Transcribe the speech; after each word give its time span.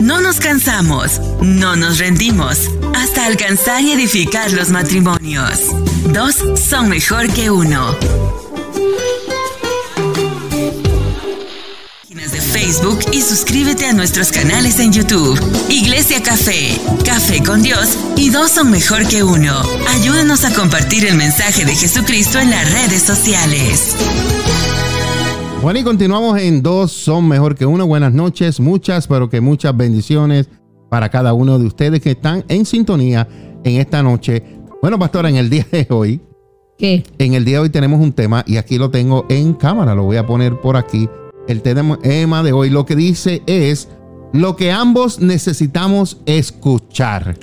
No 0.00 0.20
nos 0.20 0.40
cansamos, 0.40 1.20
no 1.42 1.76
nos 1.76 1.98
rendimos, 1.98 2.70
hasta 2.94 3.26
alcanzar 3.26 3.82
y 3.82 3.92
edificar 3.92 4.50
los 4.52 4.70
matrimonios. 4.70 5.60
Dos 6.12 6.36
son 6.68 6.88
mejor 6.88 7.28
que 7.32 7.50
uno. 7.50 7.94
Páginas 12.02 12.32
de 12.32 12.40
Facebook 12.40 12.98
y 13.12 13.20
suscríbete 13.20 13.86
a 13.86 13.92
nuestros 13.92 14.32
canales 14.32 14.80
en 14.80 14.92
YouTube. 14.92 15.38
Iglesia 15.68 16.22
Café, 16.22 16.80
Café 17.04 17.42
con 17.42 17.62
Dios 17.62 17.90
y 18.16 18.30
dos 18.30 18.52
son 18.52 18.70
mejor 18.70 19.06
que 19.06 19.22
uno. 19.22 19.62
Ayúdanos 19.90 20.44
a 20.44 20.54
compartir 20.54 21.06
el 21.06 21.16
mensaje 21.16 21.64
de 21.64 21.76
Jesucristo 21.76 22.38
en 22.38 22.50
las 22.50 22.72
redes 22.72 23.02
sociales. 23.02 23.94
Bueno, 25.62 25.78
y 25.78 25.82
continuamos 25.84 26.40
en 26.40 26.62
Dos 26.62 26.90
son 26.90 27.28
mejor 27.28 27.54
que 27.54 27.66
uno. 27.66 27.86
Buenas 27.86 28.14
noches, 28.14 28.60
muchas, 28.60 29.06
pero 29.06 29.28
que 29.28 29.40
muchas 29.40 29.76
bendiciones 29.76 30.48
para 30.88 31.10
cada 31.10 31.34
uno 31.34 31.58
de 31.58 31.66
ustedes 31.66 32.00
que 32.00 32.12
están 32.12 32.44
en 32.48 32.64
sintonía 32.64 33.28
en 33.62 33.76
esta 33.76 34.02
noche. 34.02 34.42
Bueno, 34.80 34.98
pastora, 34.98 35.28
en 35.28 35.36
el 35.36 35.50
día 35.50 35.66
de 35.70 35.86
hoy, 35.90 36.20
¿Qué? 36.78 37.04
en 37.18 37.34
el 37.34 37.44
día 37.44 37.56
de 37.58 37.64
hoy 37.64 37.70
tenemos 37.70 38.00
un 38.00 38.12
tema 38.12 38.42
y 38.46 38.56
aquí 38.56 38.78
lo 38.78 38.90
tengo 38.90 39.26
en 39.28 39.52
cámara, 39.52 39.94
lo 39.94 40.04
voy 40.04 40.16
a 40.16 40.26
poner 40.26 40.58
por 40.60 40.76
aquí. 40.78 41.08
El 41.46 41.60
tema 41.62 42.42
de 42.42 42.52
hoy 42.52 42.70
lo 42.70 42.86
que 42.86 42.96
dice 42.96 43.42
es 43.46 43.88
lo 44.32 44.56
que 44.56 44.70
ambos 44.72 45.18
necesitamos 45.20 46.18
escuchar 46.26 47.36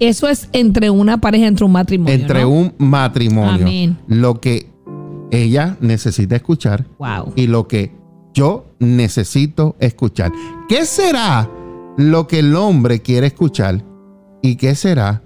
Eso 0.00 0.28
es 0.28 0.48
entre 0.52 0.90
una 0.90 1.20
pareja, 1.20 1.46
entre 1.46 1.64
un 1.64 1.72
matrimonio. 1.72 2.14
entre 2.14 2.42
¿no? 2.42 2.48
un 2.48 2.74
matrimonio. 2.78 3.66
Amén. 3.66 3.98
Lo 4.08 4.40
que 4.40 4.66
ella 5.30 5.76
necesita 5.80 6.36
escuchar 6.36 6.86
Wow. 6.98 7.32
y 7.36 7.46
lo 7.46 7.68
que 7.68 7.92
yo 8.34 8.66
necesito 8.78 9.76
escuchar. 9.80 10.32
¿Qué 10.68 10.84
será 10.84 11.50
lo 11.96 12.26
que 12.26 12.38
el 12.40 12.54
hombre 12.54 13.00
quiere 13.00 13.26
escuchar 13.28 13.82
y 14.42 14.56
qué 14.56 14.74
será 14.74 15.22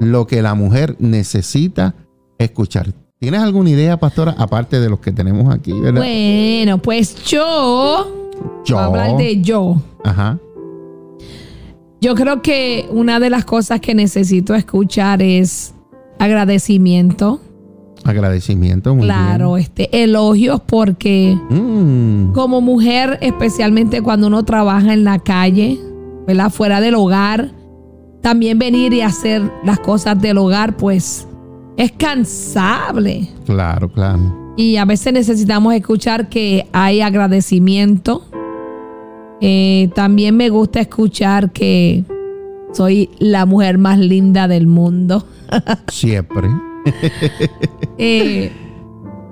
lo 0.00 0.26
que 0.26 0.42
la 0.42 0.54
mujer 0.54 0.96
necesita 0.98 1.94
escuchar? 2.38 2.92
¿Tienes 3.18 3.40
alguna 3.40 3.70
idea, 3.70 3.96
pastora, 3.98 4.34
aparte 4.36 4.78
de 4.80 4.90
los 4.90 5.00
que 5.00 5.10
tenemos 5.12 5.54
aquí, 5.54 5.72
verdad? 5.72 6.00
Bueno, 6.02 6.78
pues 6.78 7.14
yo. 7.24 8.32
Yo. 8.64 8.74
Voy 8.76 8.82
a 8.82 8.86
hablar 8.86 9.16
de 9.16 9.40
yo. 9.40 9.80
Ajá. 10.04 10.38
Yo 12.00 12.14
creo 12.14 12.42
que 12.42 12.86
una 12.90 13.18
de 13.18 13.30
las 13.30 13.44
cosas 13.46 13.80
que 13.80 13.94
necesito 13.94 14.54
escuchar 14.54 15.22
es 15.22 15.72
agradecimiento. 16.18 17.40
Agradecimiento. 18.06 18.94
Muy 18.94 19.04
claro, 19.04 19.56
este 19.56 20.02
elogios 20.02 20.60
porque. 20.64 21.36
Mm, 21.50 22.32
como 22.32 22.60
mujer, 22.60 23.18
especialmente 23.20 24.00
cuando 24.00 24.28
uno 24.28 24.44
trabaja 24.44 24.92
en 24.92 25.02
la 25.04 25.18
calle, 25.18 25.78
¿verdad? 26.26 26.50
Fuera 26.50 26.80
del 26.80 26.94
hogar, 26.94 27.50
también 28.22 28.58
venir 28.58 28.92
y 28.92 29.00
hacer 29.00 29.42
las 29.64 29.80
cosas 29.80 30.20
del 30.20 30.38
hogar, 30.38 30.76
pues 30.76 31.26
es 31.76 31.92
cansable. 31.92 33.28
claro, 33.44 33.90
claro. 33.90 34.46
Y 34.56 34.76
a 34.76 34.84
veces 34.86 35.12
necesitamos 35.12 35.74
escuchar 35.74 36.28
que 36.28 36.66
hay 36.72 37.02
agradecimiento. 37.02 38.24
Eh, 39.40 39.90
también 39.94 40.34
me 40.34 40.48
gusta 40.48 40.80
escuchar 40.80 41.52
que 41.52 42.04
soy 42.72 43.10
la 43.18 43.44
mujer 43.44 43.76
más 43.76 43.98
linda 43.98 44.48
del 44.48 44.66
mundo. 44.66 45.26
Siempre. 45.88 46.48
Eh, 47.98 48.52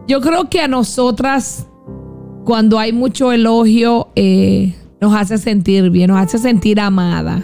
yo 0.09 0.23
creo 0.23 0.49
que 0.49 0.61
a 0.61 0.69
nosotras, 0.69 1.67
cuando 2.45 2.79
hay 2.79 2.95
mucho 2.95 3.31
elogio, 3.31 4.09
eh, 4.17 4.75
nos 5.03 5.15
hace 5.15 5.37
sentir 5.37 5.91
bien, 5.91 6.11
nos 6.11 6.19
hace 6.19 6.39
sentir 6.39 6.81
amada. 6.81 7.43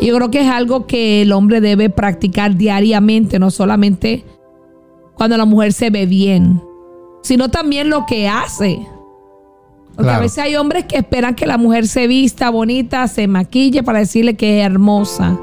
Y 0.00 0.06
yo 0.06 0.16
creo 0.16 0.30
que 0.30 0.42
es 0.42 0.48
algo 0.48 0.86
que 0.86 1.22
el 1.22 1.32
hombre 1.32 1.60
debe 1.60 1.90
practicar 1.90 2.56
diariamente, 2.56 3.40
no 3.40 3.50
solamente 3.50 4.24
cuando 5.16 5.36
la 5.36 5.44
mujer 5.44 5.72
se 5.72 5.90
ve 5.90 6.06
bien, 6.06 6.62
sino 7.22 7.48
también 7.48 7.90
lo 7.90 8.06
que 8.06 8.28
hace. 8.28 8.86
Porque 9.96 10.12
a 10.12 10.20
veces 10.20 10.38
hay 10.38 10.54
hombres 10.54 10.84
que 10.84 10.96
esperan 10.96 11.34
que 11.34 11.44
la 11.44 11.58
mujer 11.58 11.88
se 11.88 12.06
vista 12.06 12.50
bonita, 12.50 13.08
se 13.08 13.26
maquille 13.26 13.82
para 13.82 13.98
decirle 13.98 14.36
que 14.36 14.60
es 14.60 14.66
hermosa. 14.66 15.36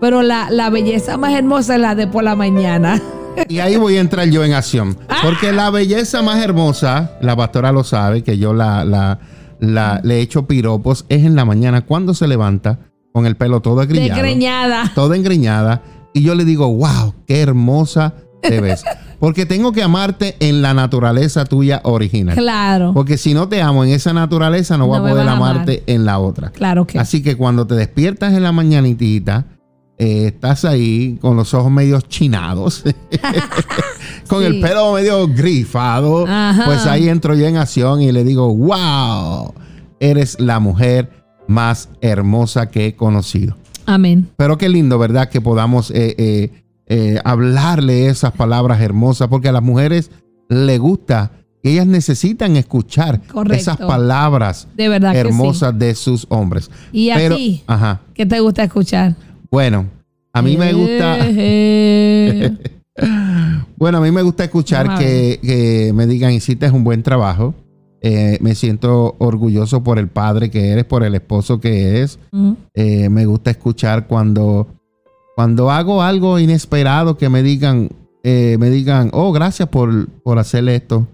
Pero 0.00 0.22
la, 0.22 0.50
la 0.50 0.70
belleza 0.70 1.16
más 1.16 1.32
hermosa 1.32 1.74
es 1.76 1.80
la 1.80 1.94
de 1.94 2.06
por 2.06 2.24
la 2.24 2.34
mañana. 2.36 3.00
Y 3.50 3.58
ahí 3.58 3.76
voy 3.76 3.98
a 3.98 4.00
entrar 4.00 4.26
yo 4.30 4.44
en 4.44 4.54
acción. 4.54 4.96
Ah. 5.10 5.16
Porque 5.22 5.52
la 5.52 5.68
belleza 5.68 6.22
más 6.22 6.42
hermosa, 6.42 7.18
la 7.20 7.36
pastora 7.36 7.70
lo 7.70 7.84
sabe, 7.84 8.22
que 8.22 8.38
yo 8.38 8.54
la, 8.54 8.82
la, 8.86 9.18
la- 9.60 10.00
le 10.02 10.22
echo 10.22 10.46
piropos, 10.46 11.04
es 11.10 11.22
en 11.22 11.36
la 11.36 11.44
mañana 11.44 11.82
cuando 11.82 12.14
se 12.14 12.26
levanta 12.28 12.78
con 13.12 13.26
el 13.26 13.36
pelo 13.36 13.60
todo 13.60 13.82
agrillado. 13.82 14.14
Desgreñada. 14.22 14.90
Toda 14.94 15.16
engreñada. 15.16 15.82
Y 16.14 16.22
yo 16.22 16.34
le 16.34 16.46
digo, 16.46 16.66
wow, 16.76 17.12
qué 17.26 17.42
hermosa 17.42 18.14
te 18.40 18.62
ves. 18.62 18.82
Porque 19.20 19.44
tengo 19.44 19.70
que 19.72 19.82
amarte 19.82 20.36
en 20.40 20.62
la 20.62 20.72
naturaleza 20.72 21.44
tuya 21.44 21.82
original. 21.84 22.36
Claro. 22.36 22.92
Porque 22.94 23.18
si 23.18 23.34
no 23.34 23.50
te 23.50 23.60
amo 23.60 23.84
en 23.84 23.90
esa 23.90 24.14
naturaleza, 24.14 24.78
no 24.78 24.86
voy 24.86 24.96
a 24.96 25.00
poder 25.02 25.28
amar. 25.28 25.56
amarte 25.56 25.82
en 25.86 26.06
la 26.06 26.18
otra. 26.20 26.52
Claro 26.52 26.86
que 26.86 26.98
Así 26.98 27.22
que 27.22 27.36
cuando 27.36 27.66
te 27.66 27.74
despiertas 27.74 28.32
en 28.32 28.42
la 28.44 28.52
mañanitita, 28.52 29.44
eh, 29.98 30.26
estás 30.26 30.64
ahí 30.64 31.18
con 31.20 31.36
los 31.36 31.54
ojos 31.54 31.70
medio 31.72 32.00
chinados, 32.00 32.84
con 34.28 34.40
Sí. 34.40 34.46
el 34.46 34.60
pelo 34.60 34.92
medio 34.94 35.26
grifado, 35.28 36.26
Ajá. 36.26 36.64
pues 36.66 36.86
ahí 36.86 37.08
entro 37.08 37.34
yo 37.34 37.46
en 37.46 37.56
acción 37.56 38.02
y 38.02 38.12
le 38.12 38.24
digo, 38.24 38.54
wow, 38.54 39.54
eres 40.00 40.38
la 40.40 40.58
mujer 40.60 41.10
más 41.48 41.88
hermosa 42.00 42.70
que 42.70 42.86
he 42.86 42.96
conocido. 42.96 43.56
Amén. 43.86 44.28
Pero 44.36 44.58
qué 44.58 44.68
lindo, 44.68 44.98
¿verdad? 44.98 45.28
Que 45.28 45.40
podamos 45.40 45.92
eh, 45.94 46.50
eh, 46.88 47.20
hablarle 47.24 48.08
esas 48.08 48.32
palabras 48.32 48.80
hermosas, 48.80 49.28
porque 49.28 49.48
a 49.48 49.52
las 49.52 49.62
mujeres 49.62 50.10
le 50.48 50.78
gusta, 50.78 51.30
ellas 51.62 51.86
necesitan 51.86 52.56
escuchar 52.56 53.20
Correcto. 53.22 53.54
esas 53.60 53.76
palabras 53.78 54.68
De 54.76 54.88
verdad 54.88 55.14
hermosas 55.16 55.76
de 55.78 55.94
sus 55.94 56.26
hombres. 56.28 56.70
¿Y 56.92 57.10
a 57.10 57.16
Pero, 57.16 57.36
ti? 57.36 57.62
ajá. 57.66 58.00
¿Qué 58.14 58.26
te 58.26 58.40
gusta 58.40 58.64
escuchar? 58.64 59.14
Bueno, 59.50 59.86
a 60.32 60.42
mí 60.42 60.56
me 60.56 60.72
gusta, 60.72 61.18
bueno, 63.76 63.98
a 63.98 64.00
mí 64.00 64.10
me 64.10 64.22
gusta 64.22 64.44
escuchar 64.44 64.98
que, 64.98 65.38
que 65.42 65.92
me 65.94 66.06
digan, 66.06 66.32
hiciste 66.32 66.70
un 66.70 66.84
buen 66.84 67.02
trabajo. 67.02 67.54
Eh, 68.02 68.38
me 68.40 68.54
siento 68.54 69.16
orgulloso 69.18 69.82
por 69.82 69.98
el 69.98 70.08
padre 70.08 70.50
que 70.50 70.68
eres, 70.70 70.84
por 70.84 71.02
el 71.02 71.14
esposo 71.14 71.60
que 71.60 71.88
eres. 71.88 72.18
mm, 72.30 72.52
Eh, 72.74 73.08
me 73.08 73.26
gusta 73.26 73.50
escuchar 73.50 74.06
cuando, 74.06 74.68
cuando 75.34 75.70
hago 75.70 76.02
algo 76.02 76.38
inesperado 76.38 77.16
que 77.16 77.28
me 77.28 77.42
digan, 77.42 77.88
eh, 78.22 78.56
me 78.60 78.70
digan, 78.70 79.10
oh, 79.12 79.32
gracias 79.32 79.68
por, 79.68 80.08
por 80.22 80.38
hacer 80.38 80.68
esto. 80.68 81.06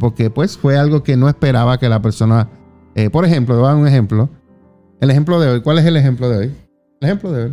Porque 0.00 0.30
pues 0.30 0.56
fue 0.56 0.78
algo 0.78 1.02
que 1.02 1.18
no 1.18 1.28
esperaba 1.28 1.78
que 1.78 1.90
la 1.90 2.00
persona, 2.00 2.48
por 3.12 3.26
ejemplo, 3.26 3.56
voy 3.56 3.64
a 3.64 3.68
dar 3.68 3.76
un 3.76 3.86
ejemplo. 3.86 4.30
El 5.02 5.10
ejemplo 5.10 5.38
de 5.38 5.48
hoy, 5.50 5.60
¿cuál 5.60 5.78
es 5.78 5.84
el 5.84 5.98
ejemplo 5.98 6.30
de 6.30 6.38
hoy? 6.38 6.52
Ejemplo 7.00 7.32
de 7.32 7.44
hoy. 7.44 7.52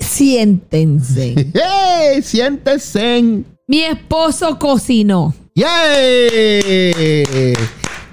Siéntense. 0.00 1.34
¡Yay! 1.54 2.22
Siéntese. 2.22 3.44
Mi 3.66 3.82
esposo 3.82 4.58
cocinó. 4.58 5.34
¡Yay! 5.54 7.54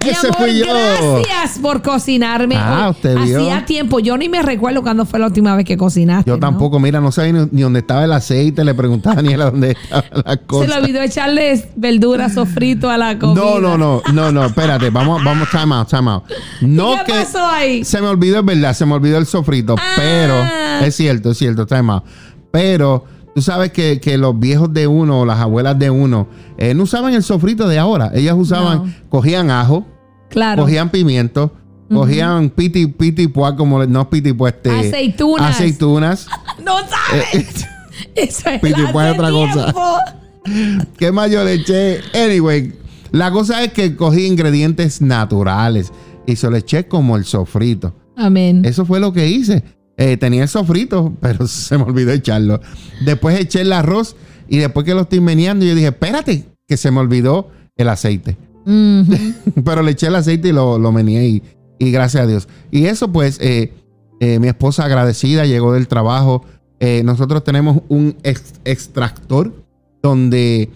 Ese 0.10 0.28
amor, 0.28 0.38
fui 0.38 0.60
yo. 0.60 0.66
gracias 0.66 1.60
por 1.62 1.82
cocinarme. 1.82 2.56
Ah, 2.58 2.90
usted 2.92 3.16
vio. 3.18 3.38
Hacía 3.40 3.66
tiempo. 3.66 4.00
Yo 4.00 4.18
ni 4.18 4.30
me 4.30 4.42
recuerdo 4.42 4.82
cuándo 4.82 5.06
fue 5.06 5.20
la 5.20 5.28
última 5.28 5.56
vez 5.56 5.66
que 5.66 5.78
cocinaste. 5.78 6.30
Yo 6.30 6.36
¿no? 6.36 6.40
tampoco, 6.40 6.80
mira, 6.80 7.00
no 7.02 7.12
sabía 7.12 7.34
ni, 7.34 7.48
ni 7.52 7.62
dónde 7.62 7.80
estaba 7.80 8.04
el 8.06 8.12
aceite, 8.12 8.64
le 8.64 8.74
preguntaba 8.74 9.14
a 9.14 9.16
Daniela 9.18 9.46
dónde 9.52 9.72
estaba 9.72 10.04
la 10.26 10.32
Se 10.34 10.40
cosa. 10.40 10.68
le 10.68 10.76
olvidó 10.84 11.02
echarle 11.02 11.70
verduras 11.76 12.34
sofrito 12.34 12.90
a 12.90 12.98
la 12.98 13.18
comida. 13.20 13.42
No, 13.44 13.60
no, 13.60 13.78
no, 13.78 14.02
no, 14.14 14.32
no, 14.32 14.46
espérate, 14.46 14.90
vamos, 14.90 15.24
vamos, 15.24 15.50
time 15.50 15.76
out, 15.76 15.88
time 15.88 16.10
out. 16.10 16.24
No 16.62 16.96
¿Qué 17.06 17.12
que 17.12 17.20
pasó 17.20 17.46
ahí? 17.46 17.84
se 17.84 18.02
me 18.02 18.08
olvidó, 18.08 18.40
es 18.40 18.46
verdad, 18.46 18.74
se 18.74 18.86
me 18.86 18.94
olvidó 18.94 19.18
el 19.18 19.26
sofrito, 19.26 19.76
Ah. 19.78 19.94
pero 19.96 20.86
es 20.86 20.96
cierto, 20.96 21.32
es 21.32 21.38
cierto, 21.38 21.66
time 21.66 21.92
out. 21.94 22.04
Pero 22.52 23.06
tú 23.34 23.42
sabes 23.42 23.72
que, 23.72 24.00
que 24.02 24.18
los 24.18 24.38
viejos 24.40 24.74
de 24.74 24.88
uno 24.88 25.22
o 25.22 25.26
las 25.26 25.40
abuelas 25.40 25.78
de 25.80 25.90
uno 25.90 26.28
eh, 26.58 26.74
no 26.74 26.84
usaban 26.84 27.14
el 27.14 27.24
sofrito 27.24 27.68
de 27.68 27.80
ahora. 27.80 28.12
Ellas 28.14 28.36
usaban, 28.38 28.86
No. 28.86 28.94
cogían 29.10 29.50
ajo, 29.52 29.86
Claro. 30.32 30.64
cogían 30.64 30.90
pimiento, 30.90 31.54
cogían 31.90 32.50
piti, 32.50 32.88
piti, 32.88 33.28
puá, 33.28 33.56
como 33.56 33.86
no 33.86 34.10
piti, 34.10 34.34
pues 34.34 34.54
este, 34.56 34.72
Aceitunas. 34.72 35.56
aceitunas. 35.56 36.28
No 36.64 36.78
sabes. 36.80 37.66
Eso 38.16 38.50
es 38.50 38.60
Piti, 38.62 38.82
hace 38.82 39.10
otra 39.12 39.32
cosa. 39.32 39.74
¿Qué 40.98 41.12
más 41.12 41.30
yo 41.30 41.44
le 41.44 41.54
eché? 41.54 42.00
Anyway, 42.14 42.74
la 43.12 43.32
cosa 43.32 43.64
es 43.64 43.74
que 43.74 43.96
cogí 43.96 44.26
ingredientes 44.26 45.02
naturales 45.02 45.92
y 46.26 46.36
se 46.36 46.50
lo 46.50 46.58
eché 46.58 46.88
como 46.88 47.16
el 47.18 47.26
sofrito. 47.26 47.94
Amén. 48.16 48.64
Eso 48.66 48.86
fue 48.86 49.00
lo 49.00 49.14
que 49.14 49.28
hice. 49.28 49.64
Eh, 49.98 50.18
tenía 50.18 50.44
el 50.44 50.50
sofrito, 50.50 51.14
pero 51.20 51.48
se 51.48 51.78
me 51.78 51.84
olvidó 51.84 52.12
echarlo. 52.12 52.60
Después 53.06 53.40
eché 53.40 53.62
el 53.62 53.74
arroz 53.74 54.16
y 54.48 54.58
después 54.58 54.86
que 54.86 54.94
lo 54.94 55.02
estoy 55.02 55.20
meneando, 55.22 55.66
yo 55.66 55.76
dije, 55.76 55.88
espérate, 55.88 56.46
que 56.68 56.78
se 56.78 56.92
me 56.92 57.00
olvidó 57.00 57.50
el 57.76 57.90
aceite. 57.90 58.38
Pero 59.66 59.82
le 59.84 59.92
eché 59.92 60.08
el 60.08 60.16
aceite 60.16 60.50
y 60.50 60.52
lo, 60.52 60.78
lo 60.78 60.92
meneé 60.92 61.28
y, 61.28 61.44
y 61.80 61.92
gracias 61.92 62.24
a 62.24 62.28
Dios. 62.28 62.48
Y 62.72 62.86
eso 62.86 63.12
pues, 63.12 63.38
eh, 63.42 63.74
eh, 64.20 64.40
mi 64.40 64.48
esposa 64.48 64.86
agradecida 64.86 65.46
llegó 65.46 65.74
del 65.74 65.88
trabajo. 65.88 66.44
Eh, 66.80 67.02
nosotros 67.04 67.44
tenemos 67.44 67.82
un 67.90 68.16
ex- 68.24 68.54
extractor 68.66 69.54
donde 70.02 70.70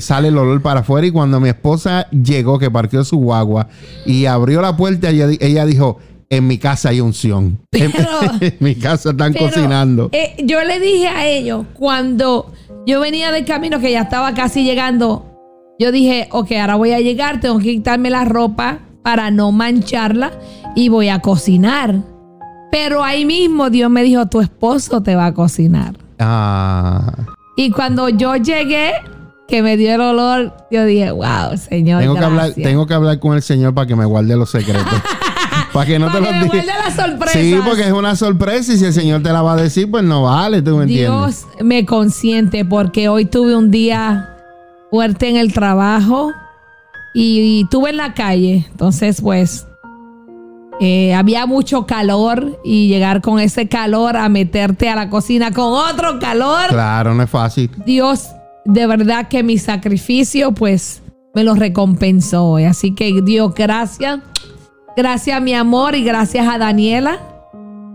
sale 0.00 0.28
el 0.28 0.38
olor 0.38 0.62
para 0.62 0.80
afuera 0.80 1.06
y 1.06 1.10
cuando 1.10 1.38
mi 1.40 1.48
esposa 1.50 2.08
llegó, 2.10 2.58
que 2.58 2.70
parqueó 2.70 3.04
su 3.04 3.18
guagua 3.18 3.68
y 4.06 4.24
abrió 4.26 4.62
la 4.62 4.76
puerta, 4.76 5.10
ella, 5.10 5.28
ella 5.40 5.66
dijo, 5.66 5.98
en 6.30 6.46
mi 6.46 6.56
casa 6.58 6.88
hay 6.88 7.00
unción. 7.00 7.58
En, 7.72 7.92
Pero- 7.92 8.08
en 8.40 8.56
mi 8.60 8.74
casa 8.76 9.10
están 9.10 9.32
Pero, 9.34 9.46
cocinando. 9.46 10.08
eh, 10.12 10.36
yo 10.44 10.62
le 10.64 10.80
dije 10.80 11.08
a 11.08 11.26
ellos, 11.28 11.66
cuando 11.74 12.50
yo 12.86 13.00
venía 13.00 13.30
del 13.30 13.44
camino, 13.44 13.78
que 13.78 13.92
ya 13.92 14.02
estaba 14.02 14.32
casi 14.34 14.64
llegando, 14.64 15.33
yo 15.78 15.92
dije, 15.92 16.28
ok, 16.30 16.52
ahora 16.52 16.76
voy 16.76 16.92
a 16.92 17.00
llegar, 17.00 17.40
tengo 17.40 17.58
que 17.58 17.64
quitarme 17.64 18.10
la 18.10 18.24
ropa 18.24 18.78
para 19.02 19.30
no 19.30 19.52
mancharla 19.52 20.32
y 20.76 20.88
voy 20.88 21.08
a 21.08 21.18
cocinar. 21.20 21.96
Pero 22.70 23.04
ahí 23.04 23.24
mismo 23.24 23.70
Dios 23.70 23.90
me 23.90 24.02
dijo, 24.02 24.26
tu 24.26 24.40
esposo 24.40 25.02
te 25.02 25.14
va 25.14 25.26
a 25.26 25.34
cocinar. 25.34 25.96
Ah, 26.18 27.12
Y 27.56 27.70
cuando 27.70 28.08
yo 28.08 28.36
llegué, 28.36 28.92
que 29.46 29.62
me 29.62 29.76
dio 29.76 29.94
el 29.94 30.00
olor, 30.00 30.56
yo 30.70 30.84
dije, 30.84 31.10
wow, 31.10 31.56
Señor. 31.56 32.00
tengo, 32.02 32.14
que 32.14 32.24
hablar, 32.24 32.46
gracias". 32.46 32.64
tengo 32.66 32.86
que 32.86 32.94
hablar 32.94 33.18
con 33.20 33.34
el 33.34 33.42
Señor 33.42 33.74
para 33.74 33.86
que 33.86 33.94
me 33.96 34.04
guarde 34.04 34.36
los 34.36 34.50
secretos. 34.50 34.84
para 35.72 35.86
que 35.86 35.98
no 35.98 36.06
te 36.10 36.18
Para 36.18 36.26
que 36.28 36.32
los 36.46 36.52
diga. 36.52 36.64
guarde 36.64 36.82
las 36.84 36.94
sorpresas. 36.96 37.42
Sí, 37.42 37.56
porque 37.64 37.82
es 37.82 37.92
una 37.92 38.16
sorpresa 38.16 38.72
y 38.72 38.78
si 38.78 38.84
el 38.86 38.92
Señor 38.92 39.22
te 39.22 39.32
la 39.32 39.42
va 39.42 39.52
a 39.52 39.56
decir, 39.56 39.90
pues 39.90 40.02
no 40.04 40.22
vale, 40.22 40.62
tú 40.62 40.76
me 40.76 40.84
entiendes. 40.84 41.46
Dios 41.46 41.46
me 41.64 41.84
consiente 41.84 42.64
porque 42.64 43.08
hoy 43.08 43.26
tuve 43.26 43.54
un 43.54 43.70
día 43.70 44.33
fuerte 44.94 45.28
en 45.28 45.34
el 45.34 45.52
trabajo 45.52 46.32
y, 47.14 47.58
y 47.58 47.64
tuve 47.64 47.90
en 47.90 47.96
la 47.96 48.14
calle. 48.14 48.64
Entonces, 48.70 49.20
pues, 49.20 49.66
eh, 50.78 51.12
había 51.14 51.46
mucho 51.46 51.84
calor 51.84 52.60
y 52.62 52.86
llegar 52.86 53.20
con 53.20 53.40
ese 53.40 53.66
calor 53.66 54.16
a 54.16 54.28
meterte 54.28 54.88
a 54.88 54.94
la 54.94 55.10
cocina 55.10 55.50
con 55.50 55.72
otro 55.72 56.20
calor. 56.20 56.68
Claro, 56.68 57.12
no 57.12 57.24
es 57.24 57.30
fácil. 57.30 57.72
Dios, 57.84 58.28
de 58.64 58.86
verdad 58.86 59.26
que 59.26 59.42
mi 59.42 59.58
sacrificio, 59.58 60.52
pues, 60.52 61.02
me 61.34 61.42
lo 61.42 61.56
recompensó 61.56 62.44
hoy. 62.44 62.62
Así 62.62 62.94
que 62.94 63.20
Dios, 63.20 63.52
gracias. 63.52 64.20
Gracias, 64.96 65.42
mi 65.42 65.54
amor, 65.54 65.96
y 65.96 66.04
gracias 66.04 66.46
a 66.46 66.56
Daniela 66.56 67.33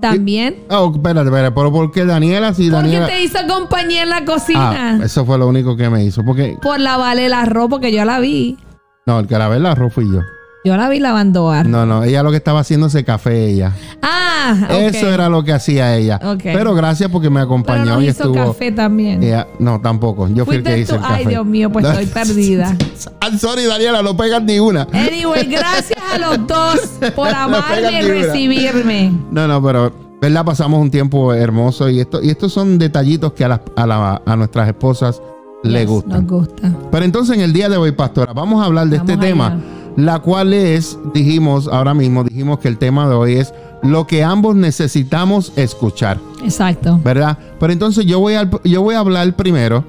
también. 0.01 0.63
Oh, 0.69 0.91
espérate, 0.95 1.27
espérate, 1.27 1.51
pero 1.55 1.71
¿por 1.71 1.91
qué 1.91 2.05
Daniela? 2.05 2.53
Si 2.53 2.69
Porque 2.69 2.83
Daniela. 2.83 3.07
te 3.07 3.21
hizo 3.23 3.39
compañía 3.47 4.03
en 4.03 4.09
la 4.09 4.17
Ah, 4.17 4.25
cocina. 4.25 4.99
eso 5.03 5.25
fue 5.25 5.37
lo 5.37 5.47
único 5.47 5.75
que 5.77 5.89
me 5.89 6.03
hizo. 6.03 6.23
Porque, 6.23 6.57
Por 6.61 6.79
lavarle 6.79 7.25
el 7.27 7.33
arroz, 7.33 7.67
porque 7.69 7.91
yo 7.91 8.05
la 8.05 8.19
vi. 8.19 8.57
no, 9.05 9.19
el 9.19 9.27
que 9.27 9.37
la 9.37 9.47
ve 9.47 9.57
el 9.57 9.65
arroz 9.65 9.93
fui 9.93 10.05
yo. 10.11 10.21
Yo 10.65 10.75
la 10.75 10.89
vi 10.89 10.99
lavando 10.99 11.49
arroz. 11.51 11.71
No, 11.71 11.85
no, 11.85 12.03
ella 12.03 12.21
lo 12.21 12.31
que 12.31 12.37
estaba 12.37 12.59
haciendo 12.59 12.87
ese 12.87 13.05
café, 13.05 13.45
ella. 13.49 13.71
Ah. 14.01 14.67
Eso 14.69 15.09
era 15.09 15.29
lo 15.29 15.43
que 15.43 15.53
hacía 15.53 15.95
ella. 15.95 16.19
Ok. 16.23 16.41
Pero 16.43 16.73
gracias 16.75 17.09
porque 17.09 17.29
me 17.29 17.35
Pero 17.35 17.45
acompañó 17.45 17.85
nos 17.95 18.03
y 18.03 18.07
hizo 18.07 18.23
estuvo. 18.25 18.47
café 18.47 18.71
también. 18.71 19.23
Ella- 19.23 19.47
no, 19.59 19.79
tampoco. 19.79 20.27
Yo 20.27 20.45
fui 20.45 20.57
el 20.57 20.63
que 20.63 20.79
hice 20.79 20.95
el 20.95 21.01
café. 21.01 21.13
Ay, 21.13 21.25
Dios 21.27 21.45
mío, 21.45 21.71
pues 21.71 21.85
estoy 21.85 22.05
perdida. 22.13 22.75
I'm 23.21 23.37
sorry, 23.39 23.65
Daniela, 23.65 24.01
no 24.01 24.17
pegas 24.17 24.43
ni 24.43 24.59
una. 24.59 24.85
Anyway, 24.91 25.45
gracias 25.45 25.99
a 26.13 26.17
los 26.17 26.45
dos 26.45 26.79
por 27.15 27.29
amarme 27.33 28.01
y 28.01 28.01
recibirme. 28.01 29.13
No, 29.31 29.47
no, 29.47 29.63
pero 29.63 29.93
verdad 30.21 30.43
pasamos 30.43 30.81
un 30.81 30.91
tiempo 30.91 31.33
hermoso 31.33 31.89
y 31.89 32.01
esto 32.01 32.21
y 32.21 32.29
estos 32.29 32.51
son 32.51 32.77
detallitos 32.77 33.31
que 33.33 33.45
a, 33.45 33.49
las- 33.49 33.61
a, 33.77 33.87
la- 33.87 34.21
a 34.25 34.35
nuestras 34.35 34.67
esposas 34.67 35.21
le 35.63 35.81
Yes, 35.81 35.89
gustan. 35.89 36.25
Nos 36.25 36.31
gusta. 36.31 36.73
Pero 36.91 37.05
entonces 37.05 37.35
en 37.35 37.41
el 37.43 37.53
día 37.53 37.69
de 37.69 37.77
hoy, 37.77 37.91
pastora, 37.93 38.33
vamos 38.33 38.61
a 38.61 38.65
hablar 38.65 38.87
de 38.87 38.97
Vamos 38.97 39.09
este 39.11 39.21
allá. 39.25 39.29
tema, 39.33 39.57
la 40.05 40.19
cual 40.19 40.53
es, 40.53 40.97
dijimos 41.13 41.67
ahora 41.67 41.93
mismo, 41.93 42.23
dijimos 42.23 42.59
que 42.59 42.67
el 42.67 42.77
tema 42.77 43.07
de 43.09 43.15
hoy 43.15 43.33
es 43.35 43.53
lo 43.81 44.05
que 44.07 44.23
ambos 44.23 44.55
necesitamos 44.55 45.53
escuchar, 45.55 46.19
Exacto. 46.43 46.99
¿verdad? 47.03 47.37
Pero 47.59 47.73
entonces 47.73 48.05
yo 48.05 48.19
voy 48.19 48.33
a, 48.35 48.49
yo 48.63 48.81
voy 48.81 48.95
a 48.95 48.99
hablar 48.99 49.35
primero 49.35 49.83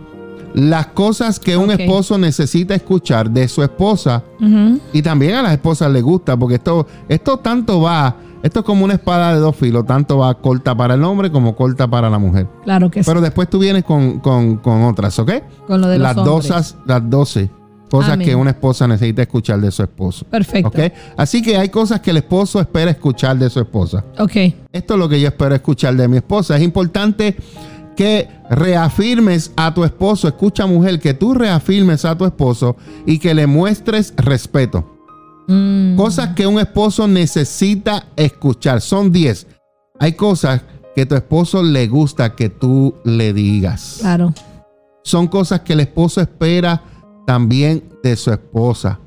las 0.55 0.87
cosas 0.89 1.39
que 1.39 1.57
un 1.57 1.71
esposo 1.71 2.19
necesita 2.19 2.75
escuchar 2.75 3.31
de 3.31 3.47
su 3.47 3.63
esposa 3.63 4.25
y 4.93 5.03
también 5.03 5.35
a 5.37 5.43
las 5.43 5.53
esposas 5.53 5.91
les 5.93 6.03
gusta, 6.03 6.37
porque 6.37 6.57
esto, 6.57 6.87
esto 7.09 7.37
tanto 7.37 7.81
va, 7.83 8.17
esto 8.43 8.61
es 8.61 8.67
como 8.67 8.85
una 8.85 8.95
espada 8.95 9.33
de 9.35 9.39
dos 9.39 9.55
filos, 9.55 9.87
tanto 9.87 10.19
va 10.19 10.35
corta 10.35 10.75
para 10.75 10.95
el 10.95 11.05
hombre 11.05 11.31
como 11.31 11.55
corta 11.55 11.87
para 11.89 12.11
la 12.11 12.19
mujer. 12.19 12.49
Claro 12.65 12.91
que 12.91 13.05
sí. 13.05 13.09
Pero 13.09 13.21
después 13.21 13.49
tú 13.49 13.59
vienes 13.61 13.85
con, 13.85 14.19
con- 14.19 14.57
con 14.57 14.83
otras, 14.85 15.17
¿ok? 15.21 15.31
Con 15.69 15.81
lo 15.81 15.87
de 15.87 15.99
los 15.99 16.03
las, 16.03 16.17
hombres. 16.17 16.35
dosas, 16.49 16.77
las 16.87 17.09
12 17.09 17.51
cosas 17.91 18.13
Amén. 18.13 18.27
que 18.29 18.35
una 18.35 18.51
esposa 18.51 18.87
necesita 18.87 19.23
escuchar 19.23 19.61
de 19.61 19.71
su 19.71 19.83
esposo. 19.83 20.25
Perfecto. 20.27 20.69
¿Ok? 20.69 20.93
Así 21.17 21.43
que 21.43 21.57
hay 21.57 21.69
cosas 21.69 22.01
que 22.01 22.11
el 22.11 22.19
esposo 22.19 22.61
espera 22.61 22.91
escuchar 22.93 23.37
de 23.39 23.51
su 23.51 23.59
esposa. 23.61 24.05
Ok. 24.19 24.37
Esto 24.73 24.95
es 24.95 25.01
lo 25.01 25.09
que 25.09 25.21
yo 25.21 25.29
espero 25.29 25.55
escuchar 25.55 25.97
de 25.97 26.07
mi 26.09 26.19
esposa. 26.19 26.57
Es 26.57 26.63
importante 26.63 27.37
que 27.97 28.29
reafirmes 28.49 29.53
a 29.57 29.75
tu 29.75 29.85
esposo, 29.85 30.29
escucha 30.29 30.65
mujer, 30.67 31.01
que 31.01 31.13
tú 31.15 31.35
reafirmes 31.35 32.05
a 32.05 32.17
tu 32.17 32.25
esposo 32.25 32.77
y 33.05 33.19
que 33.19 33.35
le 33.35 33.47
muestres 33.47 34.15
respeto. 34.17 34.97
Mm, 35.49 35.97
Cosas 35.97 36.35
que 36.35 36.47
un 36.47 36.59
esposo 36.61 37.09
necesita 37.09 38.07
escuchar. 38.17 38.81
Son 38.81 39.11
10. 39.11 39.47
Hay 39.99 40.13
cosas 40.13 40.63
que 40.95 41.05
tu 41.07 41.15
esposo 41.15 41.63
le 41.63 41.89
gusta 41.89 42.35
que 42.37 42.49
tú 42.49 42.95
le 43.05 43.33
digas. 43.33 43.99
claro. 44.01 44.33
Son 45.03 45.27
cosas 45.29 45.61
que 45.61 45.73
el 45.73 45.81
esposo 45.81 46.21
espera 46.21 46.83
también 47.27 47.89
de 48.03 48.17
su 48.17 48.31
esposa. 48.31 49.01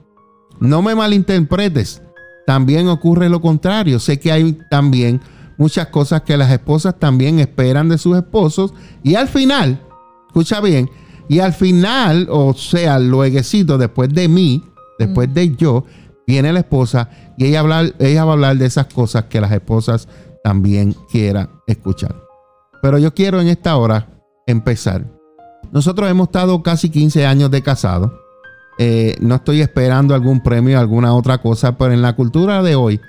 No 0.59 0.81
me 0.81 0.95
malinterpretes. 0.95 2.01
También 2.45 2.87
ocurre 2.87 3.29
lo 3.29 3.41
contrario. 3.41 3.99
Sé 3.99 4.19
que 4.19 4.31
hay 4.31 4.57
también 4.69 5.21
muchas 5.57 5.87
cosas 5.87 6.23
que 6.23 6.37
las 6.37 6.51
esposas 6.51 6.99
también 6.99 7.39
esperan 7.39 7.89
de 7.89 7.97
sus 7.97 8.17
esposos. 8.17 8.73
Y 9.03 9.15
al 9.15 9.27
final, 9.27 9.81
escucha 10.27 10.61
bien, 10.61 10.89
y 11.29 11.39
al 11.39 11.53
final, 11.53 12.27
o 12.29 12.53
sea, 12.53 12.99
lueguecito, 12.99 13.77
después 13.77 14.13
de 14.13 14.27
mí, 14.27 14.63
después 14.99 15.33
de 15.33 15.55
yo, 15.55 15.85
viene 16.27 16.53
la 16.53 16.59
esposa 16.59 17.09
y 17.37 17.45
ella, 17.45 17.61
hablar, 17.61 17.95
ella 17.99 18.25
va 18.25 18.31
a 18.31 18.33
hablar 18.33 18.57
de 18.57 18.65
esas 18.65 18.87
cosas 18.87 19.25
que 19.25 19.41
las 19.41 19.51
esposas 19.51 20.07
también 20.43 20.95
quieran 21.11 21.49
escuchar. 21.67 22.15
Pero 22.81 22.97
yo 22.97 23.13
quiero 23.13 23.39
en 23.39 23.47
esta 23.47 23.75
hora 23.77 24.09
empezar. 24.45 25.12
Nosotros 25.73 26.09
hemos 26.09 26.27
estado 26.27 26.61
casi 26.61 26.89
15 26.89 27.25
años 27.25 27.49
de 27.51 27.61
casado. 27.63 28.13
Eh, 28.77 29.17
no 29.19 29.35
estoy 29.35 29.61
esperando 29.61 30.13
algún 30.15 30.41
premio, 30.41 30.79
alguna 30.79 31.13
otra 31.13 31.39
cosa, 31.39 31.77
pero 31.77 31.93
en 31.93 32.01
la 32.01 32.15
cultura 32.15 32.61
de 32.63 32.75
hoy, 32.75 33.01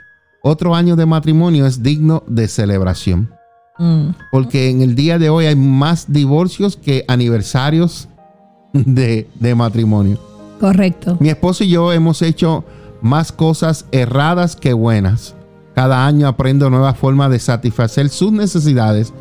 otro 0.42 0.74
año 0.74 0.96
de 0.96 1.06
matrimonio 1.06 1.66
es 1.66 1.82
digno 1.82 2.22
de 2.26 2.48
celebración. 2.48 3.30
Mm, 3.78 4.08
Porque 4.32 4.70
en 4.70 4.82
el 4.82 4.94
día 4.94 5.18
de 5.18 5.30
hoy 5.30 5.46
hay 5.46 5.56
más 5.56 6.10
divorcios 6.12 6.76
que 6.76 7.04
aniversarios 7.08 8.08
de, 8.72 9.28
de 9.38 9.54
matrimonio. 9.54 10.18
correcto. 10.60 11.16
Mi 11.20 11.28
esposo 11.28 11.64
y 11.64 11.68
yo 11.68 11.92
hemos 11.92 12.22
hecho 12.22 12.64
más 13.02 13.30
cosas 13.32 13.84
erradas 13.92 14.56
que 14.56 14.72
buenas. 14.72 15.34
Cada 15.74 16.06
año 16.06 16.28
aprendo 16.28 16.70
nuevas 16.70 16.96
formas 16.96 17.30
de 17.30 17.38
satisfacer 17.40 18.08
sus 18.08 18.32
necesidades 18.32 19.12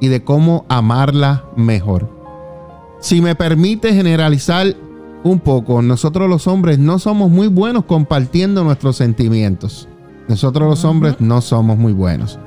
y 0.00 0.08
de 0.08 0.22
cómo 0.24 0.66
amarla 0.68 1.44
mejor. 1.56 2.19
Si 3.00 3.22
me 3.22 3.34
permite 3.34 3.94
generalizar 3.94 4.76
un 5.24 5.40
poco, 5.40 5.80
nosotros 5.80 6.28
los 6.28 6.46
hombres 6.46 6.78
no 6.78 6.98
somos 6.98 7.30
muy 7.30 7.48
buenos 7.48 7.86
compartiendo 7.86 8.62
nuestros 8.62 8.96
sentimientos. 8.96 9.88
Nosotros 10.28 10.68
los 10.68 10.84
hombres 10.84 11.16
no 11.18 11.40
somos 11.40 11.78
muy 11.78 11.92
buenos. 11.92 12.38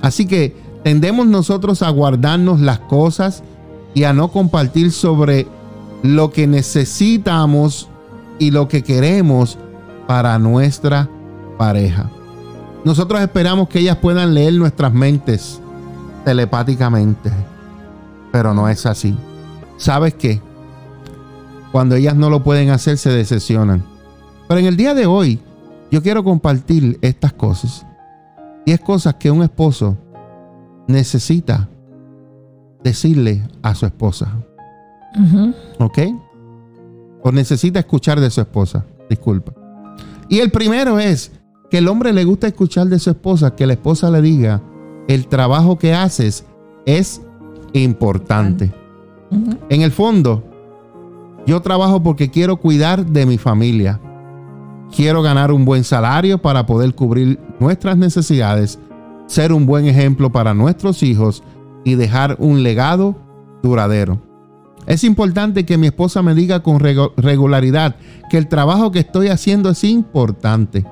Así 0.00 0.26
que 0.26 0.56
tendemos 0.82 1.26
nosotros 1.26 1.82
a 1.82 1.90
guardarnos 1.90 2.60
las 2.60 2.78
cosas 2.80 3.42
y 3.94 4.04
a 4.04 4.12
no 4.12 4.28
compartir 4.28 4.90
sobre 4.90 5.46
lo 6.02 6.30
que 6.30 6.46
necesitamos 6.46 7.88
y 8.38 8.50
lo 8.52 8.68
que 8.68 8.82
queremos 8.82 9.58
para 10.06 10.38
nuestra 10.38 11.10
pareja. 11.58 12.10
Nosotros 12.84 13.20
esperamos 13.20 13.68
que 13.68 13.80
ellas 13.80 13.98
puedan 13.98 14.32
leer 14.32 14.54
nuestras 14.54 14.94
mentes 14.94 15.60
telepáticamente, 16.24 17.30
pero 18.32 18.54
no 18.54 18.66
es 18.68 18.86
así. 18.86 19.14
¿Sabes 19.80 20.12
qué? 20.12 20.42
Cuando 21.72 21.94
ellas 21.94 22.14
no 22.14 22.28
lo 22.28 22.44
pueden 22.44 22.68
hacer, 22.68 22.98
se 22.98 23.08
decepcionan. 23.08 23.82
Pero 24.46 24.60
en 24.60 24.66
el 24.66 24.76
día 24.76 24.92
de 24.92 25.06
hoy, 25.06 25.40
yo 25.90 26.02
quiero 26.02 26.22
compartir 26.22 26.98
estas 27.00 27.32
cosas. 27.32 27.86
10 28.66 28.78
cosas 28.80 29.14
que 29.14 29.30
un 29.30 29.42
esposo 29.42 29.96
necesita 30.86 31.66
decirle 32.84 33.48
a 33.62 33.74
su 33.74 33.86
esposa. 33.86 34.30
¿Ok? 35.78 35.98
O 37.22 37.32
necesita 37.32 37.78
escuchar 37.78 38.20
de 38.20 38.28
su 38.28 38.42
esposa. 38.42 38.84
Disculpa. 39.08 39.54
Y 40.28 40.40
el 40.40 40.50
primero 40.50 40.98
es 40.98 41.32
que 41.70 41.78
el 41.78 41.88
hombre 41.88 42.12
le 42.12 42.24
gusta 42.24 42.48
escuchar 42.48 42.88
de 42.88 42.98
su 42.98 43.08
esposa, 43.08 43.56
que 43.56 43.66
la 43.66 43.72
esposa 43.72 44.10
le 44.10 44.20
diga, 44.20 44.60
el 45.08 45.26
trabajo 45.26 45.78
que 45.78 45.94
haces 45.94 46.44
es 46.84 47.22
importante. 47.72 48.74
En 49.30 49.82
el 49.82 49.92
fondo, 49.92 50.44
yo 51.46 51.60
trabajo 51.60 52.02
porque 52.02 52.30
quiero 52.30 52.56
cuidar 52.56 53.06
de 53.06 53.26
mi 53.26 53.38
familia. 53.38 54.00
Quiero 54.94 55.22
ganar 55.22 55.52
un 55.52 55.64
buen 55.64 55.84
salario 55.84 56.38
para 56.38 56.66
poder 56.66 56.94
cubrir 56.94 57.38
nuestras 57.60 57.96
necesidades, 57.96 58.78
ser 59.26 59.52
un 59.52 59.66
buen 59.66 59.86
ejemplo 59.86 60.30
para 60.30 60.54
nuestros 60.54 61.02
hijos 61.02 61.42
y 61.84 61.94
dejar 61.94 62.36
un 62.40 62.62
legado 62.62 63.16
duradero. 63.62 64.20
Es 64.86 65.04
importante 65.04 65.64
que 65.64 65.78
mi 65.78 65.86
esposa 65.86 66.22
me 66.22 66.34
diga 66.34 66.62
con 66.62 66.80
regularidad 66.80 67.96
que 68.30 68.38
el 68.38 68.48
trabajo 68.48 68.90
que 68.90 69.00
estoy 69.00 69.28
haciendo 69.28 69.70
es 69.70 69.84
importante. 69.84 70.84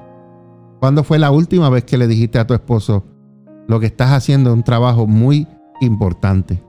¿Cuándo 0.79 1.03
fue 1.03 1.19
la 1.19 1.33
última 1.33 1.69
vez 1.71 1.85
que 1.85 1.99
le 1.99 2.07
dijiste 2.07 2.39
a 2.39 2.47
tu 2.47 2.55
esposo 2.55 3.05
lo 3.69 3.79
que 3.81 3.87
estás 3.87 4.13
haciendo 4.13 4.51
es 4.51 4.57
un 4.57 4.63
trabajo 4.63 5.07
muy 5.07 5.47
importante? 5.81 6.63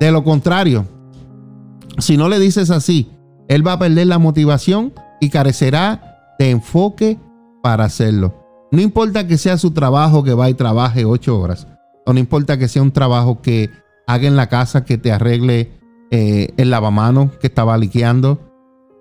De 0.00 0.10
lo 0.10 0.24
contrario, 0.24 0.86
si 1.98 2.16
no 2.16 2.28
le 2.28 2.38
dices 2.38 2.70
así, 2.70 3.10
él 3.48 3.66
va 3.66 3.74
a 3.74 3.78
perder 3.78 4.06
la 4.06 4.18
motivación 4.18 4.92
y 5.20 5.30
carecerá 5.30 6.34
de 6.38 6.50
enfoque 6.50 7.18
para 7.62 7.84
hacerlo. 7.84 8.34
No 8.72 8.80
importa 8.80 9.26
que 9.26 9.38
sea 9.38 9.58
su 9.58 9.70
trabajo 9.70 10.24
que 10.24 10.34
va 10.34 10.50
y 10.50 10.54
trabaje 10.54 11.04
ocho 11.04 11.40
horas, 11.40 11.68
o 12.06 12.12
no 12.12 12.18
importa 12.18 12.58
que 12.58 12.68
sea 12.68 12.82
un 12.82 12.90
trabajo 12.90 13.40
que 13.40 13.70
haga 14.06 14.26
en 14.26 14.36
la 14.36 14.48
casa, 14.48 14.84
que 14.84 14.98
te 14.98 15.12
arregle 15.12 15.70
eh, 16.10 16.52
el 16.56 16.70
lavamano 16.70 17.30
que 17.40 17.46
estaba 17.46 17.78
liqueando, 17.78 18.40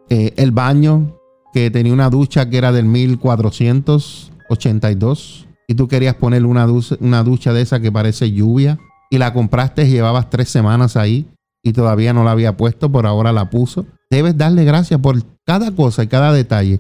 eh, 0.09 0.33
el 0.37 0.51
baño 0.51 1.17
que 1.53 1.71
tenía 1.71 1.93
una 1.93 2.09
ducha 2.09 2.49
que 2.49 2.57
era 2.57 2.71
del 2.71 2.85
1482 2.85 5.47
y 5.67 5.75
tú 5.75 5.87
querías 5.87 6.15
poner 6.15 6.45
una 6.45 6.65
ducha, 6.65 6.95
una 6.99 7.23
ducha 7.23 7.53
de 7.53 7.61
esa 7.61 7.79
que 7.79 7.91
parece 7.91 8.31
lluvia 8.31 8.79
y 9.13 9.19
la 9.19 9.31
compraste 9.31 9.87
llevabas 9.87 10.31
tres 10.31 10.49
semanas 10.49 10.97
ahí 10.97 11.27
y 11.63 11.71
todavía 11.71 12.13
no 12.13 12.23
la 12.23 12.31
había 12.31 12.57
puesto, 12.57 12.91
por 12.91 13.05
ahora 13.05 13.31
la 13.31 13.51
puso. 13.51 13.85
Debes 14.09 14.35
darle 14.35 14.65
gracias 14.65 14.99
por 14.99 15.21
cada 15.45 15.69
cosa 15.75 16.01
y 16.01 16.07
cada 16.07 16.33
detalle 16.33 16.79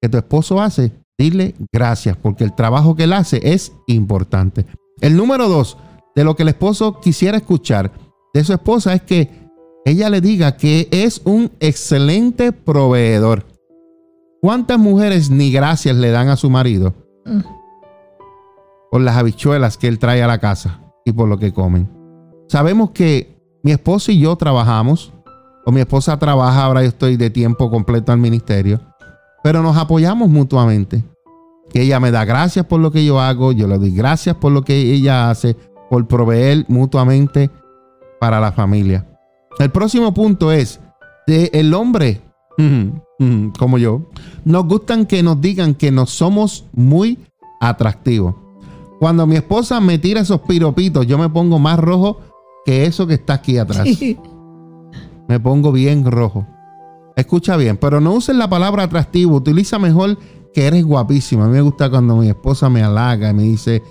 que 0.00 0.08
tu 0.08 0.16
esposo 0.16 0.62
hace. 0.62 0.92
Dile 1.18 1.54
gracias 1.70 2.16
porque 2.16 2.42
el 2.42 2.54
trabajo 2.54 2.96
que 2.96 3.04
él 3.04 3.12
hace 3.12 3.38
es 3.42 3.70
importante. 3.86 4.64
El 5.02 5.14
número 5.14 5.46
dos 5.46 5.76
de 6.16 6.24
lo 6.24 6.34
que 6.34 6.44
el 6.44 6.48
esposo 6.48 7.00
quisiera 7.02 7.36
escuchar 7.36 7.92
de 8.32 8.44
su 8.44 8.54
esposa 8.54 8.94
es 8.94 9.02
que 9.02 9.28
ella 9.84 10.08
le 10.08 10.22
diga 10.22 10.56
que 10.56 10.88
es 10.90 11.20
un 11.26 11.52
excelente 11.60 12.52
proveedor. 12.52 13.44
¿Cuántas 14.40 14.78
mujeres 14.78 15.28
ni 15.28 15.52
gracias 15.52 15.96
le 15.96 16.10
dan 16.10 16.28
a 16.28 16.36
su 16.36 16.48
marido? 16.48 16.94
Mm. 17.26 17.40
Por 18.90 19.02
las 19.02 19.18
habichuelas 19.18 19.76
que 19.76 19.88
él 19.88 19.98
trae 19.98 20.22
a 20.22 20.26
la 20.26 20.38
casa 20.38 20.80
y 21.04 21.12
por 21.12 21.28
lo 21.28 21.38
que 21.38 21.52
comen. 21.52 21.88
Sabemos 22.48 22.90
que 22.90 23.36
mi 23.62 23.72
esposa 23.72 24.12
y 24.12 24.20
yo 24.20 24.36
trabajamos, 24.36 25.12
o 25.66 25.72
mi 25.72 25.80
esposa 25.80 26.18
trabaja, 26.18 26.64
ahora 26.64 26.82
yo 26.82 26.88
estoy 26.88 27.16
de 27.16 27.30
tiempo 27.30 27.70
completo 27.70 28.12
al 28.12 28.18
ministerio, 28.18 28.80
pero 29.42 29.62
nos 29.62 29.76
apoyamos 29.76 30.28
mutuamente. 30.28 31.04
Que 31.70 31.82
ella 31.82 31.98
me 31.98 32.10
da 32.10 32.24
gracias 32.24 32.66
por 32.66 32.80
lo 32.80 32.90
que 32.90 33.04
yo 33.04 33.20
hago, 33.20 33.52
yo 33.52 33.66
le 33.66 33.78
doy 33.78 33.90
gracias 33.90 34.36
por 34.36 34.52
lo 34.52 34.62
que 34.62 34.76
ella 34.76 35.30
hace, 35.30 35.56
por 35.88 36.06
proveer 36.06 36.64
mutuamente 36.68 37.50
para 38.20 38.38
la 38.38 38.52
familia. 38.52 39.06
El 39.58 39.70
próximo 39.70 40.12
punto 40.12 40.52
es 40.52 40.80
el 41.26 41.72
hombre 41.72 42.20
como 43.58 43.78
yo, 43.78 44.02
nos 44.44 44.66
gustan 44.66 45.06
que 45.06 45.22
nos 45.22 45.40
digan 45.40 45.74
que 45.74 45.90
no 45.90 46.06
somos 46.06 46.66
muy 46.72 47.18
atractivos. 47.60 48.34
Cuando 48.98 49.26
mi 49.26 49.36
esposa 49.36 49.80
me 49.80 49.98
tira 49.98 50.20
esos 50.20 50.40
piropitos, 50.42 51.06
yo 51.06 51.18
me 51.18 51.28
pongo 51.28 51.58
más 51.58 51.78
rojo 51.78 52.18
que 52.64 52.86
eso 52.86 53.06
que 53.06 53.14
está 53.14 53.34
aquí 53.34 53.58
atrás. 53.58 53.86
Me 55.28 55.40
pongo 55.40 55.72
bien 55.72 56.10
rojo. 56.10 56.46
Escucha 57.16 57.56
bien, 57.56 57.76
pero 57.76 58.00
no 58.00 58.12
uses 58.12 58.36
la 58.36 58.48
palabra 58.48 58.84
atractivo, 58.84 59.36
utiliza 59.36 59.78
mejor 59.78 60.18
que 60.52 60.66
eres 60.66 60.84
guapísima. 60.84 61.44
A 61.44 61.48
mí 61.48 61.54
me 61.54 61.60
gusta 61.60 61.88
cuando 61.88 62.16
mi 62.16 62.28
esposa 62.28 62.68
me 62.68 62.82
halaga 62.82 63.30
y 63.30 63.34
me 63.34 63.42
dice, 63.44 63.82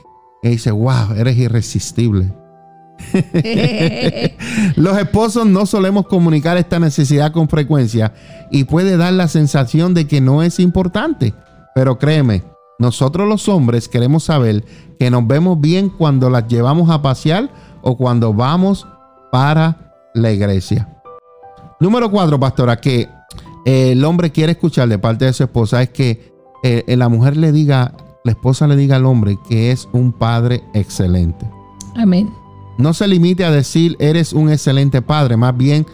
y 0.41 0.49
dice, 0.49 0.71
wow, 0.71 1.13
eres 1.17 1.37
irresistible. 1.37 2.33
Los 4.75 4.97
esposos 4.97 5.45
no 5.45 5.65
solemos 5.65 6.07
comunicar 6.07 6.57
esta 6.57 6.79
necesidad 6.79 7.31
con 7.31 7.49
frecuencia 7.49 8.13
y 8.51 8.65
puede 8.65 8.97
dar 8.97 9.13
la 9.13 9.27
sensación 9.27 9.93
de 9.93 10.05
que 10.07 10.21
no 10.21 10.43
es 10.43 10.59
importante. 10.59 11.33
Pero 11.75 11.97
créeme, 11.97 12.43
nosotros 12.79 13.27
los 13.27 13.47
hombres 13.49 13.87
queremos 13.87 14.25
saber 14.25 14.63
que 14.99 15.09
nos 15.09 15.25
vemos 15.27 15.59
bien 15.59 15.89
cuando 15.89 16.29
las 16.29 16.47
llevamos 16.47 16.89
a 16.89 17.01
pasear 17.01 17.49
o 17.81 17.97
cuando 17.97 18.33
vamos 18.33 18.87
para 19.31 19.93
la 20.13 20.31
iglesia. 20.31 20.89
Número 21.79 22.09
cuatro, 22.09 22.39
pastora, 22.39 22.79
que 22.79 23.09
eh, 23.65 23.91
el 23.91 24.03
hombre 24.05 24.31
quiere 24.31 24.53
escuchar 24.53 24.87
de 24.87 24.99
parte 24.99 25.25
de 25.25 25.33
su 25.33 25.43
esposa 25.43 25.81
es 25.81 25.89
que 25.89 26.33
eh, 26.63 26.83
la 26.95 27.09
mujer 27.09 27.37
le 27.37 27.51
diga, 27.51 27.93
la 28.23 28.31
esposa 28.31 28.67
le 28.67 28.75
diga 28.75 28.95
al 28.95 29.05
hombre 29.05 29.37
que 29.47 29.71
es 29.71 29.87
un 29.91 30.13
padre 30.13 30.63
excelente. 30.73 31.49
Amén. 31.95 32.29
No 32.77 32.93
se 32.93 33.07
limite 33.07 33.45
a 33.45 33.51
decir 33.51 33.95
eres 33.99 34.33
un 34.33 34.49
excelente 34.49 35.01
padre, 35.01 35.37
más 35.37 35.55
bien 35.55 35.85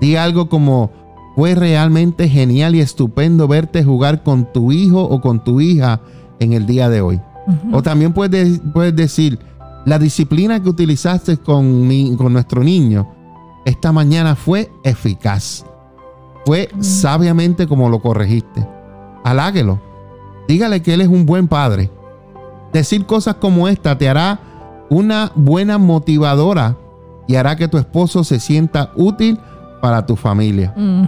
di 0.00 0.16
algo 0.16 0.48
como 0.48 0.90
fue 1.34 1.54
realmente 1.54 2.28
genial 2.28 2.74
y 2.74 2.80
estupendo 2.80 3.46
verte 3.48 3.84
jugar 3.84 4.22
con 4.22 4.52
tu 4.52 4.72
hijo 4.72 5.02
o 5.02 5.20
con 5.20 5.44
tu 5.44 5.60
hija 5.60 6.00
en 6.40 6.52
el 6.52 6.66
día 6.66 6.88
de 6.88 7.00
hoy. 7.00 7.20
O 7.72 7.82
también 7.82 8.12
puedes, 8.12 8.60
puedes, 8.74 8.94
decir, 8.94 9.38
la 9.86 9.98
disciplina 9.98 10.62
que 10.62 10.68
utilizaste 10.68 11.38
con, 11.38 12.16
con 12.16 12.32
nuestro 12.32 12.62
niño 12.62 13.08
esta 13.64 13.92
mañana 13.92 14.34
fue 14.34 14.70
eficaz. 14.82 15.64
Fue 16.44 16.70
sabiamente 16.80 17.66
como 17.66 17.90
lo 17.90 18.00
corregiste. 18.00 18.66
Aláguelo. 19.24 19.80
Dígale 20.46 20.80
que 20.82 20.94
él 20.94 21.02
es 21.02 21.08
un 21.08 21.26
buen 21.26 21.48
padre. 21.48 21.90
Decir 22.72 23.04
cosas 23.04 23.34
como 23.34 23.68
esta 23.68 23.98
te 23.98 24.08
hará 24.08 24.40
una 24.88 25.32
buena 25.34 25.76
motivadora 25.76 26.76
y 27.26 27.34
hará 27.34 27.56
que 27.56 27.68
tu 27.68 27.76
esposo 27.76 28.24
se 28.24 28.40
sienta 28.40 28.90
útil 28.96 29.38
para 29.82 30.06
tu 30.06 30.16
familia. 30.16 30.72
Mm. 30.76 31.04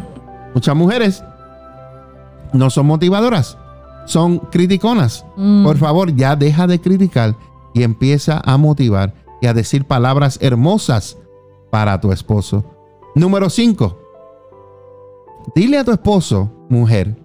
Muchas 0.55 0.77
mujeres 0.77 1.25
no 2.53 2.69
son 2.69 2.87
motivadoras, 2.87 3.57
son 4.07 4.38
criticonas. 4.38 5.25
Mm. 5.37 5.64
Por 5.64 5.76
favor, 5.76 6.14
ya 6.14 6.37
deja 6.37 6.66
de 6.66 6.80
criticar 6.80 7.37
y 7.75 7.83
empieza 7.83 8.40
a 8.45 8.57
motivar 8.57 9.14
y 9.40 9.47
a 9.47 9.54
decir 9.54 9.85
palabras 9.85 10.38
hermosas 10.40 11.16
para 11.71 12.00
tu 12.00 12.12
esposo. 12.12 12.64
Número 13.14 13.49
5. 13.49 13.99
Dile 15.54 15.78
a 15.78 15.85
tu 15.85 15.92
esposo, 15.92 16.50
mujer, 16.69 17.16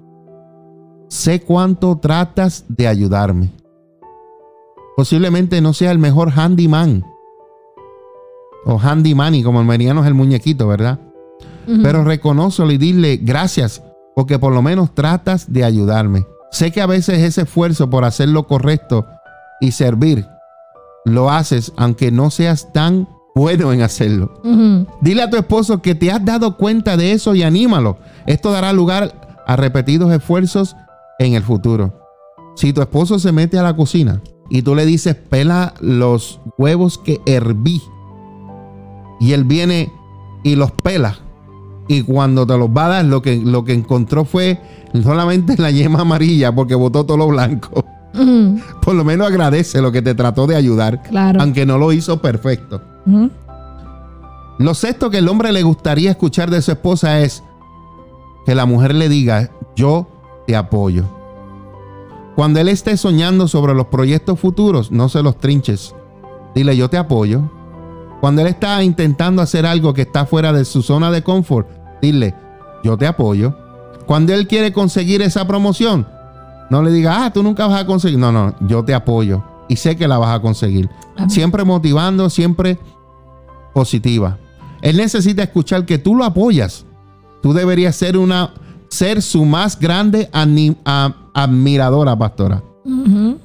sé 1.10 1.42
cuánto 1.42 1.98
tratas 1.98 2.66
de 2.68 2.88
ayudarme. 2.88 3.52
Posiblemente 4.96 5.62
no 5.62 5.74
sea 5.74 5.92
el 5.92 6.00
mejor 6.00 6.32
handyman. 6.32 7.06
O 8.66 8.80
handyman, 8.80 9.36
y 9.36 9.44
como 9.44 9.60
el 9.60 9.68
meriano 9.68 10.02
es 10.02 10.08
el 10.08 10.14
muñequito, 10.14 10.68
¿verdad? 10.68 11.00
Pero 11.82 12.04
reconócelo 12.04 12.72
y 12.72 12.78
dile 12.78 13.18
gracias, 13.18 13.84
porque 14.16 14.40
por 14.40 14.54
lo 14.54 14.62
menos 14.62 14.94
tratas 14.94 15.52
de 15.52 15.64
ayudarme. 15.64 16.26
Sé 16.56 16.72
que 16.72 16.82
a 16.82 16.86
veces 16.86 17.20
ese 17.20 17.42
esfuerzo 17.42 17.90
por 17.90 18.06
hacer 18.06 18.30
lo 18.30 18.48
correcto 18.48 19.06
y 19.60 19.74
servir, 19.74 20.26
lo 21.04 21.30
haces 21.30 21.74
aunque 21.76 22.12
no 22.12 22.32
seas 22.32 22.72
tan 22.72 23.10
bueno 23.36 23.74
en 23.74 23.82
hacerlo. 23.82 24.42
Dile 25.02 25.24
a 25.24 25.30
tu 25.30 25.36
esposo 25.36 25.82
que 25.82 25.96
te 25.96 26.14
has 26.14 26.24
dado 26.24 26.56
cuenta 26.56 26.96
de 26.96 27.12
eso 27.12 27.36
y 27.36 27.44
anímalo. 27.44 27.98
Esto 28.26 28.54
dará 28.54 28.72
lugar 28.72 29.44
a 29.46 29.58
repetidos 29.58 30.14
esfuerzos 30.14 30.78
en 31.20 31.34
el 31.34 31.44
futuro. 31.44 31.94
Si 32.56 32.72
tu 32.72 32.80
esposo 32.82 33.20
se 33.20 33.34
mete 33.34 33.60
a 33.60 33.64
la 33.64 33.76
cocina 33.76 34.22
y 34.50 34.62
tú 34.62 34.76
le 34.76 34.86
dices, 34.86 35.14
pela 35.14 35.74
los 35.82 36.40
huevos 36.58 36.98
que 36.98 37.20
herví. 37.26 37.82
Y 39.20 39.34
él 39.34 39.44
viene 39.44 39.92
y 40.42 40.56
los 40.56 40.72
pela. 40.72 41.20
Y 41.88 42.02
cuando 42.02 42.48
te 42.48 42.58
los 42.58 42.70
va 42.70 42.86
a 42.86 42.90
dar, 42.90 43.06
lo 43.06 43.22
que, 43.22 43.38
lo 43.38 43.64
que 43.64 43.74
encontró 43.74 44.26
fue 44.26 44.60
solamente 45.04 45.56
la 45.58 45.72
yema 45.72 46.02
amarilla 46.02 46.54
porque 46.54 46.76
botó 46.76 47.06
todo 47.06 47.18
lo 47.18 47.28
blanco. 47.28 47.86
Por 48.82 48.96
lo 48.96 49.04
menos 49.04 49.28
agradece 49.28 49.82
lo 49.82 49.92
que 49.92 50.02
te 50.02 50.16
trató 50.16 50.48
de 50.48 50.56
ayudar. 50.56 51.04
Claro. 51.04 51.42
Aunque 51.42 51.66
no 51.66 51.78
lo 51.78 51.92
hizo 51.92 52.22
perfecto. 52.22 52.82
Lo 54.58 54.74
sexto 54.74 55.10
que 55.10 55.18
el 55.18 55.28
hombre 55.28 55.52
le 55.52 55.64
gustaría 55.64 56.12
escuchar 56.12 56.50
de 56.50 56.62
su 56.62 56.72
esposa 56.72 57.20
es 57.20 57.44
que 58.46 58.56
la 58.56 58.66
mujer 58.66 58.96
le 58.96 59.10
diga, 59.10 59.52
yo 59.76 60.08
te 60.48 60.56
apoyo. 60.56 61.04
Cuando 62.36 62.60
él 62.60 62.70
esté 62.70 62.96
soñando 62.98 63.48
sobre 63.48 63.74
los 63.74 63.88
proyectos 63.88 64.40
futuros, 64.40 64.92
no 64.92 65.10
se 65.10 65.22
los 65.24 65.38
trinches. 65.38 65.96
Dile, 66.54 66.76
yo 66.78 66.90
te 66.90 66.98
apoyo. 66.98 67.50
Cuando 68.22 68.42
él 68.42 68.48
está 68.48 68.84
intentando 68.84 69.42
hacer 69.42 69.66
algo 69.66 69.94
que 69.94 70.04
está 70.04 70.26
fuera 70.26 70.54
de 70.54 70.66
su 70.66 70.82
zona 70.82 71.12
de 71.12 71.24
confort, 71.24 71.68
dile, 72.02 72.34
yo 72.84 72.98
te 72.98 73.08
apoyo. 73.08 73.56
Cuando 74.06 74.34
él 74.34 74.48
quiere 74.48 74.72
conseguir 74.72 75.22
esa 75.22 75.48
promoción, 75.48 76.08
no 76.70 76.82
le 76.82 76.92
diga, 76.92 77.26
ah, 77.26 77.34
tú 77.34 77.44
nunca 77.44 77.68
vas 77.68 77.82
a 77.82 77.86
conseguir. 77.86 78.18
No, 78.18 78.32
no, 78.32 78.56
yo 78.62 78.84
te 78.84 78.94
apoyo 78.94 79.44
y 79.68 79.76
sé 79.76 79.96
que 79.96 80.08
la 80.08 80.18
vas 80.18 80.36
a 80.36 80.42
conseguir. 80.42 80.90
Siempre 81.28 81.64
motivando, 81.64 82.30
siempre 82.30 82.80
positiva. 83.74 84.38
Él 84.82 84.98
necesita 84.98 85.44
escuchar 85.44 85.86
que 85.86 85.98
tú 85.98 86.16
lo 86.16 86.24
apoyas. 86.24 86.86
Tú 87.42 87.54
deberías 87.54 87.96
ser 87.96 88.18
una 88.18 88.52
ser 88.90 89.22
su 89.22 89.46
más 89.46 89.80
grande 89.80 90.30
admiradora, 90.32 92.18
pastora. 92.18 92.64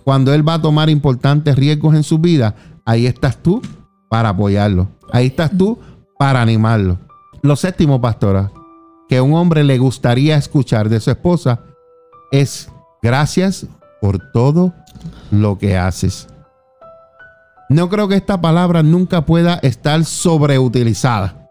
Cuando 0.05 0.35
él 0.35 0.47
va 0.47 0.55
a 0.55 0.63
tomar 0.63 0.91
importantes 0.91 1.57
riesgos 1.57 1.95
en 1.95 2.03
su 2.03 2.19
vida, 2.19 2.55
ahí 2.85 3.07
estás 3.07 3.43
tú 3.43 3.63
para 4.11 4.29
apoyarlo. 4.31 4.89
Ahí 5.13 5.29
estás 5.29 5.57
tú 5.57 5.79
para 6.19 6.43
animarlo. 6.43 6.99
Lo 7.41 7.57
séptimo, 7.57 7.99
pastora, 8.01 8.51
que 9.09 9.21
un 9.23 9.33
hombre 9.35 9.65
le 9.65 9.79
gustaría 9.79 10.37
escuchar 10.37 10.91
de 10.91 11.01
su 11.01 11.11
esposa 11.11 11.61
es 12.31 12.69
gracias 13.01 13.67
por 14.03 14.19
todo 14.33 14.75
lo 15.31 15.57
que 15.57 15.79
haces. 15.79 16.27
No 17.71 17.89
creo 17.89 18.09
que 18.09 18.17
esta 18.17 18.41
palabra 18.41 18.83
nunca 18.83 19.25
pueda 19.25 19.55
estar 19.63 20.05
sobreutilizada. 20.05 21.49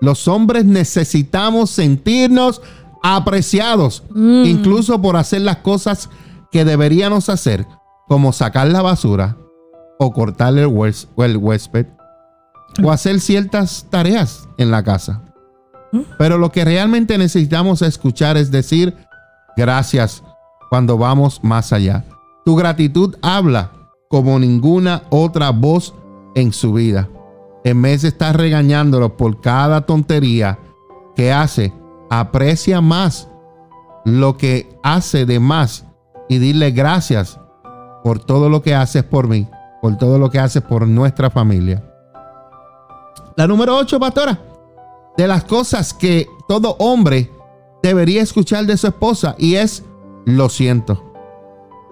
Los 0.00 0.26
hombres 0.26 0.64
necesitamos 0.64 1.70
sentirnos 1.70 2.60
apreciados, 3.02 4.02
Mm. 4.10 4.44
incluso 4.44 5.00
por 5.00 5.16
hacer 5.16 5.42
las 5.42 5.58
cosas 5.58 6.10
que 6.50 6.64
deberíamos 6.64 7.28
hacer, 7.28 7.64
como 8.08 8.32
sacar 8.32 8.66
la 8.68 8.82
basura 8.82 9.36
o 10.04 10.12
cortar 10.12 10.56
el, 10.58 10.66
hues- 10.66 11.08
el 11.18 11.36
huésped 11.36 11.86
o 12.82 12.90
hacer 12.90 13.20
ciertas 13.20 13.86
tareas 13.90 14.48
en 14.58 14.70
la 14.70 14.82
casa. 14.82 15.22
Pero 16.18 16.38
lo 16.38 16.50
que 16.50 16.64
realmente 16.64 17.18
necesitamos 17.18 17.82
escuchar 17.82 18.36
es 18.38 18.50
decir 18.50 18.96
gracias 19.56 20.22
cuando 20.70 20.96
vamos 20.96 21.40
más 21.44 21.72
allá. 21.72 22.04
Tu 22.46 22.56
gratitud 22.56 23.16
habla 23.20 23.70
como 24.08 24.38
ninguna 24.38 25.02
otra 25.10 25.50
voz 25.50 25.94
en 26.34 26.52
su 26.52 26.72
vida. 26.72 27.08
En 27.64 27.80
vez 27.82 28.02
de 28.02 28.08
estar 28.08 28.36
regañándolo 28.36 29.16
por 29.16 29.40
cada 29.40 29.82
tontería 29.82 30.58
que 31.14 31.30
hace, 31.32 31.72
aprecia 32.10 32.80
más 32.80 33.28
lo 34.04 34.36
que 34.36 34.74
hace 34.82 35.26
de 35.26 35.38
más 35.38 35.84
y 36.28 36.38
dile 36.38 36.70
gracias 36.70 37.38
por 38.02 38.18
todo 38.18 38.48
lo 38.48 38.62
que 38.62 38.74
haces 38.74 39.04
por 39.04 39.28
mí, 39.28 39.46
por 39.82 39.98
todo 39.98 40.16
lo 40.16 40.30
que 40.30 40.38
haces 40.38 40.62
por 40.62 40.86
nuestra 40.86 41.28
familia. 41.28 41.82
La 43.36 43.48
número 43.48 43.76
8, 43.76 43.98
pastora, 43.98 44.40
de 45.16 45.26
las 45.26 45.42
cosas 45.42 45.92
que 45.92 46.28
todo 46.46 46.76
hombre 46.78 47.30
debería 47.82 48.22
escuchar 48.22 48.64
de 48.64 48.76
su 48.76 48.86
esposa 48.86 49.34
y 49.38 49.56
es 49.56 49.84
lo 50.24 50.48
siento. 50.48 51.12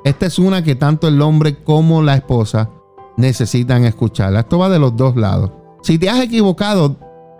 Esta 0.05 0.27
es 0.27 0.39
una 0.39 0.63
que 0.63 0.77
tanto 0.77 1.09
el 1.09 1.21
hombre 1.21 1.65
como 1.65 2.01
la 2.01 2.15
esposa 2.15 2.71
necesitan 3.17 3.85
escucharla. 3.85 4.41
Esto 4.41 4.59
va 4.59 4.69
de 4.69 4.79
los 4.79 4.97
dos 4.97 5.17
lados. 5.17 5.51
Si 5.83 5.99
te 5.99 6.09
has 6.09 6.21
equivocado, 6.21 6.97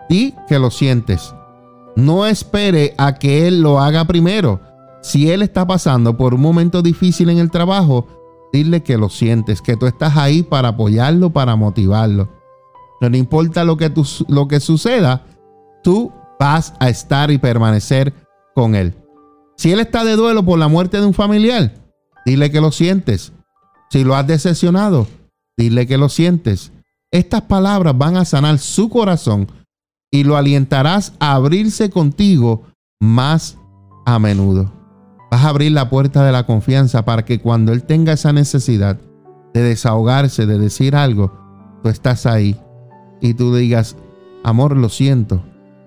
di 0.09 0.35
que 0.49 0.59
lo 0.59 0.69
sientes. 0.69 1.33
No 1.95 2.25
espere 2.25 2.93
a 2.97 3.15
que 3.15 3.47
él 3.47 3.61
lo 3.61 3.79
haga 3.79 4.03
primero. 4.03 4.59
Si 5.01 5.31
él 5.31 5.43
está 5.43 5.65
pasando 5.65 6.17
por 6.17 6.33
un 6.33 6.41
momento 6.41 6.81
difícil 6.81 7.29
en 7.29 7.37
el 7.37 7.49
trabajo, 7.49 8.05
dile 8.53 8.83
que 8.83 8.97
lo 8.97 9.09
sientes, 9.09 9.61
que 9.61 9.77
tú 9.77 9.85
estás 9.87 10.17
ahí 10.17 10.43
para 10.43 10.69
apoyarlo, 10.69 11.29
para 11.31 11.55
motivarlo. 11.55 12.29
No 13.01 13.15
importa 13.17 13.63
lo 13.63 13.77
que, 13.77 13.89
tú- 13.89 14.05
lo 14.27 14.47
que 14.47 14.59
suceda, 14.59 15.25
tú 15.83 16.11
vas 16.39 16.73
a 16.79 16.89
estar 16.89 17.31
y 17.31 17.37
permanecer 17.37 18.13
con 18.53 18.75
él. 18.75 18.95
Si 19.57 19.71
él 19.71 19.79
está 19.79 20.03
de 20.03 20.15
duelo 20.15 20.43
por 20.43 20.59
la 20.59 20.67
muerte 20.67 20.99
de 20.99 21.05
un 21.05 21.13
familiar, 21.13 21.73
dile 22.25 22.51
que 22.51 22.61
lo 22.61 22.71
sientes. 22.71 23.33
Si 23.89 24.03
lo 24.03 24.15
has 24.15 24.25
decepcionado, 24.27 25.07
dile 25.57 25.87
que 25.87 25.97
lo 25.97 26.09
sientes. 26.09 26.71
Estas 27.11 27.41
palabras 27.43 27.97
van 27.97 28.17
a 28.17 28.25
sanar 28.25 28.57
su 28.59 28.89
corazón 28.89 29.47
y 30.11 30.23
lo 30.23 30.37
alientarás 30.37 31.13
a 31.19 31.33
abrirse 31.33 31.89
contigo 31.89 32.63
más 32.99 33.57
a 34.05 34.19
menudo. 34.19 34.71
Vas 35.31 35.45
a 35.45 35.49
abrir 35.49 35.71
la 35.71 35.89
puerta 35.89 36.25
de 36.25 36.33
la 36.33 36.45
confianza 36.45 37.05
para 37.05 37.23
que 37.23 37.39
cuando 37.39 37.71
él 37.71 37.83
tenga 37.83 38.11
esa 38.11 38.33
necesidad 38.33 38.97
de 39.53 39.61
desahogarse, 39.61 40.45
de 40.45 40.59
decir 40.59 40.93
algo, 40.93 41.31
tú 41.81 41.87
estás 41.87 42.25
ahí 42.25 42.59
y 43.21 43.33
tú 43.33 43.55
digas, 43.55 43.95
amor, 44.43 44.75
lo 44.75 44.89
siento, 44.89 45.41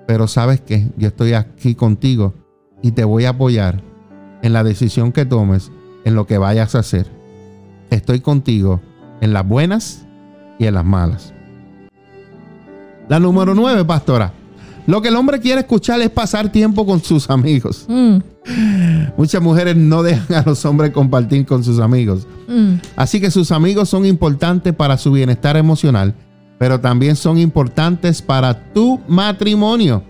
pero 0.07 0.29
sabes 0.29 0.63
que 0.63 0.91
yo 0.97 1.09
estoy 1.09 1.35
aquí 1.35 1.75
contigo 1.75 2.33
y 2.81 2.93
te 2.93 3.05
voy 3.05 3.27
a 3.27 3.31
apoyar 3.31 3.83
en 4.43 4.55
la 4.55 4.65
decisión 4.65 5.13
que 5.13 5.27
tomes, 5.27 5.71
en 6.07 6.15
lo 6.15 6.27
que 6.27 6.39
vayas 6.39 6.75
a 6.75 6.79
hacer. 6.79 7.07
Estoy 7.91 8.21
contigo 8.21 8.81
en 9.21 9.35
las 9.35 9.47
buenas 9.47 10.07
y 10.59 10.67
en 10.67 10.75
las 10.75 10.87
malas. 10.87 11.35
La 13.09 13.19
número 13.19 13.55
nueve, 13.55 13.85
pastora. 13.85 14.33
Lo 14.87 15.01
que 15.01 15.09
el 15.09 15.17
hombre 15.17 15.41
quiere 15.41 15.61
escuchar 15.63 16.01
es 16.03 16.11
pasar 16.11 16.53
tiempo 16.53 16.85
con 16.85 17.03
sus 17.03 17.31
amigos. 17.31 17.87
Mm, 17.89 18.17
Muchas 19.17 19.41
mujeres 19.41 19.75
no 19.77 20.03
dejan 20.03 20.37
a 20.37 20.43
los 20.45 20.65
hombres 20.67 20.91
compartir 20.91 21.47
con 21.47 21.65
sus 21.65 21.79
amigos. 21.81 22.27
mm. 22.49 22.75
Así 22.97 23.21
que 23.21 23.31
sus 23.31 23.51
amigos 23.53 23.89
son 23.89 24.05
importantes 24.05 24.75
para 24.75 24.99
su 24.99 25.13
bienestar 25.13 25.57
emocional, 25.57 26.15
pero 26.59 26.81
también 26.81 27.17
son 27.17 27.39
importantes 27.39 28.21
para 28.21 28.73
tu 28.73 29.01
matrimonio. 29.09 30.03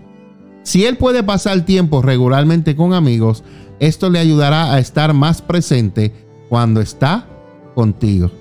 Si 0.63 0.85
él 0.85 0.97
puede 0.97 1.23
pasar 1.23 1.61
tiempo 1.61 2.01
regularmente 2.01 2.75
con 2.75 2.93
amigos, 2.93 3.43
esto 3.79 4.09
le 4.09 4.19
ayudará 4.19 4.73
a 4.73 4.79
estar 4.79 5.13
más 5.13 5.41
presente 5.41 6.11
cuando 6.49 6.81
está 6.81 7.27
contigo. 7.75 8.31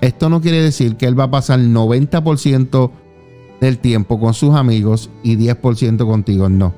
Esto 0.00 0.28
no 0.28 0.40
quiere 0.40 0.62
decir 0.62 0.96
que 0.96 1.06
él 1.06 1.18
va 1.18 1.24
a 1.24 1.30
pasar 1.30 1.60
90% 1.60 2.90
del 3.60 3.78
tiempo 3.78 4.20
con 4.20 4.34
sus 4.34 4.54
amigos 4.54 5.10
y 5.22 5.36
10% 5.36 6.06
contigo, 6.06 6.48
no. 6.48 6.74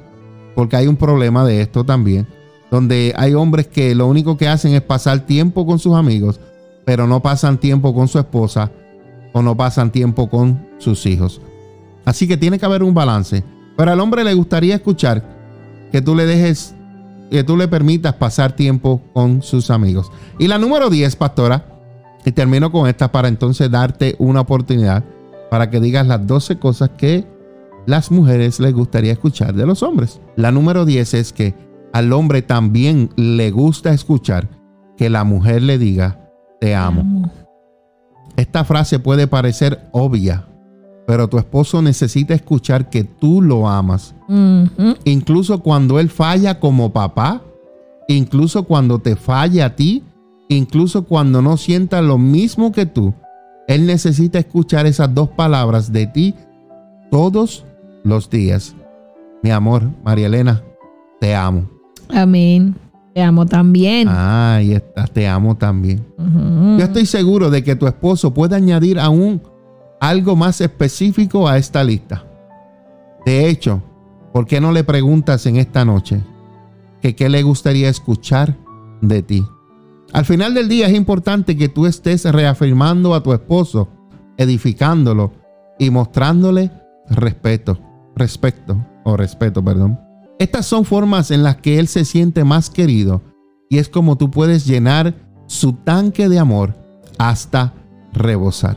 Porque 0.54 0.76
hay 0.76 0.86
un 0.86 0.96
problema 0.96 1.44
de 1.44 1.60
esto 1.60 1.84
también, 1.84 2.26
donde 2.70 3.14
hay 3.16 3.34
hombres 3.34 3.66
que 3.66 3.94
lo 3.94 4.06
único 4.06 4.36
que 4.36 4.48
hacen 4.48 4.74
es 4.74 4.82
pasar 4.82 5.20
tiempo 5.20 5.66
con 5.66 5.78
sus 5.78 5.94
amigos, 5.94 6.40
pero 6.84 7.06
no 7.06 7.20
pasan 7.20 7.58
tiempo 7.58 7.94
con 7.94 8.08
su 8.08 8.18
esposa 8.18 8.70
o 9.32 9.42
no 9.42 9.56
pasan 9.56 9.92
tiempo 9.92 10.28
con 10.28 10.66
sus 10.78 11.06
hijos. 11.06 11.40
Así 12.04 12.26
que 12.26 12.36
tiene 12.36 12.58
que 12.58 12.66
haber 12.66 12.82
un 12.82 12.94
balance. 12.94 13.44
Pero 13.76 13.92
al 13.92 14.00
hombre 14.00 14.24
le 14.24 14.34
gustaría 14.34 14.74
escuchar 14.74 15.22
que 15.92 16.02
tú 16.02 16.16
le 16.16 16.26
dejes, 16.26 16.74
que 17.30 17.44
tú 17.44 17.56
le 17.56 17.68
permitas 17.68 18.14
pasar 18.14 18.52
tiempo 18.52 19.02
con 19.12 19.42
sus 19.42 19.70
amigos. 19.70 20.10
Y 20.38 20.48
la 20.48 20.58
número 20.58 20.90
10, 20.90 21.14
pastora, 21.16 21.66
y 22.24 22.32
termino 22.32 22.72
con 22.72 22.88
esta 22.88 23.12
para 23.12 23.28
entonces 23.28 23.70
darte 23.70 24.16
una 24.18 24.40
oportunidad 24.40 25.04
para 25.50 25.70
que 25.70 25.80
digas 25.80 26.06
las 26.06 26.26
12 26.26 26.58
cosas 26.58 26.90
que 26.90 27.26
las 27.86 28.10
mujeres 28.10 28.60
les 28.60 28.74
gustaría 28.74 29.12
escuchar 29.12 29.54
de 29.54 29.66
los 29.66 29.82
hombres. 29.82 30.20
La 30.36 30.52
número 30.52 30.84
10 30.84 31.14
es 31.14 31.32
que 31.32 31.54
al 31.92 32.12
hombre 32.12 32.42
también 32.42 33.10
le 33.16 33.50
gusta 33.50 33.92
escuchar 33.92 34.48
que 34.96 35.08
la 35.08 35.24
mujer 35.24 35.62
le 35.62 35.78
diga, 35.78 36.30
te 36.60 36.74
amo. 36.74 37.30
Esta 38.36 38.64
frase 38.64 38.98
puede 38.98 39.26
parecer 39.26 39.88
obvia, 39.92 40.46
pero 41.06 41.28
tu 41.28 41.38
esposo 41.38 41.80
necesita 41.80 42.34
escuchar 42.34 42.90
que 42.90 43.04
tú 43.04 43.40
lo 43.40 43.68
amas. 43.68 44.14
Incluso 45.04 45.60
cuando 45.62 45.98
él 45.98 46.10
falla 46.10 46.60
como 46.60 46.92
papá, 46.92 47.42
incluso 48.06 48.64
cuando 48.64 48.98
te 48.98 49.16
falla 49.16 49.66
a 49.66 49.76
ti, 49.76 50.04
incluso 50.48 51.04
cuando 51.04 51.40
no 51.40 51.56
sienta 51.56 52.02
lo 52.02 52.18
mismo 52.18 52.72
que 52.72 52.86
tú, 52.86 53.14
él 53.68 53.86
necesita 53.86 54.38
escuchar 54.38 54.86
esas 54.86 55.14
dos 55.14 55.28
palabras 55.28 55.92
de 55.92 56.06
ti 56.06 56.34
todos 57.10 57.64
los 58.02 58.28
días. 58.30 58.74
Mi 59.42 59.50
amor, 59.50 59.82
María 60.02 60.26
Elena, 60.26 60.62
te 61.20 61.36
amo. 61.36 61.68
Amén. 62.08 62.74
Te 63.14 63.22
amo 63.22 63.44
también. 63.46 64.08
Ahí 64.08 64.72
está, 64.72 65.06
te 65.06 65.28
amo 65.28 65.56
también. 65.56 66.04
Yo 66.78 66.84
estoy 66.84 67.04
seguro 67.04 67.50
de 67.50 67.62
que 67.62 67.76
tu 67.76 67.86
esposo 67.86 68.32
puede 68.32 68.56
añadir 68.56 68.98
aún 68.98 69.42
algo 70.00 70.34
más 70.34 70.60
específico 70.60 71.46
a 71.46 71.58
esta 71.58 71.84
lista. 71.84 72.24
De 73.26 73.48
hecho, 73.48 73.82
¿por 74.32 74.46
qué 74.46 74.60
no 74.60 74.72
le 74.72 74.82
preguntas 74.82 75.44
en 75.46 75.56
esta 75.56 75.84
noche 75.84 76.22
que 77.02 77.14
qué 77.14 77.28
le 77.28 77.42
gustaría 77.42 77.88
escuchar 77.90 78.56
de 79.02 79.22
ti? 79.22 79.44
Al 80.12 80.24
final 80.24 80.54
del 80.54 80.68
día 80.68 80.86
es 80.86 80.94
importante 80.94 81.56
que 81.56 81.68
tú 81.68 81.86
estés 81.86 82.24
reafirmando 82.24 83.14
a 83.14 83.22
tu 83.22 83.32
esposo, 83.32 83.88
edificándolo 84.38 85.32
y 85.78 85.90
mostrándole 85.90 86.70
respeto, 87.10 87.78
respeto 88.16 88.84
o 89.04 89.16
respeto, 89.16 89.62
perdón. 89.62 90.00
Estas 90.38 90.66
son 90.66 90.84
formas 90.84 91.30
en 91.30 91.42
las 91.42 91.56
que 91.56 91.78
él 91.78 91.88
se 91.88 92.04
siente 92.04 92.44
más 92.44 92.70
querido 92.70 93.22
y 93.68 93.78
es 93.78 93.88
como 93.88 94.16
tú 94.16 94.30
puedes 94.30 94.66
llenar 94.66 95.14
su 95.46 95.72
tanque 95.72 96.28
de 96.28 96.38
amor 96.38 96.74
hasta 97.18 97.74
rebosar. 98.12 98.76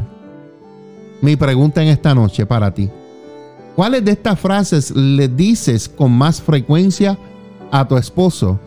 Mi 1.22 1.36
pregunta 1.36 1.82
en 1.82 1.89
esta 1.89 2.13
noche 2.15 2.46
para 2.46 2.74
ti. 2.74 2.89
¿Cuáles 3.76 4.04
de 4.04 4.12
estas 4.12 4.39
frases 4.39 4.91
le 4.91 5.28
dices 5.28 5.88
con 5.88 6.12
más 6.12 6.41
frecuencia 6.41 7.17
a 7.72 7.88
tu 7.88 7.96
esposo? 7.96 8.60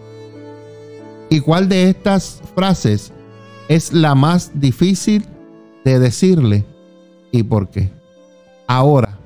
¿Y 1.35 1.41
cuál 1.41 1.69
de 1.69 1.91
estas 1.91 2.41
frases 2.55 3.13
es 3.67 3.93
la 3.93 4.15
más 4.15 4.53
difícil 4.55 5.27
de 5.85 5.99
decirle 5.99 6.65
y 7.33 7.43
por 7.43 7.71
qué? 7.71 7.91
Ahora, 8.69 9.19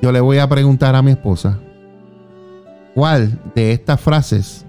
yo 0.00 0.10
le 0.10 0.20
voy 0.20 0.38
a 0.38 0.48
preguntar 0.48 0.96
a 0.96 1.02
mi 1.02 1.10
esposa, 1.10 1.60
¿cuál 2.94 3.38
de 3.54 3.72
estas 3.72 4.00
frases 4.00 4.64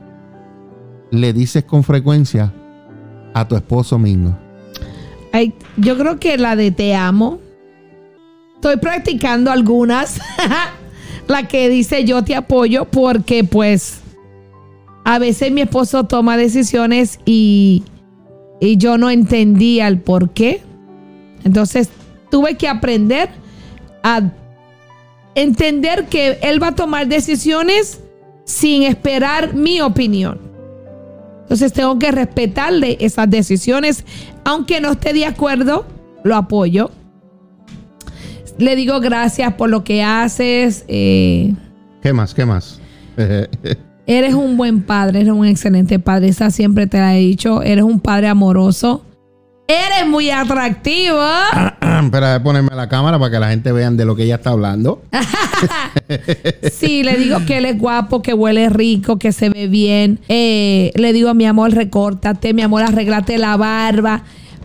le 1.12 1.32
dices 1.32 1.64
con 1.64 1.82
frecuencia 1.86 2.52
a 3.34 3.48
tu 3.48 3.56
esposo 3.56 3.98
mismo? 3.98 4.38
Ay, 5.32 5.54
yo 5.78 5.98
creo 5.98 6.20
que 6.20 6.38
la 6.38 6.58
de 6.58 6.72
te 6.72 6.94
amo. 6.94 7.40
Estoy 8.56 8.76
practicando 8.76 9.50
algunas. 9.50 10.20
la 11.30 11.48
que 11.48 11.70
dice 11.70 12.04
yo 12.04 12.22
te 12.22 12.36
apoyo 12.36 12.84
porque 12.84 13.46
pues 13.46 14.01
a 15.04 15.20
veces 15.20 15.52
mi 15.52 15.62
esposo 15.62 16.04
toma 16.06 16.38
decisiones 16.38 17.20
y, 17.26 17.84
y 18.60 18.78
yo 18.78 18.98
no 18.98 19.10
entendía 19.10 19.88
el 19.88 20.00
por 20.00 20.32
qué. 20.32 20.62
Entonces 21.44 21.90
tuve 22.30 22.56
que 22.56 22.68
aprender 22.68 23.30
a 24.04 24.32
entender 25.36 26.06
que 26.08 26.40
él 26.42 26.62
va 26.62 26.68
a 26.68 26.76
tomar 26.76 27.08
decisiones 27.08 28.02
sin 28.46 28.84
esperar 28.84 29.54
mi 29.54 29.82
opinión. 29.82 30.40
Entonces 31.42 31.74
tengo 31.74 32.00
que 32.00 32.12
respetarle 32.12 32.98
esas 33.02 33.30
decisiones, 33.30 34.06
aunque 34.46 34.80
no 34.80 34.92
esté 34.92 35.14
de 35.14 35.26
acuerdo, 35.26 35.86
lo 36.24 36.36
apoyo. 36.36 36.92
Le 38.58 38.76
digo 38.76 39.00
gracias 39.00 39.54
por 39.56 39.70
lo 39.70 39.84
que 39.84 40.04
haces. 40.04 40.86
eh, 40.88 41.54
¿Qué 42.02 42.14
más? 42.14 42.34
¿Qué 42.34 42.46
más? 42.46 42.80
Eres 44.08 44.34
un 44.34 44.58
buen 44.58 44.82
padre, 44.82 45.22
eres 45.22 45.34
un 45.34 45.46
excelente 45.46 46.00
padre. 46.00 46.30
Esa 46.30 46.50
siempre 46.50 46.88
te 46.88 46.98
la 46.98 47.16
he 47.16 47.20
dicho. 47.20 47.62
Eres 47.62 47.84
un 47.84 48.00
padre 48.00 48.28
amoroso. 48.28 49.04
Eres 49.68 50.08
muy 50.08 50.30
atractivo. 50.30 51.18
Espera, 52.04 52.34
de 52.34 52.40
ponerme 52.40 52.76
la 52.76 52.90
cámara 52.90 53.18
para 53.20 53.32
que 53.32 53.40
la 53.40 53.50
gente 53.50 53.72
vean 53.72 53.96
de 53.96 54.06
lo 54.06 54.16
que 54.16 54.24
ella 54.24 54.36
está 54.36 54.52
hablando. 54.52 55.02
Sí, 56.72 57.04
le 57.04 57.16
digo 57.18 57.46
que 57.46 57.58
él 57.58 57.66
es 57.66 57.78
guapo, 57.78 58.22
que 58.22 58.34
huele 58.34 58.70
rico, 58.70 59.18
que 59.18 59.32
se 59.32 59.50
ve 59.50 59.68
bien. 59.68 60.20
Eh, 60.28 60.92
le 60.96 61.14
digo, 61.14 61.34
mi 61.34 61.46
amor, 61.46 61.74
recórtate, 61.74 62.54
mi 62.54 62.62
amor, 62.62 62.84
arréglate 62.84 63.38
la 63.38 63.58
barba. 63.58 64.24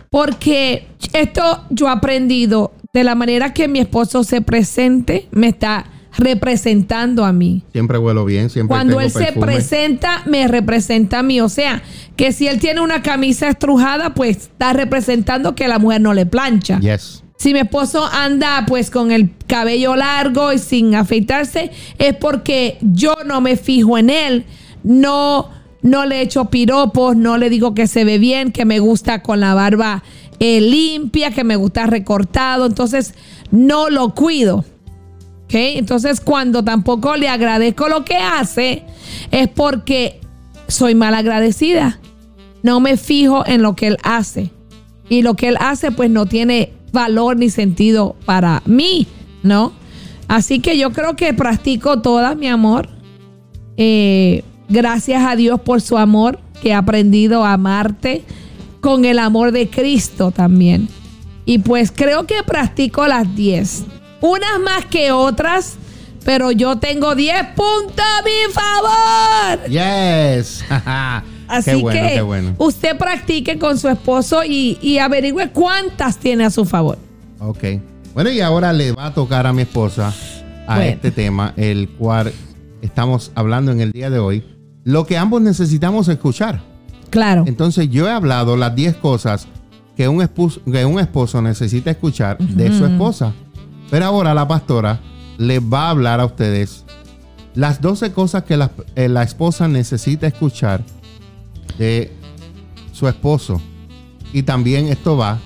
Porque 0.09 0.87
esto 1.13 1.63
yo 1.69 1.87
he 1.87 1.91
aprendido 1.91 2.73
de 2.93 3.03
la 3.03 3.15
manera 3.15 3.53
que 3.53 3.67
mi 3.67 3.79
esposo 3.79 4.23
se 4.23 4.41
presente, 4.41 5.27
me 5.31 5.49
está 5.49 5.85
representando 6.17 7.23
a 7.23 7.31
mí. 7.31 7.63
Siempre 7.71 7.97
huelo 7.97 8.25
bien, 8.25 8.49
siempre 8.49 8.75
Cuando 8.75 8.97
tengo 8.97 9.01
él 9.01 9.11
se 9.11 9.39
presenta, 9.39 10.23
me 10.25 10.47
representa 10.47 11.19
a 11.19 11.23
mí. 11.23 11.39
O 11.39 11.49
sea, 11.49 11.83
que 12.15 12.31
si 12.31 12.47
él 12.47 12.59
tiene 12.59 12.81
una 12.81 13.01
camisa 13.01 13.47
estrujada, 13.47 14.13
pues 14.13 14.37
está 14.37 14.73
representando 14.73 15.55
que 15.55 15.67
la 15.67 15.79
mujer 15.79 16.01
no 16.01 16.13
le 16.13 16.25
plancha. 16.25 16.79
Yes. 16.79 17.23
Si 17.37 17.53
mi 17.53 17.59
esposo 17.59 18.03
anda 18.11 18.65
pues 18.67 18.89
con 18.89 19.11
el 19.11 19.29
cabello 19.45 19.95
largo 19.95 20.53
y 20.53 20.57
sin 20.57 20.95
afeitarse, 20.95 21.71
es 21.99 22.15
porque 22.15 22.79
yo 22.81 23.15
no 23.25 23.41
me 23.41 23.55
fijo 23.57 23.97
en 23.99 24.09
él. 24.09 24.45
No, 24.83 25.49
no 25.83 26.05
le 26.05 26.21
echo 26.21 26.45
piropos, 26.45 27.15
no 27.15 27.37
le 27.37 27.51
digo 27.51 27.75
que 27.75 27.85
se 27.85 28.05
ve 28.05 28.17
bien, 28.17 28.51
que 28.51 28.65
me 28.65 28.79
gusta 28.79 29.21
con 29.21 29.39
la 29.39 29.53
barba 29.53 30.03
eh, 30.39 30.61
limpia, 30.61 31.29
que 31.29 31.43
me 31.43 31.55
gusta 31.55 31.85
recortado. 31.85 32.65
Entonces, 32.65 33.13
no 33.51 33.91
lo 33.91 34.15
cuido. 34.15 34.65
¿Ok? 35.47 35.53
Entonces, 35.53 36.19
cuando 36.19 36.63
tampoco 36.63 37.15
le 37.15 37.29
agradezco 37.29 37.87
lo 37.87 38.03
que 38.03 38.17
hace, 38.17 38.83
es 39.31 39.47
porque 39.47 40.19
soy 40.67 40.93
mal 40.93 41.13
agradecida. 41.13 41.99
No 42.63 42.81
me 42.81 42.97
fijo 42.97 43.47
en 43.47 43.61
lo 43.61 43.75
que 43.75 43.87
él 43.87 43.97
hace. 44.03 44.51
Y 45.09 45.21
lo 45.21 45.35
que 45.35 45.47
él 45.47 45.57
hace, 45.59 45.91
pues 45.91 46.09
no 46.09 46.25
tiene 46.25 46.73
valor 46.91 47.37
ni 47.37 47.49
sentido 47.49 48.17
para 48.25 48.61
mí, 48.65 49.07
¿no? 49.41 49.71
Así 50.27 50.59
que 50.59 50.77
yo 50.77 50.91
creo 50.91 51.15
que 51.15 51.33
practico 51.33 52.01
todas, 52.01 52.35
mi 52.35 52.47
amor. 52.47 52.89
Eh, 53.77 54.43
gracias 54.67 55.23
a 55.25 55.37
Dios 55.37 55.61
por 55.61 55.79
su 55.79 55.97
amor, 55.97 56.39
que 56.61 56.69
he 56.69 56.73
aprendido 56.73 57.45
a 57.45 57.53
amarte 57.53 58.23
con 58.81 59.05
el 59.05 59.19
amor 59.19 59.51
de 59.53 59.69
Cristo 59.69 60.31
también. 60.31 60.89
Y 61.45 61.59
pues 61.59 61.91
creo 61.95 62.27
que 62.27 62.43
practico 62.45 63.07
las 63.07 63.33
10. 63.35 63.85
Unas 64.21 64.59
más 64.63 64.85
que 64.85 65.11
otras, 65.11 65.75
pero 66.25 66.51
yo 66.51 66.77
tengo 66.77 67.15
10 67.15 67.47
puntos 67.55 67.99
a 67.99 68.23
mi 68.23 68.53
favor. 68.53 69.69
Yes. 69.69 70.63
Así 71.47 71.71
qué 71.71 71.75
bueno, 71.77 72.01
que 72.01 72.13
qué 72.15 72.21
bueno. 72.21 72.55
usted 72.57 72.97
practique 72.97 73.57
con 73.57 73.77
su 73.77 73.87
esposo 73.87 74.43
y, 74.43 74.77
y 74.81 74.97
averigüe 74.97 75.49
cuántas 75.51 76.17
tiene 76.17 76.43
a 76.43 76.49
su 76.49 76.65
favor. 76.65 76.97
Ok. 77.39 77.63
Bueno, 78.13 78.29
y 78.31 78.41
ahora 78.41 78.73
le 78.73 78.91
va 78.91 79.05
a 79.05 79.13
tocar 79.13 79.47
a 79.47 79.53
mi 79.53 79.61
esposa 79.61 80.13
a 80.67 80.75
Bueno. 80.75 80.91
este 80.91 81.11
tema, 81.11 81.53
el 81.55 81.87
cual 81.89 82.33
estamos 82.81 83.31
hablando 83.35 83.71
en 83.71 83.79
el 83.79 83.91
día 83.91 84.09
de 84.09 84.19
hoy. 84.19 84.43
Lo 84.83 85.05
que 85.05 85.17
ambos 85.17 85.41
necesitamos 85.41 86.07
escuchar. 86.09 86.61
Claro. 87.09 87.43
Entonces, 87.47 87.89
yo 87.89 88.07
he 88.07 88.11
hablado 88.11 88.57
las 88.57 88.75
10 88.75 88.97
cosas 88.97 89.47
que 89.95 90.07
un, 90.09 90.21
esposo, 90.21 90.61
que 90.69 90.83
un 90.85 90.99
esposo 90.99 91.41
necesita 91.41 91.91
escuchar 91.91 92.37
de 92.39 92.77
su 92.77 92.85
esposa. 92.85 93.33
Pero 93.89 94.05
ahora 94.05 94.33
la 94.33 94.47
pastora 94.47 94.99
les 95.37 95.61
va 95.61 95.87
a 95.87 95.89
hablar 95.91 96.19
a 96.19 96.25
ustedes 96.25 96.85
las 97.55 97.81
12 97.81 98.11
cosas 98.11 98.43
que 98.43 98.57
la, 98.57 98.71
eh, 98.95 99.07
la 99.09 99.23
esposa 99.23 99.67
necesita 99.67 100.27
escuchar 100.27 100.83
de 101.77 102.11
su 102.91 103.07
esposo. 103.07 103.61
Y 104.33 104.43
también 104.43 104.87
esto 104.87 105.17
va 105.17 105.39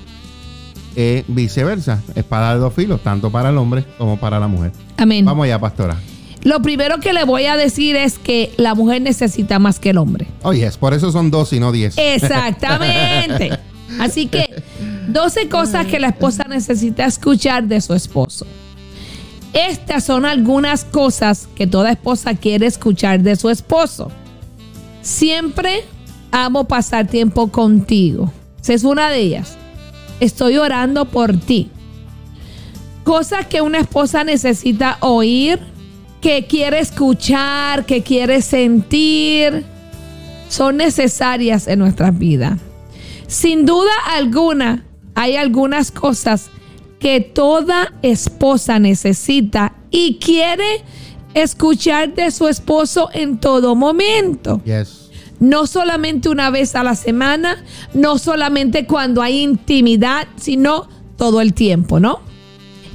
eh, 0.96 1.24
viceversa, 1.28 2.02
espada 2.16 2.54
de 2.54 2.60
dos 2.60 2.74
filos, 2.74 3.02
tanto 3.02 3.32
para 3.32 3.50
el 3.50 3.58
hombre 3.58 3.86
como 3.98 4.20
para 4.20 4.40
la 4.40 4.48
mujer. 4.48 4.74
Amén. 4.98 5.24
Vamos 5.24 5.46
allá, 5.46 5.60
pastora. 5.60 5.98
Lo 6.44 6.62
primero 6.62 7.00
que 7.00 7.14
le 7.14 7.24
voy 7.24 7.46
a 7.46 7.56
decir 7.56 7.96
es 7.96 8.18
que 8.18 8.52
la 8.58 8.76
mujer 8.76 9.02
necesita 9.02 9.60
más 9.60 9.80
que 9.80 9.92
el 9.92 9.98
hombre. 9.98 10.28
Oye, 10.44 10.70
por 10.80 10.94
eso 10.94 11.12
son 11.12 11.32
dos 11.32 11.54
y 11.54 11.60
no 11.60 11.72
diez. 11.72 11.96
Exactamente. 11.98 13.52
Así 14.00 14.28
que 14.28 14.64
12 15.12 15.50
cosas 15.50 15.86
que 15.88 16.00
la 16.00 16.08
esposa 16.08 16.44
necesita 16.48 17.06
escuchar 17.06 17.64
de 17.64 17.82
su 17.82 17.94
esposo. 17.94 18.46
Estas 19.54 20.06
son 20.06 20.26
algunas 20.26 20.86
cosas 20.86 21.50
que 21.56 21.68
toda 21.68 21.92
esposa 21.92 22.36
quiere 22.36 22.68
escuchar 22.68 23.20
de 23.20 23.36
su 23.36 23.50
esposo. 23.50 24.10
Siempre 25.02 25.84
amo 26.32 26.68
pasar 26.68 27.08
tiempo 27.08 27.50
contigo. 27.50 28.32
Esa 28.62 28.74
es 28.74 28.84
una 28.84 29.10
de 29.10 29.20
ellas. 29.20 29.58
Estoy 30.20 30.58
orando 30.58 31.06
por 31.06 31.38
ti. 31.38 31.70
Cosas 33.04 33.48
que 33.48 33.62
una 33.62 33.80
esposa 33.80 34.24
necesita 34.24 34.98
oír, 35.02 35.60
que 36.22 36.46
quiere 36.46 36.80
escuchar, 36.80 37.86
que 37.86 38.04
quiere 38.04 38.42
sentir, 38.42 39.66
son 40.48 40.78
necesarias 40.78 41.68
en 41.68 41.80
nuestras 41.80 42.18
vidas. 42.18 42.60
Sin 43.28 43.66
duda 43.66 43.92
alguna, 44.16 44.86
hay 45.16 45.36
algunas 45.36 45.92
cosas 45.92 46.50
que 47.00 47.20
toda 47.20 47.94
esposa 48.02 48.80
necesita 48.80 49.74
y 49.90 50.18
quiere 50.20 50.84
escuchar 51.34 52.14
de 52.14 52.32
su 52.32 52.48
esposo 52.48 53.10
en 53.14 53.40
todo 53.40 53.76
momento. 53.76 54.62
Yes. 54.64 55.10
No 55.40 55.66
solamente 55.66 56.30
una 56.30 56.52
vez 56.52 56.76
a 56.76 56.84
la 56.84 56.96
semana, 56.96 57.64
no 57.94 58.20
solamente 58.20 58.86
cuando 58.86 59.22
hay 59.22 59.42
intimidad, 59.42 60.28
sino 60.36 60.88
todo 61.18 61.42
el 61.42 61.54
tiempo, 61.54 62.00
¿no? 62.00 62.20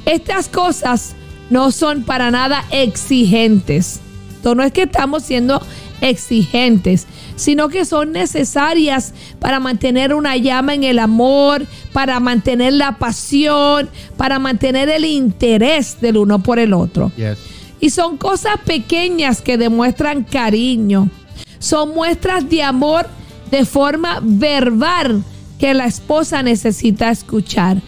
Estas 0.05 0.49
cosas 0.49 1.17
no 1.51 1.73
son 1.73 2.05
para 2.05 2.31
nada 2.31 2.65
exigentes. 2.71 4.01
Esto 4.37 4.55
no 4.55 4.63
es 4.63 4.73
que 4.73 4.83
estamos 4.83 5.25
siendo 5.25 5.61
exigentes, 6.01 7.07
sino 7.37 7.69
que 7.69 7.85
son 7.85 8.13
necesarias 8.13 9.15
para 9.39 9.61
mantener 9.61 10.15
una 10.15 10.37
llama 10.37 10.75
en 10.75 10.85
el 10.85 10.99
amor, 10.99 11.67
para 11.93 12.21
mantener 12.21 12.75
la 12.75 12.99
pasión, 12.99 13.89
para 14.17 14.39
mantener 14.39 14.89
el 14.89 15.05
interés 15.05 16.01
del 16.01 16.17
uno 16.17 16.43
por 16.43 16.59
el 16.59 16.73
otro. 16.73 17.13
Yes. 17.17 17.39
Y 17.81 17.91
son 17.91 18.17
cosas 18.17 18.57
pequeñas 18.65 19.43
que 19.43 19.59
demuestran 19.59 20.25
cariño. 20.25 21.11
Son 21.59 21.95
muestras 21.95 22.49
de 22.49 22.63
amor 22.63 23.07
de 23.51 23.65
forma 23.65 24.21
verbal 24.23 25.23
que 25.59 25.75
la 25.75 25.87
esposa 25.87 26.43
necesita 26.43 27.11
escuchar. 27.11 27.81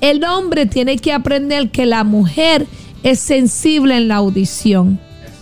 El 0.00 0.24
hombre 0.24 0.66
tiene 0.66 0.96
que 0.96 1.12
aprender 1.12 1.70
que 1.70 1.84
la 1.86 2.04
mujer 2.04 2.66
es 3.02 3.18
sensible 3.18 3.96
en 3.96 4.08
la 4.08 4.16
audición. 4.16 5.00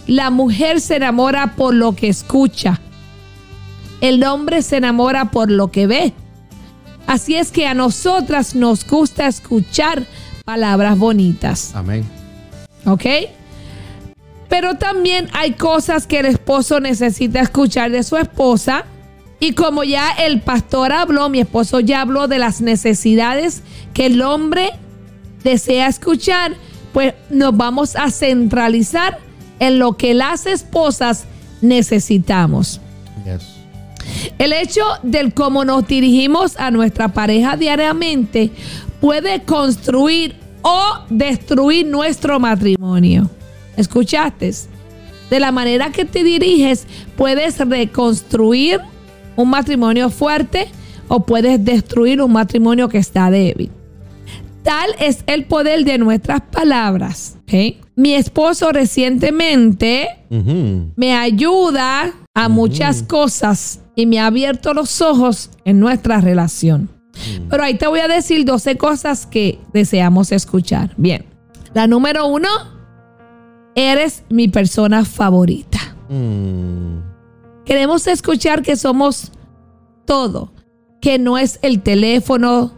La 0.08 0.30
mujer 0.30 0.80
se 0.80 0.96
enamora 0.96 1.54
por 1.54 1.74
lo 1.74 1.94
que 1.94 2.08
escucha. 2.08 2.80
El 4.00 4.24
hombre 4.24 4.62
se 4.62 4.78
enamora 4.78 5.26
por 5.30 5.50
lo 5.50 5.70
que 5.70 5.86
ve. 5.86 6.14
Así 7.06 7.36
es 7.36 7.52
que 7.52 7.66
a 7.66 7.74
nosotras 7.74 8.54
nos 8.54 8.86
gusta 8.86 9.26
escuchar 9.26 10.06
palabras 10.46 10.96
bonitas. 10.96 11.74
Amén. 11.74 12.06
¿Ok? 12.86 13.04
Pero 14.48 14.76
también 14.76 15.28
hay 15.34 15.52
cosas 15.52 16.06
que 16.06 16.20
el 16.20 16.26
esposo 16.26 16.80
necesita 16.80 17.40
escuchar 17.40 17.90
de 17.90 18.02
su 18.02 18.16
esposa. 18.16 18.86
Y 19.40 19.52
como 19.52 19.84
ya 19.84 20.10
el 20.12 20.40
pastor 20.40 20.90
habló, 20.92 21.28
mi 21.28 21.40
esposo 21.40 21.80
ya 21.80 22.00
habló 22.00 22.28
de 22.28 22.38
las 22.38 22.62
necesidades 22.62 23.62
que 23.92 24.06
el 24.06 24.22
hombre 24.22 24.70
desea 25.44 25.86
escuchar, 25.86 26.54
pues 26.94 27.12
nos 27.28 27.54
vamos 27.54 27.94
a 27.94 28.10
centralizar 28.10 29.27
en 29.58 29.78
lo 29.78 29.96
que 29.96 30.14
las 30.14 30.46
esposas 30.46 31.24
necesitamos. 31.60 32.80
Yes. 33.24 33.58
El 34.38 34.52
hecho 34.52 34.82
del 35.02 35.34
cómo 35.34 35.64
nos 35.64 35.86
dirigimos 35.86 36.56
a 36.56 36.70
nuestra 36.70 37.08
pareja 37.08 37.56
diariamente 37.56 38.50
puede 39.00 39.42
construir 39.42 40.34
o 40.62 40.80
destruir 41.08 41.86
nuestro 41.86 42.40
matrimonio. 42.40 43.30
¿Escuchaste? 43.76 44.52
De 45.30 45.40
la 45.40 45.52
manera 45.52 45.92
que 45.92 46.04
te 46.04 46.24
diriges, 46.24 46.86
puedes 47.16 47.58
reconstruir 47.58 48.80
un 49.36 49.50
matrimonio 49.50 50.10
fuerte 50.10 50.68
o 51.06 51.24
puedes 51.24 51.64
destruir 51.64 52.22
un 52.22 52.32
matrimonio 52.32 52.88
que 52.88 52.98
está 52.98 53.30
débil. 53.30 53.70
Tal 54.62 54.90
es 54.98 55.22
el 55.26 55.44
poder 55.44 55.84
de 55.84 55.98
nuestras 55.98 56.40
palabras. 56.40 57.36
Mi 57.98 58.14
esposo 58.14 58.70
recientemente 58.70 60.24
me 60.94 61.16
ayuda 61.16 62.14
a 62.32 62.48
muchas 62.48 63.02
cosas 63.02 63.80
y 63.96 64.06
me 64.06 64.20
ha 64.20 64.26
abierto 64.26 64.72
los 64.72 65.02
ojos 65.02 65.50
en 65.64 65.80
nuestra 65.80 66.20
relación. 66.20 66.82
Mm. 66.82 67.48
Pero 67.50 67.64
ahí 67.64 67.74
te 67.74 67.88
voy 67.88 67.98
a 67.98 68.06
decir 68.06 68.44
12 68.44 68.76
cosas 68.76 69.26
que 69.26 69.58
deseamos 69.72 70.30
escuchar. 70.30 70.94
Bien, 70.96 71.26
la 71.74 71.88
número 71.88 72.28
uno, 72.28 72.48
eres 73.74 74.22
mi 74.28 74.46
persona 74.46 75.04
favorita. 75.04 75.96
Mm. 76.08 77.00
Queremos 77.64 78.06
escuchar 78.06 78.62
que 78.62 78.76
somos 78.76 79.32
todo, 80.04 80.52
que 81.00 81.18
no 81.18 81.36
es 81.36 81.58
el 81.62 81.82
teléfono 81.82 82.77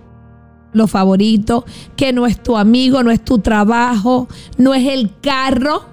lo 0.73 0.87
favorito, 0.87 1.65
que 1.97 2.13
no 2.13 2.27
es 2.27 2.43
tu 2.43 2.57
amigo, 2.57 3.03
no 3.03 3.11
es 3.11 3.25
tu 3.25 3.39
trabajo, 3.39 4.29
no 4.57 4.75
es 4.75 4.87
el 4.87 5.11
carro, 5.21 5.85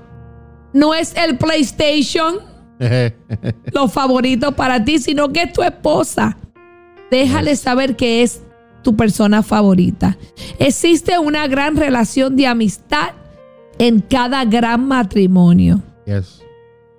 no 0.73 0.93
es 0.93 1.15
el 1.15 1.37
PlayStation, 1.37 2.35
lo 3.73 3.87
favorito 3.87 4.51
para 4.53 4.83
ti, 4.83 4.99
sino 4.99 5.29
que 5.33 5.43
es 5.43 5.53
tu 5.53 5.63
esposa. 5.63 6.37
Déjale 7.09 7.55
saber 7.55 7.95
que 7.95 8.21
es 8.21 8.41
tu 8.83 8.95
persona 8.95 9.43
favorita. 9.43 10.17
Existe 10.59 11.19
una 11.19 11.47
gran 11.47 11.75
relación 11.75 12.35
de 12.35 12.47
amistad 12.47 13.09
en 13.79 14.01
cada 14.01 14.45
gran 14.45 14.87
matrimonio. 14.87 15.81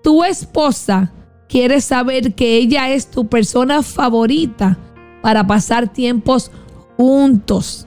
Tu 0.03 0.25
esposa 0.25 1.13
quiere 1.49 1.81
saber 1.81 2.35
que 2.35 2.57
ella 2.57 2.91
es 2.91 3.11
tu 3.11 3.27
persona 3.27 3.83
favorita 3.83 4.79
para 5.23 5.47
pasar 5.47 5.93
tiempos 5.93 6.51
juntos. 6.99 7.87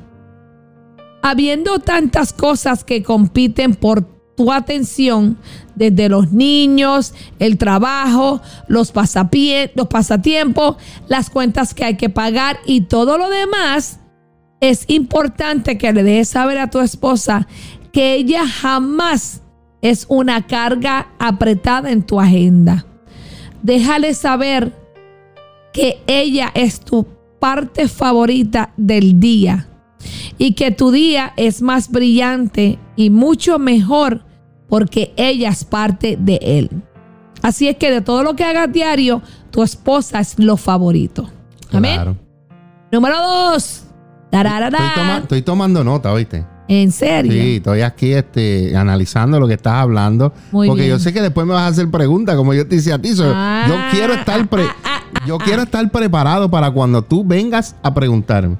Habiendo 1.21 1.77
tantas 1.77 2.33
cosas 2.33 2.83
que 2.83 3.03
compiten 3.03 3.75
por 3.75 4.03
tu 4.35 4.51
atención, 4.51 5.37
desde 5.75 6.09
los 6.09 6.31
niños, 6.31 7.13
el 7.37 7.57
trabajo, 7.57 8.41
los, 8.67 8.91
los 9.75 9.87
pasatiempos, 9.87 10.77
las 11.07 11.29
cuentas 11.29 11.73
que 11.73 11.85
hay 11.85 11.97
que 11.97 12.09
pagar 12.09 12.57
y 12.65 12.81
todo 12.81 13.17
lo 13.17 13.29
demás, 13.29 13.99
es 14.61 14.85
importante 14.87 15.77
que 15.77 15.91
le 15.91 16.03
dejes 16.03 16.29
saber 16.29 16.57
a 16.57 16.69
tu 16.69 16.79
esposa 16.79 17.47
que 17.91 18.13
ella 18.13 18.47
jamás 18.47 19.41
es 19.81 20.05
una 20.07 20.47
carga 20.47 21.09
apretada 21.19 21.91
en 21.91 22.03
tu 22.03 22.19
agenda. 22.19 22.85
Déjale 23.63 24.13
saber 24.13 24.71
que 25.73 26.01
ella 26.07 26.51
es 26.53 26.79
tu 26.79 27.05
parte 27.41 27.87
favorita 27.87 28.71
del 28.77 29.19
día 29.19 29.67
y 30.37 30.53
que 30.53 30.69
tu 30.69 30.91
día 30.91 31.33
es 31.37 31.63
más 31.63 31.89
brillante 31.89 32.77
y 32.95 33.09
mucho 33.09 33.57
mejor 33.57 34.23
porque 34.69 35.11
ella 35.17 35.49
es 35.49 35.63
parte 35.63 36.17
de 36.19 36.39
él. 36.41 36.69
Así 37.41 37.67
es 37.67 37.77
que 37.77 37.89
de 37.89 38.01
todo 38.01 38.21
lo 38.21 38.35
que 38.35 38.43
hagas 38.43 38.71
diario, 38.71 39.23
tu 39.49 39.63
esposa 39.63 40.19
es 40.19 40.37
lo 40.37 40.55
favorito. 40.55 41.31
Amén. 41.71 42.15
Número 42.91 43.17
dos. 43.17 43.85
Estoy, 45.23 45.41
tomando 45.41 45.83
nota, 45.83 46.13
¿oíste? 46.13 46.45
¿En 46.71 46.93
serio? 46.93 47.33
Sí, 47.33 47.57
estoy 47.57 47.81
aquí 47.81 48.13
este, 48.13 48.77
analizando 48.77 49.41
lo 49.41 49.47
que 49.49 49.55
estás 49.55 49.73
hablando. 49.73 50.33
porque 50.51 50.87
yo 50.87 50.99
sé 50.99 51.11
que 51.11 51.21
después 51.21 51.45
me 51.45 51.53
vas 51.53 51.63
a 51.63 51.67
hacer 51.67 51.91
preguntas, 51.91 52.37
como 52.37 52.53
yo 52.53 52.65
te 52.65 52.77
decía 52.77 52.95
a 52.95 52.99
ti. 52.99 53.13
yo 53.13 53.25
ah, 53.25 53.89
quiero 53.91 54.13
estar 54.13 54.39
ah, 54.49 54.69
ah, 54.85 55.01
yo 55.27 55.37
quiero 55.37 55.63
estar 55.63 55.91
preparado 55.91 56.49
para 56.49 56.71
cuando 56.71 57.01
tú 57.01 57.25
vengas 57.25 57.75
a 57.83 57.93
preguntarme. 57.93 58.55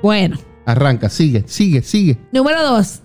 Bueno. 0.00 0.38
Arranca, 0.66 1.08
sigue, 1.08 1.42
sigue, 1.48 1.82
sigue. 1.82 2.16
Número 2.32 2.62
dos. 2.62 3.00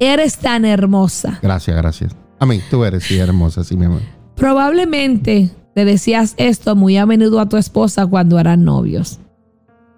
Eres 0.00 0.36
tan 0.38 0.64
hermosa. 0.64 1.38
Gracias, 1.40 1.76
gracias. 1.76 2.16
A 2.40 2.46
mí, 2.46 2.60
tú 2.68 2.84
eres 2.84 3.04
sí 3.04 3.16
hermosa, 3.18 3.62
sí, 3.62 3.76
mi 3.76 3.84
amor. 3.84 4.00
Probablemente 4.34 5.52
le 5.76 5.84
decías 5.84 6.34
esto 6.38 6.74
muy 6.74 6.96
a 6.96 7.06
menudo 7.06 7.38
a 7.38 7.48
tu 7.48 7.56
esposa 7.56 8.04
cuando 8.04 8.40
eran 8.40 8.64
novios. 8.64 9.20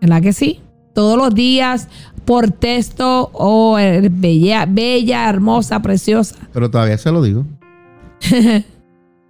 ¿Verdad 0.03 0.21
que 0.21 0.35
sí? 0.35 0.61
Todos 0.99 1.17
los 1.17 1.33
días, 1.33 1.87
por 2.25 2.51
texto, 2.51 3.31
oh, 3.33 3.77
bella, 4.11 4.67
bella, 4.67 5.29
hermosa, 5.29 5.81
preciosa. 5.81 6.35
Pero 6.53 6.69
todavía 6.69 6.99
se 6.99 7.13
lo 7.13 7.23
digo. 7.23 7.47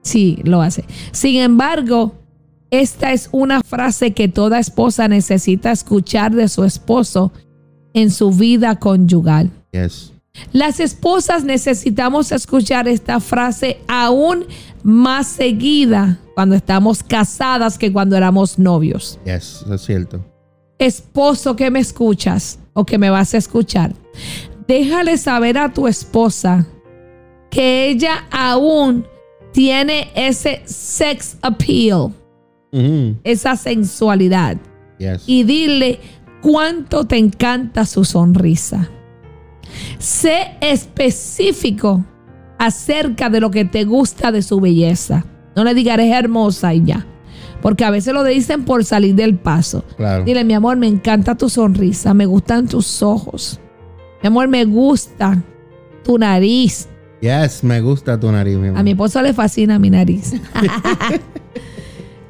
sí, 0.02 0.38
lo 0.44 0.62
hace. 0.62 0.86
Sin 1.12 1.36
embargo, 1.36 2.14
esta 2.70 3.12
es 3.12 3.28
una 3.32 3.60
frase 3.60 4.14
que 4.14 4.28
toda 4.28 4.58
esposa 4.58 5.08
necesita 5.08 5.70
escuchar 5.70 6.34
de 6.34 6.48
su 6.48 6.64
esposo 6.64 7.32
en 7.92 8.10
su 8.10 8.30
vida 8.30 8.76
conyugal. 8.76 9.50
Las 10.54 10.80
esposas 10.80 11.44
necesitamos 11.44 12.32
escuchar 12.32 12.88
esta 12.88 13.20
frase 13.20 13.76
aún 13.88 14.46
más 14.82 15.26
seguida 15.26 16.18
cuando 16.34 16.54
estamos 16.54 17.02
casadas 17.02 17.76
que 17.76 17.92
cuando 17.92 18.16
éramos 18.16 18.58
novios. 18.58 19.18
Yes, 19.26 19.66
es 19.70 19.82
cierto 19.82 20.24
esposo 20.78 21.56
que 21.56 21.70
me 21.70 21.80
escuchas 21.80 22.58
o 22.72 22.84
que 22.84 22.98
me 22.98 23.10
vas 23.10 23.34
a 23.34 23.38
escuchar, 23.38 23.92
déjale 24.66 25.16
saber 25.16 25.58
a 25.58 25.72
tu 25.72 25.88
esposa 25.88 26.66
que 27.50 27.88
ella 27.88 28.26
aún 28.30 29.06
tiene 29.52 30.10
ese 30.14 30.62
sex 30.66 31.38
appeal, 31.42 32.12
esa 33.24 33.56
sensualidad. 33.56 34.56
Y 35.26 35.44
dile 35.44 36.00
cuánto 36.42 37.06
te 37.06 37.16
encanta 37.16 37.86
su 37.86 38.04
sonrisa. 38.04 38.88
Sé 39.98 40.56
específico 40.60 42.04
acerca 42.58 43.30
de 43.30 43.40
lo 43.40 43.50
que 43.50 43.64
te 43.64 43.84
gusta 43.84 44.32
de 44.32 44.42
su 44.42 44.60
belleza. 44.60 45.24
No 45.56 45.64
le 45.64 45.74
digas 45.74 45.94
eres 45.94 46.12
hermosa 46.12 46.74
y 46.74 46.84
ya. 46.84 47.06
Porque 47.60 47.84
a 47.84 47.90
veces 47.90 48.14
lo 48.14 48.24
dicen 48.24 48.64
por 48.64 48.84
salir 48.84 49.14
del 49.14 49.36
paso. 49.36 49.84
Dile, 50.24 50.44
mi 50.44 50.54
amor, 50.54 50.76
me 50.76 50.86
encanta 50.86 51.34
tu 51.36 51.48
sonrisa, 51.48 52.14
me 52.14 52.26
gustan 52.26 52.68
tus 52.68 53.02
ojos. 53.02 53.60
Mi 54.22 54.28
amor, 54.28 54.48
me 54.48 54.64
gusta 54.64 55.42
tu 56.04 56.18
nariz. 56.18 56.88
Yes, 57.20 57.64
me 57.64 57.80
gusta 57.80 58.18
tu 58.18 58.30
nariz, 58.30 58.56
mi 58.56 58.68
amor. 58.68 58.80
A 58.80 58.82
mi 58.82 58.92
esposo 58.92 59.20
le 59.22 59.32
fascina 59.32 59.78
mi 59.78 59.90
nariz. 59.90 60.34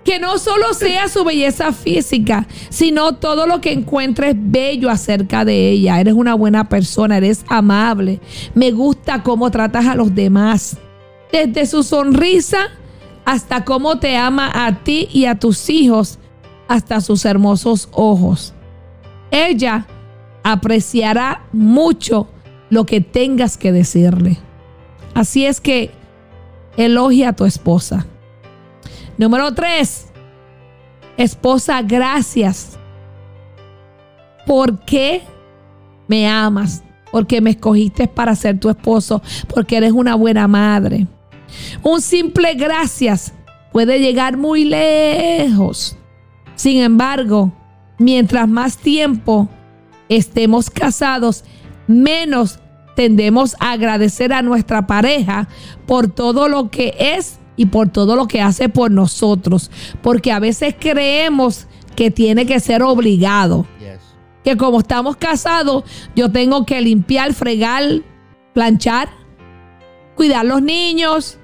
que 0.09 0.19
no 0.19 0.39
solo 0.39 0.73
sea 0.73 1.07
su 1.09 1.23
belleza 1.23 1.71
física, 1.71 2.47
sino 2.71 3.17
todo 3.17 3.47
lo 3.47 3.61
que 3.61 3.73
encuentres 3.73 4.35
bello 4.39 4.89
acerca 4.89 5.45
de 5.45 5.69
ella. 5.69 6.01
Eres 6.01 6.15
una 6.15 6.33
buena 6.33 6.71
persona, 6.71 7.19
eres 7.19 7.45
amable. 7.47 8.19
Me 8.55 8.71
gusta 8.71 9.23
cómo 9.23 9.51
tratas 9.51 9.87
a 9.87 9.95
los 9.95 10.15
demás. 10.15 10.79
Desde 11.31 11.67
su 11.67 11.83
sonrisa 11.83 12.71
hasta 13.29 13.63
cómo 13.63 13.99
te 13.99 14.17
ama 14.17 14.51
a 14.55 14.83
ti 14.85 15.07
y 15.13 15.27
a 15.27 15.39
tus 15.39 15.69
hijos, 15.69 16.19
hasta 16.67 17.03
sus 17.03 17.27
hermosos 17.27 17.91
ojos. 17.93 18.55
Ella 19.31 19.87
apreciará 20.43 21.43
mucho 21.53 22.27
lo 22.71 22.87
que 22.87 23.03
tengas 23.03 23.59
que 23.59 23.71
decirle. 23.71 24.39
Así 25.13 25.45
es 25.45 25.61
que 25.61 25.91
elogia 26.79 27.29
a 27.29 27.33
tu 27.37 27.45
esposa. 27.45 28.07
Número 29.19 29.53
tres, 29.53 30.07
esposa, 31.19 31.83
gracias. 31.83 32.79
¿Por 34.47 34.87
qué 34.87 35.21
me 36.07 36.27
amas? 36.27 36.83
Porque 37.13 37.43
me 37.43 37.51
escogiste 37.51 38.09
para 38.09 38.35
ser 38.35 38.59
tu 38.59 38.71
esposo, 38.71 39.21
porque 39.49 39.77
eres 39.77 39.93
una 39.93 40.15
buena 40.15 40.49
madre 40.49 41.07
un 41.83 42.01
simple 42.01 42.55
gracias 42.55 43.33
puede 43.73 44.01
llegar 44.01 44.37
muy 44.37 44.65
lejos. 44.65 45.97
Sin 46.55 46.81
embargo, 46.81 47.53
mientras 47.99 48.49
más 48.49 48.79
tiempo 48.79 49.49
estemos 50.09 50.71
casados, 50.71 51.45
menos 51.87 52.59
tendemos 52.97 53.55
a 53.61 53.73
agradecer 53.73 54.33
a 54.33 54.43
nuestra 54.43 54.87
pareja 54.87 55.49
por 55.87 56.09
todo 56.09 56.49
lo 56.49 56.71
que 56.71 56.95
es 56.99 57.39
y 57.57 57.67
por 57.67 57.89
todo 57.91 58.17
lo 58.17 58.27
que 58.27 58.41
hace 58.41 58.69
por 58.69 58.91
nosotros. 58.91 59.71
Porque 60.03 60.33
a 60.33 60.41
veces 60.41 60.75
creemos 60.79 61.67
que 61.95 62.11
tiene 62.11 62.47
que 62.47 62.61
ser 62.61 62.83
obligado. 62.83 63.67
Que 64.43 64.57
como 64.57 64.81
estamos 64.81 65.17
casados, 65.17 65.85
yo 66.17 66.31
tengo 66.31 66.65
que 66.65 66.81
limpiar, 66.81 67.35
fregar, 67.35 68.03
planchar, 68.55 69.09
cuidar 70.19 70.45
los 70.45 70.61
niños 70.61 71.39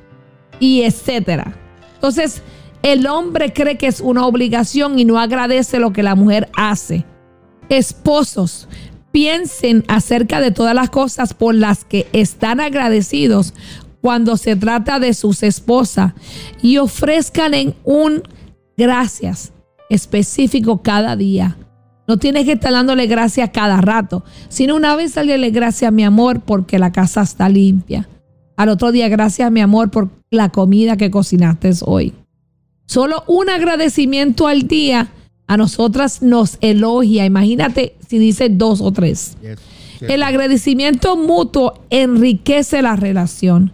y 0.58 0.82
etcétera. 0.82 1.56
Entonces, 1.94 2.42
El 2.82 3.06
hombre 3.06 3.54
cree 3.54 3.78
que 3.78 3.86
es 3.86 4.02
una 4.02 4.26
obligación 4.26 4.98
y 4.98 5.06
no 5.06 5.18
agradece 5.18 5.78
lo 5.78 5.94
que 5.94 6.02
la 6.02 6.14
mujer 6.14 6.50
hace. 6.54 7.06
Esposos, 7.70 8.68
piensen 9.10 9.84
acerca 9.88 10.38
de 10.42 10.50
todas 10.50 10.74
las 10.74 10.90
cosas 10.90 11.32
por 11.32 11.54
las 11.54 11.86
que 11.86 12.06
están 12.12 12.60
agradecidos 12.60 13.54
cuando 14.02 14.36
se 14.36 14.54
trata 14.54 14.98
de 15.00 15.14
sus 15.14 15.42
esposas 15.42 16.12
y 16.60 16.76
ofrezcan 16.76 17.54
en 17.54 17.74
un 17.84 18.22
gracias 18.76 19.54
específico 19.88 20.82
cada 20.82 21.16
día. 21.16 21.56
No 22.06 22.18
tienes 22.18 22.44
que 22.44 22.52
estar 22.52 22.70
dándole 22.70 23.06
gracias 23.06 23.48
cada 23.48 23.80
rato, 23.80 24.24
sino 24.50 24.76
una 24.76 24.94
vez 24.94 25.14
darle 25.14 25.50
gracias 25.50 25.88
a 25.88 25.90
mi 25.90 26.04
amor 26.04 26.40
porque 26.40 26.78
la 26.78 26.92
casa 26.92 27.22
está 27.22 27.48
limpia. 27.48 28.10
Al 28.56 28.68
otro 28.68 28.92
día, 28.92 29.08
gracias 29.08 29.50
mi 29.50 29.60
amor 29.60 29.90
por 29.90 30.10
la 30.30 30.50
comida 30.50 30.96
que 30.96 31.10
cocinaste 31.10 31.72
hoy. 31.84 32.12
Solo 32.86 33.24
un 33.26 33.50
agradecimiento 33.50 34.46
al 34.46 34.68
día 34.68 35.08
a 35.46 35.56
nosotras 35.56 36.22
nos 36.22 36.58
elogia. 36.60 37.24
Imagínate 37.24 37.96
si 38.06 38.18
dice 38.18 38.48
dos 38.48 38.80
o 38.80 38.92
tres. 38.92 39.36
El 40.00 40.22
agradecimiento 40.22 41.16
mutuo 41.16 41.80
enriquece 41.90 42.82
la 42.82 42.96
relación. 42.96 43.72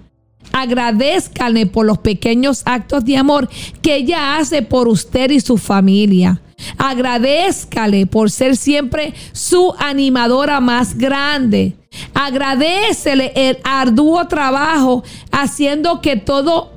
Agradezcanle 0.52 1.66
por 1.66 1.86
los 1.86 1.98
pequeños 1.98 2.62
actos 2.64 3.04
de 3.04 3.16
amor 3.16 3.48
que 3.82 3.96
ella 3.96 4.36
hace 4.36 4.62
por 4.62 4.88
usted 4.88 5.30
y 5.30 5.40
su 5.40 5.58
familia. 5.58 6.40
Agradezcale 6.78 8.06
por 8.06 8.30
ser 8.30 8.56
siempre 8.56 9.14
su 9.32 9.74
animadora 9.78 10.60
más 10.60 10.96
grande. 10.96 11.74
Agradecele 12.14 13.32
el 13.34 13.58
arduo 13.64 14.26
trabajo 14.28 15.02
haciendo 15.32 16.00
que 16.00 16.16
todo 16.16 16.72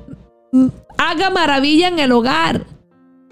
mm, 0.52 0.66
haga 0.98 1.30
maravilla 1.30 1.88
en 1.88 1.98
el 1.98 2.12
hogar. 2.12 2.73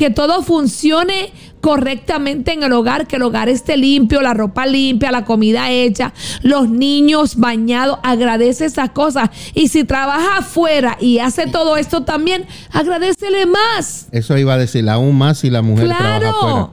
Que 0.03 0.11
todo 0.11 0.43
funcione 0.43 1.33
correctamente 1.61 2.53
en 2.53 2.65
el 2.65 2.73
hogar, 2.73 3.07
que 3.07 3.15
el 3.15 3.23
hogar 3.23 3.49
esté 3.49 3.77
limpio, 3.77 4.21
la 4.21 4.35
ropa 4.35 4.67
limpia, 4.67 5.13
la 5.13 5.25
comida 5.25 5.71
hecha, 5.71 6.13
los 6.43 6.69
niños 6.69 7.37
bañados. 7.37 8.01
Agradece 8.03 8.65
esas 8.65 8.91
cosas. 8.91 9.31
Y 9.55 9.69
si 9.69 9.85
trabaja 9.85 10.39
afuera 10.39 10.97
y 11.01 11.21
hace 11.21 11.47
todo 11.47 11.77
esto 11.77 12.03
también, 12.03 12.47
agradecele 12.73 13.47
más. 13.47 14.09
Eso 14.11 14.37
iba 14.37 14.55
a 14.55 14.59
decir, 14.59 14.89
aún 14.89 15.17
más 15.17 15.39
si 15.39 15.51
la 15.51 15.63
mujer 15.63 15.87
trabaja 15.87 16.31
afuera. 16.31 16.71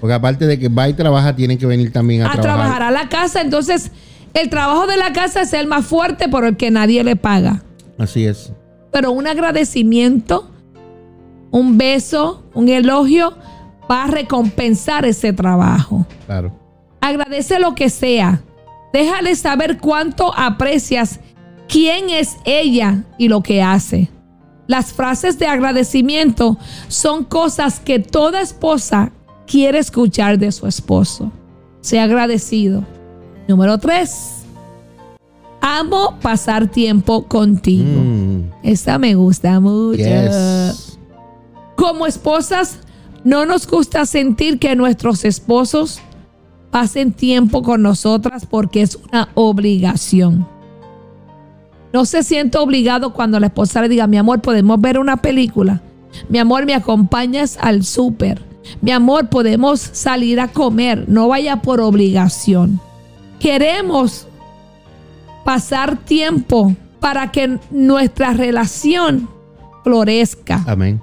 Porque 0.00 0.14
aparte 0.14 0.46
de 0.46 0.56
que 0.56 0.68
va 0.68 0.88
y 0.88 0.92
trabaja, 0.92 1.34
tiene 1.34 1.58
que 1.58 1.66
venir 1.66 1.92
también 1.92 2.22
a, 2.22 2.34
a 2.34 2.40
trabajar. 2.40 2.84
a 2.84 2.92
la 2.92 3.08
casa. 3.08 3.40
Entonces, 3.40 3.90
el 4.32 4.48
trabajo 4.48 4.86
de 4.86 4.96
la 4.96 5.12
casa 5.12 5.40
es 5.40 5.52
el 5.54 5.66
más 5.66 5.86
fuerte 5.86 6.28
por 6.28 6.44
el 6.44 6.56
que 6.56 6.70
nadie 6.70 7.02
le 7.02 7.16
paga. 7.16 7.64
Así 7.98 8.24
es. 8.24 8.52
Pero 8.92 9.10
un 9.10 9.26
agradecimiento, 9.26 10.52
un 11.54 11.78
beso, 11.78 12.42
un 12.52 12.68
elogio 12.68 13.32
va 13.88 14.04
a 14.04 14.06
recompensar 14.08 15.04
ese 15.04 15.32
trabajo. 15.32 16.04
Claro. 16.26 16.52
Agradece 17.00 17.60
lo 17.60 17.76
que 17.76 17.90
sea. 17.90 18.42
Déjale 18.92 19.36
saber 19.36 19.78
cuánto 19.78 20.36
aprecias 20.36 21.20
quién 21.68 22.10
es 22.10 22.36
ella 22.44 23.04
y 23.18 23.28
lo 23.28 23.40
que 23.40 23.62
hace. 23.62 24.10
Las 24.66 24.92
frases 24.92 25.38
de 25.38 25.46
agradecimiento 25.46 26.58
son 26.88 27.22
cosas 27.22 27.78
que 27.78 28.00
toda 28.00 28.40
esposa 28.40 29.12
quiere 29.46 29.78
escuchar 29.78 30.40
de 30.40 30.50
su 30.50 30.66
esposo. 30.66 31.30
Sea 31.82 32.02
agradecido. 32.02 32.84
Número 33.46 33.78
tres. 33.78 34.42
Amo 35.60 36.18
pasar 36.20 36.66
tiempo 36.66 37.28
contigo. 37.28 38.00
Mm. 38.02 38.50
Esta 38.64 38.98
me 38.98 39.14
gusta 39.14 39.60
mucho. 39.60 40.02
Como 41.76 42.06
esposas, 42.06 42.78
no 43.24 43.46
nos 43.46 43.66
gusta 43.66 44.06
sentir 44.06 44.58
que 44.58 44.76
nuestros 44.76 45.24
esposos 45.24 46.00
pasen 46.70 47.12
tiempo 47.12 47.62
con 47.62 47.82
nosotras 47.82 48.46
porque 48.46 48.82
es 48.82 48.96
una 48.96 49.28
obligación. 49.34 50.46
No 51.92 52.04
se 52.04 52.24
siente 52.24 52.58
obligado 52.58 53.12
cuando 53.12 53.38
la 53.38 53.46
esposa 53.46 53.80
le 53.80 53.88
diga, 53.88 54.08
mi 54.08 54.16
amor, 54.16 54.40
podemos 54.40 54.80
ver 54.80 54.98
una 54.98 55.18
película. 55.18 55.80
Mi 56.28 56.38
amor, 56.38 56.66
me 56.66 56.74
acompañas 56.74 57.56
al 57.60 57.84
súper. 57.84 58.42
Mi 58.80 58.90
amor, 58.90 59.28
podemos 59.28 59.80
salir 59.80 60.40
a 60.40 60.48
comer. 60.48 61.04
No 61.08 61.28
vaya 61.28 61.62
por 61.62 61.80
obligación. 61.80 62.80
Queremos 63.38 64.26
pasar 65.44 65.96
tiempo 65.96 66.74
para 66.98 67.30
que 67.30 67.58
nuestra 67.70 68.32
relación 68.32 69.28
florezca. 69.84 70.64
Amén. 70.66 71.00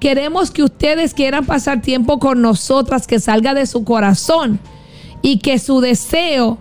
Queremos 0.00 0.50
que 0.50 0.62
ustedes 0.62 1.14
quieran 1.14 1.44
pasar 1.46 1.82
tiempo 1.82 2.18
con 2.18 2.42
nosotras, 2.42 3.06
que 3.06 3.20
salga 3.20 3.54
de 3.54 3.66
su 3.66 3.84
corazón 3.84 4.58
y 5.22 5.38
que 5.38 5.58
su 5.58 5.80
deseo 5.80 6.58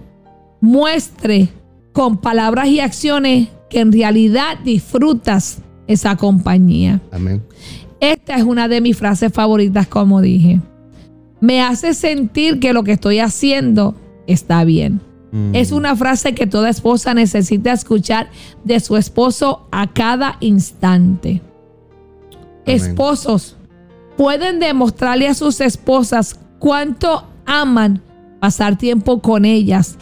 muestre 0.61 1.49
con 1.93 2.17
palabras 2.17 2.67
y 2.67 2.79
acciones 2.79 3.49
que 3.69 3.79
en 3.79 3.91
realidad 3.91 4.59
disfrutas 4.63 5.59
esa 5.87 6.15
compañía. 6.15 7.01
Amén. 7.11 7.43
Esta 7.99 8.35
es 8.35 8.43
una 8.43 8.67
de 8.67 8.81
mis 8.81 8.97
frases 8.97 9.33
favoritas, 9.33 9.87
como 9.87 10.21
dije. 10.21 10.61
Me 11.39 11.61
hace 11.61 11.93
sentir 11.93 12.59
que 12.59 12.73
lo 12.73 12.83
que 12.83 12.93
estoy 12.93 13.19
haciendo 13.19 13.95
está 14.27 14.63
bien. 14.63 15.01
Mm. 15.31 15.55
Es 15.55 15.71
una 15.71 15.95
frase 15.95 16.33
que 16.33 16.47
toda 16.47 16.69
esposa 16.69 17.13
necesita 17.13 17.71
escuchar 17.71 18.29
de 18.63 18.79
su 18.79 18.97
esposo 18.97 19.67
a 19.71 19.91
cada 19.91 20.37
instante. 20.39 21.41
Esposos 22.67 23.55
pueden 24.17 24.59
demostrarle 24.59 25.27
a 25.27 25.33
sus 25.33 25.61
esposas 25.61 26.39
cuánto 26.59 27.27
aman 27.45 28.01
pasar 28.39 28.77
tiempo 28.77 29.21
con 29.21 29.45
ellas, 29.45 29.97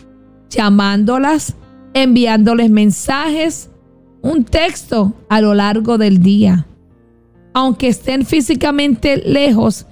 llamándolas, 0.49 1.55
enviándoles 1.93 2.69
mensajes, 2.69 3.69
un 4.21 4.43
texto 4.43 5.13
a 5.29 5.41
lo 5.41 5.53
largo 5.53 5.97
del 5.97 6.21
día. 6.21 6.65
Aunque 7.53 7.87
estén 7.87 8.25
físicamente 8.25 9.17
lejos, 9.17 9.85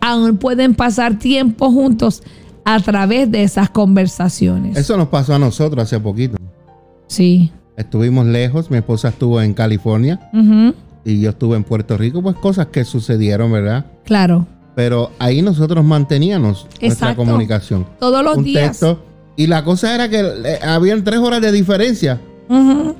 aún 0.00 0.38
pueden 0.38 0.74
pasar 0.74 1.18
tiempo 1.18 1.70
juntos 1.70 2.22
a 2.64 2.80
través 2.80 3.30
de 3.30 3.42
esas 3.42 3.70
conversaciones. 3.70 4.76
Eso 4.76 4.96
nos 4.96 5.08
pasó 5.08 5.34
a 5.34 5.38
nosotros 5.38 5.82
hace 5.84 5.98
poquito. 5.98 6.36
Sí. 7.08 7.50
Estuvimos 7.76 8.26
lejos, 8.26 8.70
mi 8.70 8.76
esposa 8.76 9.08
estuvo 9.08 9.40
en 9.40 9.54
California 9.54 10.20
y 11.04 11.20
yo 11.20 11.30
estuve 11.30 11.56
en 11.56 11.64
Puerto 11.64 11.96
Rico, 11.96 12.22
pues 12.22 12.36
cosas 12.36 12.66
que 12.68 12.84
sucedieron, 12.84 13.52
¿verdad? 13.52 13.86
Claro. 14.04 14.46
Pero 14.74 15.10
ahí 15.18 15.42
nosotros 15.42 15.84
manteníamos 15.84 16.66
nuestra 16.80 17.14
comunicación. 17.16 17.86
Todos 17.98 18.22
los 18.22 18.42
días. 18.42 18.80
y 19.36 19.46
la 19.46 19.64
cosa 19.64 19.94
era 19.94 20.08
que 20.08 20.20
eh, 20.20 20.58
habían 20.62 21.04
tres 21.04 21.18
horas 21.18 21.40
de 21.40 21.52
diferencia. 21.52 22.20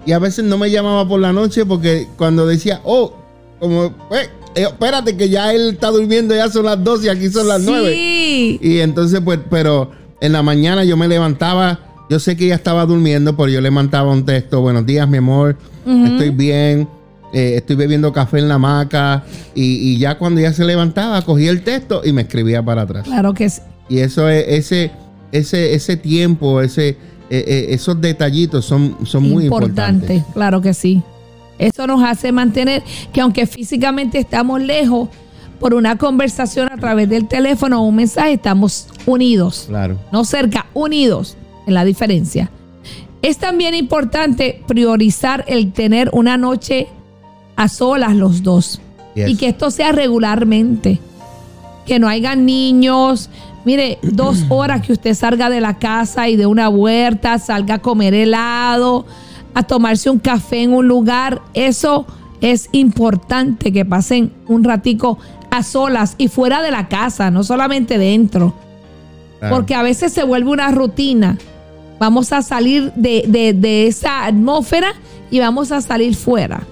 Y 0.07 0.13
a 0.13 0.21
veces 0.21 0.45
no 0.45 0.59
me 0.59 0.71
llamaba 0.71 1.09
por 1.09 1.19
la 1.19 1.33
noche 1.33 1.67
porque 1.67 2.07
cuando 2.17 2.47
decía, 2.47 2.81
oh, 2.85 3.15
como, 3.59 3.93
pues, 4.09 4.31
eh, 4.55 4.63
espérate 4.63 5.17
que 5.17 5.29
ya 5.29 5.53
él 5.53 5.71
está 5.71 5.89
durmiendo, 5.89 6.37
ya 6.37 6.49
son 6.49 6.67
las 6.67 6.83
dos 6.85 7.05
y 7.05 7.09
aquí 7.09 7.29
son 7.31 7.49
las 7.49 7.61
nueve. 7.61 7.93
Y 7.97 8.79
entonces, 8.79 9.21
pues, 9.25 9.41
pero 9.51 9.91
en 10.21 10.33
la 10.33 10.45
mañana 10.45 10.85
yo 10.85 10.97
me 10.97 11.09
levantaba, 11.09 11.81
yo 12.09 12.21
sé 12.21 12.37
que 12.37 12.45
ella 12.45 12.55
estaba 12.55 12.87
durmiendo, 12.87 13.37
pero 13.37 13.49
yo 13.49 13.61
le 13.61 13.73
mandaba 13.73 14.13
un 14.13 14.25
texto, 14.25 14.61
buenos 14.61 14.87
días, 14.87 15.09
mi 15.09 15.17
amor, 15.17 15.57
estoy 15.85 16.31
bien 16.31 16.89
eh, 17.33 17.55
estoy 17.57 17.77
bebiendo 17.77 18.12
café 18.12 18.38
en 18.38 18.49
la 18.49 18.55
hamaca 18.55 19.25
y, 19.55 19.99
ya 19.99 20.19
cuando 20.19 20.40
ya 20.40 20.53
se 20.53 20.64
levantaba 20.64 21.23
cogía 21.23 21.51
el 21.51 21.62
texto 21.62 22.03
y 22.05 22.12
me 22.12 22.23
escribía 22.23 22.62
para 22.62 22.83
atrás. 22.83 23.05
Claro 23.05 23.35
que 23.35 23.49
sí. 23.49 23.62
Y 23.88 23.99
eso 23.99 24.29
es 24.29 24.45
ese 24.49 24.90
ese 25.33 25.75
ese 25.75 25.97
tiempo, 25.97 26.61
ese 26.61 26.88
eh, 26.88 26.97
eh, 27.31 27.66
esos 27.71 28.01
detallitos 28.01 28.64
son, 28.64 28.97
son 29.05 29.23
muy 29.23 29.45
importantes. 29.45 30.23
Claro 30.33 30.61
que 30.61 30.75
sí. 30.75 31.03
Eso 31.59 31.87
nos 31.87 32.03
hace 32.03 32.33
mantener 32.33 32.83
que 33.12 33.21
aunque 33.21 33.47
físicamente 33.47 34.19
estamos 34.19 34.61
lejos, 34.61 35.11
por 35.61 35.74
una 35.74 35.97
conversación 35.99 36.72
a 36.72 36.76
través 36.78 37.09
del 37.09 37.28
teléfono 37.28 37.83
o 37.83 37.85
un 37.85 37.97
mensaje, 37.97 38.33
estamos 38.33 38.89
unidos. 39.07 39.66
Claro. 39.68 39.99
No 40.11 40.24
cerca, 40.24 40.66
unidos 40.72 41.37
en 41.66 41.74
la 41.74 41.85
diferencia. 41.85 42.51
Es 43.22 43.37
también 43.37 43.74
importante 43.74 44.62
priorizar 44.66 45.45
el 45.47 45.72
tener 45.72 46.09
una 46.14 46.39
noche 46.39 46.89
a 47.61 47.69
solas 47.69 48.17
los 48.17 48.43
dos. 48.43 48.81
Y 49.15 49.37
que 49.37 49.49
esto 49.49 49.71
sea 49.71 49.93
regularmente. 49.93 50.99
Que 51.85 51.99
no 51.99 52.09
hayan 52.09 52.47
niños. 52.47 53.29
Mire, 53.67 53.99
dos 54.01 54.47
horas 54.49 54.81
que 54.81 54.95
usted 54.95 55.15
salga 55.15 55.51
de 55.51 55.61
la 55.61 55.79
casa 55.79 56.31
y 56.31 56.37
de 56.37 56.47
una 56.47 56.71
huerta, 56.71 57.39
salga 57.39 57.75
a 57.75 57.79
comer 57.81 58.15
helado, 58.15 59.05
a 59.53 59.63
tomarse 59.63 60.09
un 60.09 60.19
café 60.21 60.63
en 60.63 60.73
un 60.73 60.89
lugar. 60.89 61.43
Eso 61.53 62.07
es 62.41 62.71
importante 62.73 63.73
que 63.73 63.85
pasen 63.85 64.33
un 64.49 64.65
ratico 64.65 65.19
a 65.51 65.63
solas 65.63 66.15
y 66.17 66.29
fuera 66.29 66.63
de 66.63 66.71
la 66.71 66.89
casa, 66.89 67.31
no 67.31 67.45
solamente 67.45 67.99
dentro. 67.99 68.55
Porque 69.51 69.75
a 69.75 69.83
veces 69.83 70.15
se 70.15 70.23
vuelve 70.23 70.51
una 70.51 70.71
rutina. 70.71 71.37
Vamos 71.99 72.33
a 72.33 72.41
salir 72.41 72.91
de, 72.95 73.25
de 73.55 73.87
esa 73.87 74.25
atmósfera 74.25 74.95
y 75.31 75.41
vamos 75.41 75.73
a 75.73 75.83
salir 75.83 76.15
fuera. 76.15 76.67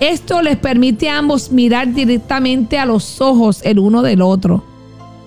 Esto 0.00 0.42
les 0.42 0.56
permite 0.56 1.08
a 1.08 1.18
ambos 1.18 1.50
mirar 1.50 1.94
directamente 1.94 2.78
a 2.78 2.86
los 2.86 3.20
ojos 3.20 3.60
el 3.64 3.78
uno 3.78 4.02
del 4.02 4.20
otro, 4.20 4.62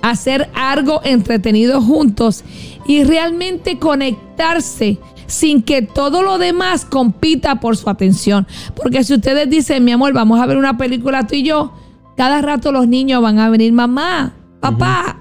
hacer 0.01 0.49
algo 0.53 1.01
entretenido 1.03 1.81
juntos 1.81 2.43
y 2.85 3.03
realmente 3.03 3.79
conectarse 3.79 4.99
sin 5.25 5.61
que 5.63 5.81
todo 5.81 6.21
lo 6.21 6.37
demás 6.37 6.85
compita 6.85 7.59
por 7.59 7.77
su 7.77 7.89
atención. 7.89 8.47
Porque 8.75 9.03
si 9.03 9.13
ustedes 9.15 9.49
dicen, 9.49 9.83
mi 9.85 9.91
amor, 9.91 10.13
vamos 10.13 10.39
a 10.39 10.45
ver 10.45 10.57
una 10.57 10.77
película 10.77 11.25
tú 11.25 11.35
y 11.35 11.43
yo, 11.43 11.73
cada 12.15 12.41
rato 12.41 12.71
los 12.71 12.87
niños 12.87 13.21
van 13.21 13.39
a 13.39 13.49
venir, 13.49 13.71
mamá, 13.73 14.33
papá. 14.59 15.19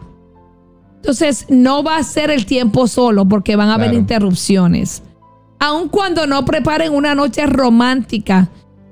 Entonces 0.96 1.46
no 1.48 1.82
va 1.82 1.96
a 1.96 2.02
ser 2.02 2.30
el 2.30 2.44
tiempo 2.44 2.86
solo 2.86 3.26
porque 3.26 3.56
van 3.56 3.68
a 3.70 3.74
haber 3.74 3.94
interrupciones. 3.94 5.02
Aun 5.58 5.88
cuando 5.88 6.26
no 6.26 6.44
preparen 6.44 6.94
una 6.94 7.14
noche 7.14 7.46
romántica 7.46 8.50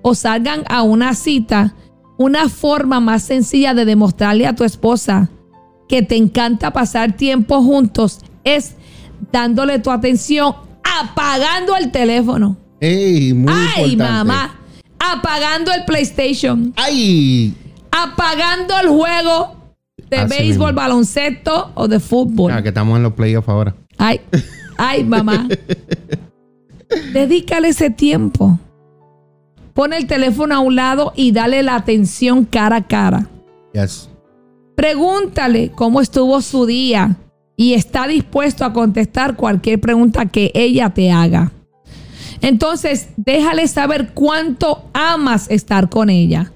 o 0.09 0.14
salgan 0.14 0.62
a 0.68 0.82
una 0.82 1.14
cita, 1.14 1.74
una 2.16 2.48
forma 2.48 3.00
más 3.00 3.24
sencilla 3.24 3.74
de 3.74 3.84
demostrarle 3.84 4.46
a 4.46 4.54
tu 4.54 4.62
esposa 4.62 5.30
que 5.88 6.00
te 6.02 6.14
encanta 6.14 6.72
pasar 6.72 7.16
tiempo 7.16 7.61
juntos 7.61 8.20
es 8.44 8.76
dándole 9.32 9.80
tu 9.80 9.90
atención 9.90 10.54
apagando 11.00 11.74
el 11.74 11.90
teléfono. 11.90 12.57
Ey, 12.78 13.34
muy 13.34 13.52
Ay, 13.52 13.96
mamá. 13.96 14.54
Apagando 14.96 15.72
el 15.72 15.84
PlayStation. 15.84 16.72
Ay. 16.76 17.52
Apagando 17.90 18.78
el 18.80 18.88
juego 18.88 19.57
de 20.09 20.18
Así 20.18 20.28
béisbol, 20.38 20.68
mismo. 20.68 20.82
baloncesto 20.82 21.72
o 21.74 21.88
de 21.88 21.98
fútbol. 21.98 22.52
Ah, 22.52 22.62
que 22.62 22.68
estamos 22.68 22.96
en 22.96 23.02
los 23.02 23.14
playoffs 23.14 23.48
ahora. 23.48 23.74
Ay, 23.98 24.20
ay, 24.78 25.02
mamá. 25.02 25.48
Dedícale 27.12 27.70
ese 27.70 27.90
tiempo. 27.90 28.61
Pon 29.77 29.93
el 29.93 30.07
teléfono 30.07 30.55
a 30.55 30.61
un 30.61 30.74
lado 30.74 31.12
y 31.16 31.33
dale 31.33 31.62
la 31.62 31.74
atención 31.74 32.47
cara 32.47 32.77
a 32.77 32.87
cara. 32.87 33.29
Yes. 33.74 34.09
Pregúntale 34.74 35.70
cómo 35.70 36.01
estuvo 36.01 36.41
su 36.41 36.64
día 36.64 37.18
y 37.59 37.74
está 37.74 38.07
dispuesto 38.07 38.64
a 38.64 38.72
contestar 38.72 39.37
cualquier 39.37 39.79
pregunta 39.79 40.24
que 40.24 40.51
ella 40.55 40.89
te 40.89 41.12
haga. 41.12 41.53
Entonces, 42.41 43.11
déjale 43.18 43.68
saber 43.68 44.12
cuánto 44.14 44.89
amas 44.95 45.51
estar 45.51 45.91
con 45.91 46.09
ella. 46.09 46.53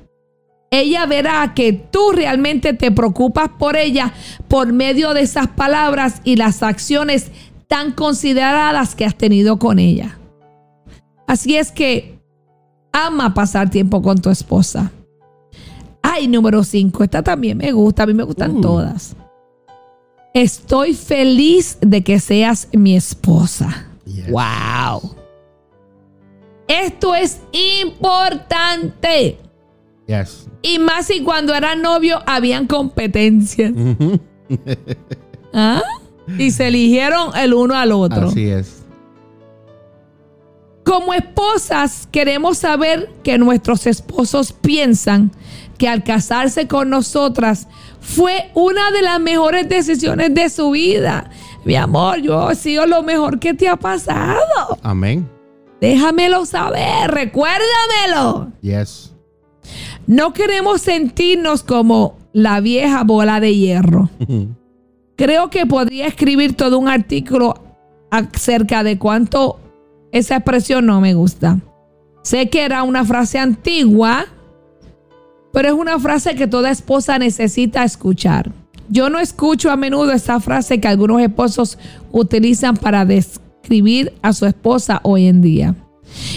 Ella 0.70 1.04
verá 1.04 1.52
que 1.54 1.74
tú 1.74 2.12
realmente 2.14 2.72
te 2.72 2.90
preocupas 2.90 3.50
por 3.58 3.76
ella 3.76 4.14
por 4.48 4.72
medio 4.72 5.12
de 5.12 5.20
esas 5.20 5.48
palabras 5.48 6.22
y 6.24 6.36
las 6.36 6.62
acciones 6.62 7.30
tan 7.68 7.92
consideradas 7.92 8.94
que 8.94 9.04
has 9.04 9.14
tenido 9.14 9.58
con 9.58 9.78
ella. 9.78 10.18
Así 11.26 11.58
es 11.58 11.70
que 11.70 12.19
ama 12.92 13.32
pasar 13.34 13.70
tiempo 13.70 14.00
con 14.02 14.20
tu 14.20 14.30
esposa. 14.30 14.90
Ay, 16.02 16.26
número 16.28 16.64
5. 16.64 17.04
Esta 17.04 17.22
también 17.22 17.58
me 17.58 17.72
gusta. 17.72 18.02
A 18.02 18.06
mí 18.06 18.14
me 18.14 18.22
gustan 18.22 18.56
Uh. 18.56 18.60
todas. 18.60 19.14
Estoy 20.34 20.94
feliz 20.94 21.78
de 21.80 22.02
que 22.02 22.20
seas 22.20 22.68
mi 22.72 22.96
esposa. 22.96 23.86
Yes. 24.06 24.30
Wow. 24.30 25.14
Esto 26.68 27.14
es 27.14 27.40
importante. 27.52 29.38
Yes. 30.06 30.46
Y 30.62 30.78
más 30.78 31.06
si 31.06 31.22
cuando 31.22 31.54
eran 31.54 31.82
novios 31.82 32.20
habían 32.26 32.66
competencias. 32.66 33.72
¿Ah? 35.52 35.82
Y 36.38 36.50
se 36.52 36.68
eligieron 36.68 37.30
el 37.36 37.54
uno 37.54 37.74
al 37.74 37.90
otro. 37.92 38.28
Así 38.28 38.48
es. 38.48 38.79
Como 40.84 41.12
esposas 41.12 42.08
queremos 42.10 42.58
saber 42.58 43.10
que 43.22 43.38
nuestros 43.38 43.86
esposos 43.86 44.52
piensan 44.52 45.30
que 45.78 45.88
al 45.88 46.04
casarse 46.04 46.66
con 46.68 46.90
nosotras 46.90 47.68
fue 48.00 48.50
una 48.54 48.90
de 48.90 49.02
las 49.02 49.20
mejores 49.20 49.68
decisiones 49.68 50.34
de 50.34 50.48
su 50.50 50.70
vida. 50.70 51.30
Mi 51.64 51.76
amor, 51.76 52.20
yo 52.20 52.50
he 52.50 52.54
sido 52.54 52.86
lo 52.86 53.02
mejor 53.02 53.38
que 53.38 53.54
te 53.54 53.68
ha 53.68 53.76
pasado. 53.76 54.78
Amén. 54.82 55.28
Déjamelo 55.80 56.44
saber, 56.46 57.10
recuérdamelo. 57.10 58.52
Yes. 58.60 59.14
No 60.06 60.32
queremos 60.32 60.80
sentirnos 60.82 61.62
como 61.62 62.16
la 62.32 62.60
vieja 62.60 63.04
bola 63.04 63.40
de 63.40 63.54
hierro. 63.54 64.10
Creo 65.16 65.50
que 65.50 65.66
podría 65.66 66.06
escribir 66.06 66.56
todo 66.56 66.78
un 66.78 66.88
artículo 66.88 67.54
acerca 68.10 68.82
de 68.82 68.98
cuánto 68.98 69.60
esa 70.12 70.36
expresión 70.36 70.86
no 70.86 71.00
me 71.00 71.14
gusta. 71.14 71.58
Sé 72.22 72.50
que 72.50 72.64
era 72.64 72.82
una 72.82 73.04
frase 73.04 73.38
antigua, 73.38 74.26
pero 75.52 75.68
es 75.68 75.74
una 75.74 75.98
frase 75.98 76.34
que 76.34 76.46
toda 76.46 76.70
esposa 76.70 77.18
necesita 77.18 77.84
escuchar. 77.84 78.52
Yo 78.88 79.08
no 79.08 79.18
escucho 79.18 79.70
a 79.70 79.76
menudo 79.76 80.12
esa 80.12 80.40
frase 80.40 80.80
que 80.80 80.88
algunos 80.88 81.22
esposos 81.22 81.78
utilizan 82.10 82.76
para 82.76 83.04
describir 83.04 84.12
a 84.20 84.32
su 84.32 84.46
esposa 84.46 85.00
hoy 85.04 85.26
en 85.26 85.40
día. 85.42 85.76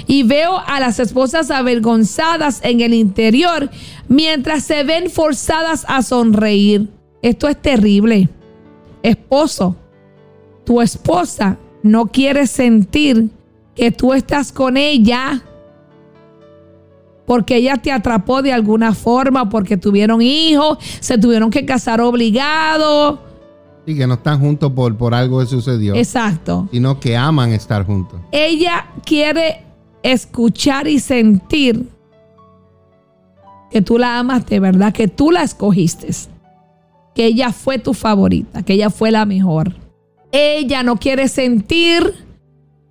Y 0.05 0.21
veo 0.21 0.59
a 0.67 0.79
las 0.79 0.99
esposas 0.99 1.49
avergonzadas 1.49 2.59
en 2.63 2.81
el 2.81 2.93
interior 2.93 3.71
mientras 4.07 4.63
se 4.63 4.83
ven 4.83 5.09
forzadas 5.09 5.83
a 5.87 6.03
sonreír. 6.03 6.89
Esto 7.23 7.47
es 7.47 7.59
terrible. 7.59 8.29
Esposo, 9.01 9.75
tu 10.63 10.79
esposa 10.79 11.57
no 11.81 12.05
quiere 12.07 12.45
sentir 12.45 13.29
que 13.75 13.91
tú 13.91 14.13
estás 14.13 14.51
con 14.51 14.77
ella 14.77 15.43
porque 17.25 17.55
ella 17.57 17.77
te 17.77 17.91
atrapó 17.91 18.41
de 18.41 18.53
alguna 18.53 18.93
forma, 18.93 19.49
porque 19.49 19.77
tuvieron 19.77 20.21
hijos, 20.21 20.77
se 20.99 21.17
tuvieron 21.17 21.49
que 21.49 21.65
casar 21.65 22.01
obligados. 22.01 23.19
Y 23.85 23.95
que 23.95 24.07
no 24.07 24.15
están 24.15 24.39
juntos 24.39 24.71
por, 24.73 24.95
por 24.97 25.13
algo 25.13 25.39
que 25.39 25.45
sucedió, 25.45 25.95
Exacto. 25.95 26.67
sino 26.71 26.99
que 26.99 27.17
aman 27.17 27.51
estar 27.51 27.85
juntos. 27.85 28.19
Ella 28.31 28.87
quiere 29.05 29.63
escuchar 30.03 30.87
y 30.87 30.99
sentir 30.99 31.89
que 33.71 33.81
tú 33.81 33.97
la 33.97 34.19
amas 34.19 34.45
de 34.45 34.59
verdad, 34.59 34.93
que 34.93 35.07
tú 35.07 35.31
la 35.31 35.43
escogiste, 35.43 36.09
que 37.15 37.25
ella 37.25 37.51
fue 37.51 37.79
tu 37.79 37.93
favorita, 37.93 38.63
que 38.63 38.73
ella 38.73 38.89
fue 38.89 39.11
la 39.11 39.25
mejor. 39.25 39.75
Ella 40.31 40.83
no 40.83 40.97
quiere 40.97 41.27
sentir 41.27 42.13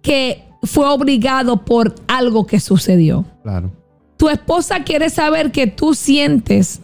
que 0.03 0.52
fue 0.63 0.87
obligado 0.87 1.65
por 1.65 1.95
algo 2.07 2.47
que 2.47 2.61
sucedió. 2.61 3.25
Claro. 3.43 3.71
Tu 4.17 4.29
esposa 4.29 4.85
quiere 4.85 5.11
saber 5.11 5.51
que 5.51 5.67
tú 5.67 5.95
sientes 5.95 6.81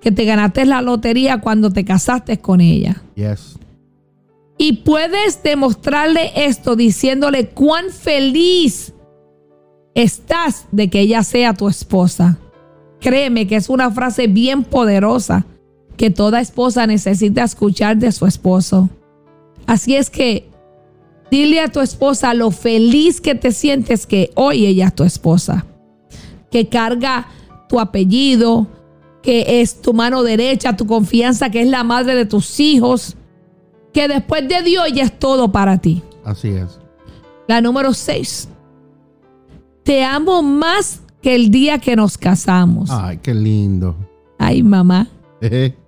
que 0.00 0.10
te 0.10 0.24
ganaste 0.24 0.66
la 0.66 0.82
lotería 0.82 1.40
cuando 1.40 1.70
te 1.70 1.84
casaste 1.84 2.38
con 2.38 2.60
ella. 2.60 3.02
Yes. 3.14 3.56
Y 4.58 4.74
puedes 4.78 5.42
demostrarle 5.42 6.32
esto 6.34 6.76
diciéndole 6.76 7.48
cuán 7.48 7.90
feliz 7.90 8.92
estás 9.94 10.66
de 10.72 10.90
que 10.90 11.00
ella 11.00 11.22
sea 11.22 11.54
tu 11.54 11.68
esposa. 11.68 12.38
Créeme 13.00 13.46
que 13.46 13.56
es 13.56 13.68
una 13.68 13.90
frase 13.90 14.26
bien 14.26 14.64
poderosa 14.64 15.46
que 15.96 16.10
toda 16.10 16.40
esposa 16.40 16.86
necesita 16.86 17.44
escuchar 17.44 17.96
de 17.96 18.10
su 18.12 18.26
esposo. 18.26 18.88
Así 19.66 19.94
es 19.94 20.10
que 20.10 20.48
dile 21.32 21.60
a 21.60 21.68
tu 21.68 21.80
esposa 21.80 22.34
lo 22.34 22.50
feliz 22.50 23.18
que 23.18 23.34
te 23.34 23.52
sientes 23.52 24.06
que 24.06 24.30
hoy 24.34 24.66
ella 24.66 24.88
es 24.88 24.94
tu 24.94 25.02
esposa. 25.02 25.64
Que 26.50 26.68
carga 26.68 27.26
tu 27.70 27.80
apellido, 27.80 28.66
que 29.22 29.62
es 29.62 29.80
tu 29.80 29.94
mano 29.94 30.22
derecha, 30.22 30.76
tu 30.76 30.86
confianza, 30.86 31.48
que 31.48 31.62
es 31.62 31.68
la 31.68 31.84
madre 31.84 32.14
de 32.14 32.26
tus 32.26 32.60
hijos. 32.60 33.16
Que 33.94 34.08
después 34.08 34.46
de 34.46 34.60
Dios 34.60 34.84
ella 34.86 35.04
es 35.04 35.18
todo 35.18 35.50
para 35.50 35.78
ti. 35.78 36.02
Así 36.22 36.48
es. 36.48 36.78
La 37.48 37.62
número 37.62 37.94
6. 37.94 38.50
Te 39.84 40.04
amo 40.04 40.42
más 40.42 41.00
que 41.22 41.34
el 41.34 41.50
día 41.50 41.78
que 41.78 41.96
nos 41.96 42.18
casamos. 42.18 42.90
Ay, 42.90 43.20
qué 43.22 43.32
lindo. 43.32 43.96
Ay, 44.38 44.62
mamá. 44.62 45.08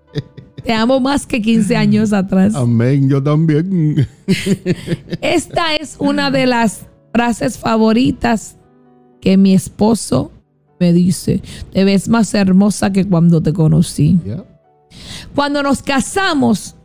Te 0.64 0.72
amo 0.72 0.98
más 0.98 1.26
que 1.26 1.42
15 1.42 1.76
años 1.76 2.12
atrás. 2.12 2.54
Amén, 2.54 3.08
yo 3.08 3.22
también. 3.22 4.08
Esta 5.20 5.76
es 5.76 5.96
una 5.98 6.30
de 6.30 6.46
las 6.46 6.86
frases 7.12 7.58
favoritas 7.58 8.56
que 9.20 9.36
mi 9.36 9.54
esposo 9.54 10.32
me 10.80 10.92
dice. 10.92 11.42
Te 11.72 11.84
ves 11.84 12.08
más 12.08 12.32
hermosa 12.34 12.92
que 12.92 13.04
cuando 13.04 13.42
te 13.42 13.52
conocí. 13.52 14.18
Yeah. 14.24 14.44
Cuando 15.34 15.62
nos 15.62 15.82
casamos, 15.82 16.76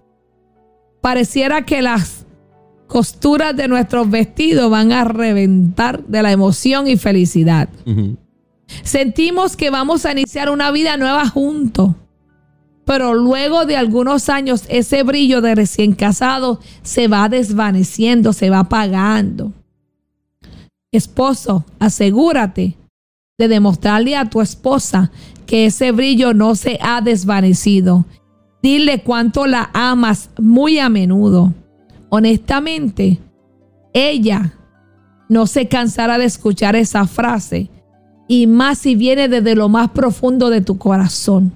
pareciera 1.01 1.65
que 1.65 1.81
las 1.81 2.25
costuras 2.87 3.55
de 3.55 3.67
nuestros 3.67 4.09
vestidos 4.09 4.69
van 4.69 4.91
a 4.91 5.05
reventar 5.05 6.03
de 6.05 6.21
la 6.21 6.31
emoción 6.31 6.87
y 6.87 6.97
felicidad. 6.97 7.69
Sentimos 8.83 9.55
que 9.55 9.69
vamos 9.69 10.05
a 10.05 10.11
iniciar 10.11 10.49
una 10.49 10.71
vida 10.71 10.97
nueva 10.97 11.27
juntos. 11.29 11.91
Pero 12.89 13.13
luego 13.13 13.67
de 13.67 13.77
algunos 13.77 14.29
años 14.29 14.63
ese 14.67 15.03
brillo 15.03 15.41
de 15.41 15.53
recién 15.53 15.93
casado 15.93 16.59
se 16.81 17.07
va 17.07 17.29
desvaneciendo, 17.29 18.33
se 18.33 18.49
va 18.49 18.61
apagando. 18.61 19.53
Esposo, 20.91 21.65
asegúrate 21.77 22.77
de 23.37 23.47
demostrarle 23.47 24.17
a 24.17 24.27
tu 24.27 24.41
esposa 24.41 25.11
que 25.45 25.67
ese 25.67 25.91
brillo 25.91 26.33
no 26.33 26.55
se 26.55 26.79
ha 26.81 27.01
desvanecido. 27.01 28.07
Dile 28.63 29.03
cuánto 29.03 29.45
la 29.45 29.69
amas 29.71 30.31
muy 30.39 30.79
a 30.79 30.89
menudo. 30.89 31.53
Honestamente, 32.09 33.19
ella 33.93 34.55
no 35.29 35.45
se 35.45 35.67
cansará 35.67 36.17
de 36.17 36.25
escuchar 36.25 36.75
esa 36.75 37.05
frase 37.05 37.69
y 38.27 38.47
más 38.47 38.79
si 38.79 38.95
viene 38.95 39.29
desde 39.29 39.53
lo 39.53 39.69
más 39.69 39.91
profundo 39.91 40.49
de 40.49 40.61
tu 40.61 40.79
corazón, 40.79 41.53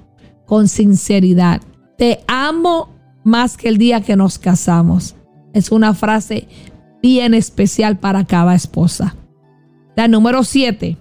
con 0.53 0.67
sinceridad. 0.67 1.61
Te 1.97 2.23
amo 2.27 2.89
más 3.23 3.57
que 3.57 3.69
el 3.69 3.79
día 3.79 4.01
que 4.01 4.15
nos 4.15 4.37
casamos. 4.37 5.15
Es 5.51 5.71
una 5.71 5.95
frase 5.95 6.47
bien 7.01 7.33
especial 7.33 7.97
para 7.97 8.23
cada 8.25 8.53
esposa. 8.53 9.15
La 9.95 10.07
número 10.07 10.43
siete. 10.43 10.95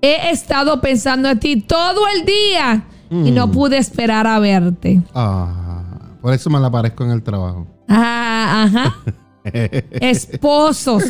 He 0.00 0.30
estado 0.30 0.80
pensando 0.80 1.28
en 1.28 1.40
ti 1.40 1.60
todo 1.60 2.02
el 2.14 2.24
día 2.24 2.84
y 3.10 3.32
no 3.32 3.48
Mm. 3.48 3.50
pude 3.50 3.78
esperar 3.78 4.28
a 4.28 4.38
verte. 4.38 5.02
Ah, 5.12 6.16
por 6.22 6.32
eso 6.32 6.48
me 6.48 6.60
la 6.60 6.68
aparezco 6.68 7.02
en 7.02 7.10
el 7.10 7.24
trabajo. 7.24 7.66
Ah, 7.88 8.68
ajá. 8.68 8.94
Esposos. 9.90 11.02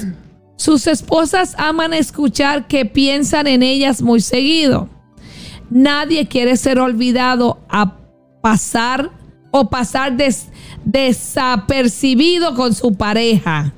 Sus 0.56 0.86
esposas 0.86 1.54
aman 1.58 1.92
escuchar 1.92 2.66
que 2.66 2.86
piensan 2.86 3.46
en 3.46 3.62
ellas 3.62 4.00
muy 4.00 4.22
seguido. 4.22 4.88
Nadie 5.70 6.26
quiere 6.28 6.56
ser 6.56 6.78
olvidado 6.78 7.58
a 7.68 7.96
pasar 8.42 9.10
o 9.50 9.68
pasar 9.68 10.16
des- 10.16 10.48
desapercibido 10.84 12.54
con 12.54 12.74
su 12.74 12.94
pareja. 12.94 13.72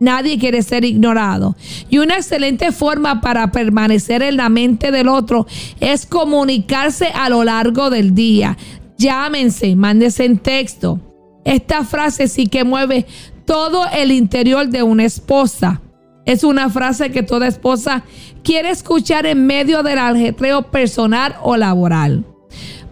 Nadie 0.00 0.38
quiere 0.38 0.62
ser 0.62 0.84
ignorado. 0.84 1.56
Y 1.88 1.98
una 1.98 2.16
excelente 2.16 2.72
forma 2.72 3.20
para 3.20 3.50
permanecer 3.52 4.22
en 4.22 4.36
la 4.36 4.48
mente 4.48 4.90
del 4.90 5.08
otro 5.08 5.46
es 5.80 6.04
comunicarse 6.04 7.06
a 7.14 7.28
lo 7.28 7.44
largo 7.44 7.90
del 7.90 8.14
día. 8.14 8.58
Llámense, 8.98 9.74
mándense 9.76 10.24
en 10.24 10.38
texto. 10.38 11.00
Esta 11.44 11.84
frase 11.84 12.28
sí 12.28 12.46
que 12.48 12.64
mueve 12.64 13.06
todo 13.46 13.86
el 13.92 14.12
interior 14.12 14.68
de 14.68 14.82
una 14.82 15.04
esposa. 15.04 15.80
Es 16.24 16.42
una 16.42 16.70
frase 16.70 17.10
que 17.10 17.22
toda 17.22 17.46
esposa 17.46 18.04
quiere 18.42 18.70
escuchar 18.70 19.26
en 19.26 19.46
medio 19.46 19.82
del 19.82 19.98
aljetreo 19.98 20.70
personal 20.70 21.36
o 21.42 21.56
laboral. 21.56 22.24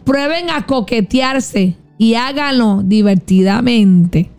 Prueben 0.04 0.50
a 0.50 0.66
coquetearse 0.66 1.76
y 1.96 2.14
háganlo 2.14 2.82
divertidamente. 2.84 4.30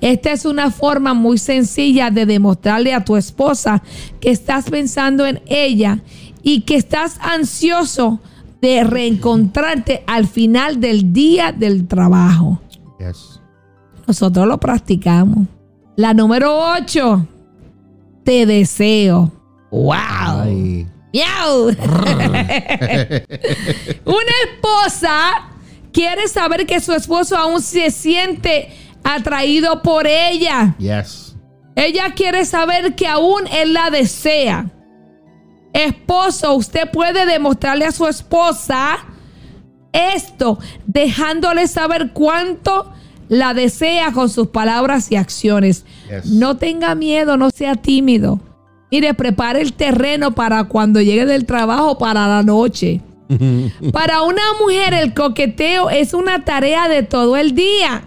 Esta 0.00 0.32
es 0.32 0.44
una 0.44 0.70
forma 0.70 1.12
muy 1.12 1.36
sencilla 1.36 2.10
de 2.10 2.24
demostrarle 2.24 2.94
a 2.94 3.04
tu 3.04 3.16
esposa 3.16 3.82
que 4.20 4.30
estás 4.30 4.70
pensando 4.70 5.26
en 5.26 5.42
ella 5.46 6.00
y 6.42 6.62
que 6.62 6.76
estás 6.76 7.18
ansioso 7.20 8.20
de 8.62 8.84
reencontrarte 8.84 10.04
al 10.06 10.26
final 10.26 10.80
del 10.80 11.12
día 11.12 11.52
del 11.52 11.86
trabajo. 11.86 12.60
Yes. 12.98 13.40
Nosotros 14.06 14.46
lo 14.46 14.58
practicamos. 14.58 15.46
La 15.96 16.14
número 16.14 16.58
8. 16.76 17.26
Te 18.24 18.46
deseo. 18.46 19.32
¡Wow! 19.70 19.92
Ay. 19.92 20.86
¡Miau! 21.12 21.68
Una 24.04 24.34
esposa 24.44 25.48
quiere 25.92 26.28
saber 26.28 26.66
que 26.66 26.80
su 26.80 26.92
esposo 26.92 27.36
aún 27.36 27.60
se 27.60 27.90
siente 27.90 28.70
atraído 29.02 29.82
por 29.82 30.06
ella. 30.06 30.76
Yes. 30.78 31.36
Ella 31.74 32.12
quiere 32.14 32.44
saber 32.44 32.94
que 32.94 33.06
aún 33.06 33.46
él 33.52 33.72
la 33.72 33.90
desea. 33.90 34.70
Esposo, 35.72 36.54
usted 36.54 36.90
puede 36.90 37.26
demostrarle 37.26 37.86
a 37.86 37.92
su 37.92 38.06
esposa 38.06 38.98
esto, 39.92 40.58
dejándole 40.86 41.66
saber 41.68 42.12
cuánto 42.12 42.92
la 43.28 43.54
desea 43.54 44.12
con 44.12 44.28
sus 44.28 44.48
palabras 44.48 45.10
y 45.10 45.16
acciones. 45.16 45.84
Yes. 46.10 46.26
No 46.26 46.56
tenga 46.56 46.94
miedo, 46.94 47.36
no 47.36 47.50
sea 47.50 47.76
tímido. 47.76 48.40
Mire, 48.90 49.14
prepare 49.14 49.60
el 49.60 49.72
terreno 49.72 50.34
para 50.34 50.64
cuando 50.64 51.00
llegue 51.00 51.26
del 51.26 51.46
trabajo 51.46 51.98
para 51.98 52.26
la 52.26 52.42
noche. 52.42 53.00
Para 53.92 54.22
una 54.22 54.42
mujer 54.60 54.92
el 54.92 55.14
coqueteo 55.14 55.88
es 55.88 56.14
una 56.14 56.44
tarea 56.44 56.88
de 56.88 57.04
todo 57.04 57.36
el 57.36 57.54
día. 57.54 58.02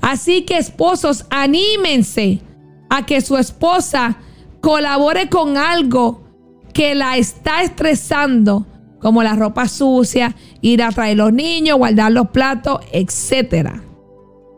Así 0.00 0.42
que 0.42 0.58
esposos, 0.58 1.26
anímense 1.30 2.40
a 2.88 3.06
que 3.06 3.20
su 3.20 3.36
esposa 3.36 4.16
colabore 4.60 5.28
con 5.28 5.56
algo 5.56 6.24
que 6.72 6.94
la 6.94 7.16
está 7.16 7.62
estresando, 7.62 8.66
como 9.00 9.22
la 9.22 9.36
ropa 9.36 9.68
sucia, 9.68 10.34
ir 10.60 10.82
a 10.82 10.90
traer 10.90 11.18
los 11.18 11.32
niños, 11.32 11.78
guardar 11.78 12.10
los 12.12 12.30
platos, 12.30 12.80
etc. 12.92 13.70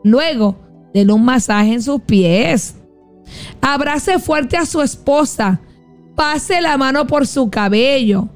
Luego, 0.05 0.57
denle 0.93 1.13
un 1.13 1.25
masaje 1.25 1.75
en 1.75 1.83
sus 1.83 2.01
pies. 2.03 2.77
Abrace 3.61 4.19
fuerte 4.19 4.57
a 4.57 4.67
su 4.67 4.81
esposa. 4.83 5.61
Pase 6.15 6.61
la 6.61 6.77
mano 6.77 7.07
por 7.07 7.27
su 7.27 7.51
cabello. 7.51 8.29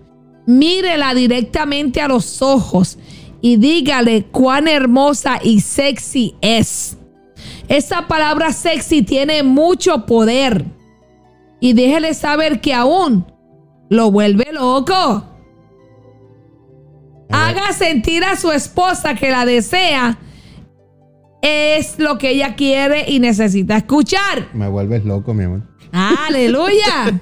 Mírela 0.47 1.15
directamente 1.15 2.01
a 2.01 2.09
los 2.09 2.41
ojos 2.41 2.99
y 3.41 3.57
dígale 3.57 4.25
cuán 4.25 4.69
hermosa 4.69 5.39
y 5.43 5.61
sexy 5.61 6.35
es. 6.41 6.97
Esa 7.69 8.07
palabra 8.07 8.53
sexy 8.53 9.03
tiene 9.03 9.43
mucho 9.43 10.07
poder. 10.07 10.65
Y 11.61 11.73
déjele 11.73 12.15
saber 12.15 12.61
que 12.61 12.75
aún 12.75 13.27
lo 13.89 14.11
vuelve 14.11 14.53
loco. 14.53 15.25
Haga 17.31 17.73
sentir 17.73 18.25
a 18.25 18.37
su 18.37 18.53
esposa 18.53 19.15
que 19.15 19.31
la 19.31 19.45
desea. 19.45 20.19
Es 21.43 21.99
lo 21.99 22.19
que 22.19 22.31
ella 22.31 22.57
quiere 22.57 23.11
y 23.11 23.21
necesita 23.21 23.77
escuchar. 23.77 24.49
Me 24.55 24.69
vuelves 24.69 25.05
loco, 25.05 25.35
mi 25.35 25.45
amor. 25.45 25.63
Aleluya. 25.93 27.21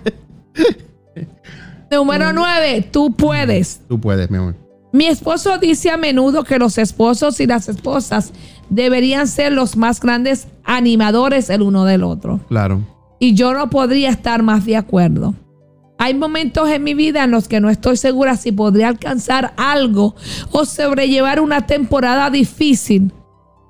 Número 1.90 2.32
9. 2.32 2.88
Tú 2.90 3.12
puedes. 3.14 3.80
Tú 3.88 4.00
puedes, 4.00 4.30
mi 4.30 4.38
amor. 4.38 4.56
Mi 4.92 5.06
esposo 5.06 5.58
dice 5.58 5.90
a 5.90 5.96
menudo 5.96 6.44
que 6.44 6.58
los 6.58 6.78
esposos 6.78 7.40
y 7.40 7.46
las 7.46 7.68
esposas 7.68 8.32
deberían 8.70 9.26
ser 9.26 9.52
los 9.52 9.76
más 9.76 10.00
grandes 10.00 10.46
animadores 10.62 11.50
el 11.50 11.62
uno 11.62 11.84
del 11.84 12.04
otro. 12.04 12.40
Claro. 12.48 12.80
Y 13.18 13.34
yo 13.34 13.54
no 13.54 13.70
podría 13.70 14.10
estar 14.10 14.42
más 14.42 14.64
de 14.64 14.76
acuerdo. 14.76 15.34
Hay 15.98 16.14
momentos 16.14 16.68
en 16.68 16.84
mi 16.84 16.94
vida 16.94 17.24
en 17.24 17.30
los 17.30 17.48
que 17.48 17.60
no 17.60 17.70
estoy 17.70 17.96
segura 17.96 18.36
si 18.36 18.52
podría 18.52 18.88
alcanzar 18.88 19.54
algo 19.56 20.14
o 20.50 20.64
sobrellevar 20.64 21.40
una 21.40 21.66
temporada 21.66 22.30
difícil. 22.30 23.12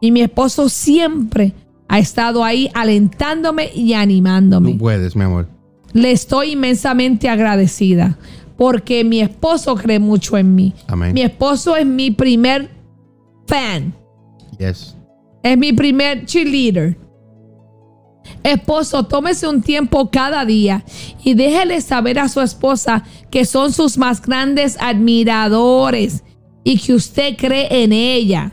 Y 0.01 0.11
mi 0.11 0.21
esposo 0.21 0.69
siempre 0.69 1.55
ha 1.89 1.99
estado 1.99 2.45
ahí 2.45 2.71
alentándome 2.75 3.71
y 3.75 3.95
animándome. 3.95 4.73
Tú 4.73 4.79
puedes, 4.79 5.17
mi 5.17 5.23
amor. 5.25 5.49
Le 5.93 6.11
estoy 6.11 6.53
inmensamente 6.53 7.29
agradecida 7.29 8.19
porque 8.57 9.05
mi 9.05 9.21
esposo 9.21 9.75
cree 9.77 9.99
mucho 9.99 10.37
en 10.37 10.55
mí. 10.55 10.75
Amén. 10.89 11.15
Mi 11.15 11.23
esposo 11.23 11.77
es 11.77 11.87
mi 11.87 12.11
primer 12.11 12.71
fan. 13.47 13.95
Yes. 14.59 14.97
Es 15.43 15.59
mi 15.59 15.73
primer 15.73 16.25
cheerleader. 16.27 16.99
Esposo, 18.43 19.05
tómese 19.05 19.47
un 19.47 19.63
tiempo 19.63 20.11
cada 20.11 20.45
día 20.45 20.85
y 21.23 21.35
déjele 21.35 21.81
saber 21.81 22.19
a 22.19 22.29
su 22.29 22.41
esposa 22.41 23.05
que 23.31 23.45
son 23.45 23.73
sus 23.73 23.99
más 23.99 24.23
grandes 24.23 24.77
admiradores 24.81 26.25
y 26.63 26.79
que 26.79 26.95
usted 26.95 27.37
cree 27.37 27.83
en 27.83 27.93
ella. 27.93 28.53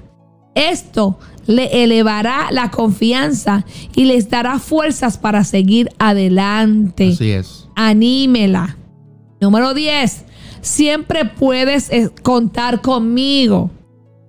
Esto 0.56 1.18
le 1.48 1.84
elevará 1.84 2.48
la 2.52 2.72
confianza 2.72 3.66
y 3.96 4.06
les 4.06 4.30
dará 4.30 4.60
fuerzas 4.60 5.18
para 5.18 5.44
seguir 5.44 5.90
adelante. 6.00 7.10
Así 7.10 7.32
es. 7.32 7.68
Anímela. 7.76 8.78
Número 9.40 9.74
10. 9.74 10.26
Siempre 10.62 11.26
puedes 11.26 11.90
eh, 11.92 12.10
contar 12.22 12.82
conmigo. 12.82 13.72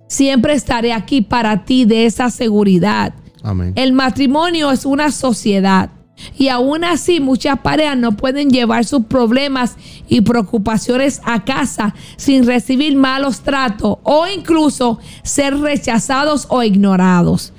Siempre 0.07 0.53
estaré 0.53 0.93
aquí 0.93 1.21
para 1.21 1.65
ti 1.65 1.85
de 1.85 2.05
esa 2.05 2.29
seguridad. 2.29 3.13
Amén. 3.43 3.73
El 3.75 3.93
matrimonio 3.93 4.71
es 4.71 4.85
una 4.85 5.11
sociedad 5.11 5.89
y 6.37 6.47
aún 6.47 6.83
así 6.83 7.19
muchas 7.19 7.59
parejas 7.59 7.97
no 7.97 8.13
pueden 8.13 8.49
llevar 8.49 8.85
sus 8.85 9.05
problemas 9.05 9.75
y 10.07 10.21
preocupaciones 10.21 11.21
a 11.23 11.43
casa 11.43 11.93
sin 12.17 12.45
recibir 12.45 12.95
malos 12.95 13.41
tratos 13.41 13.97
o 14.03 14.27
incluso 14.27 14.99
ser 15.23 15.57
rechazados 15.57 16.47
o 16.49 16.63
ignorados. 16.63 17.53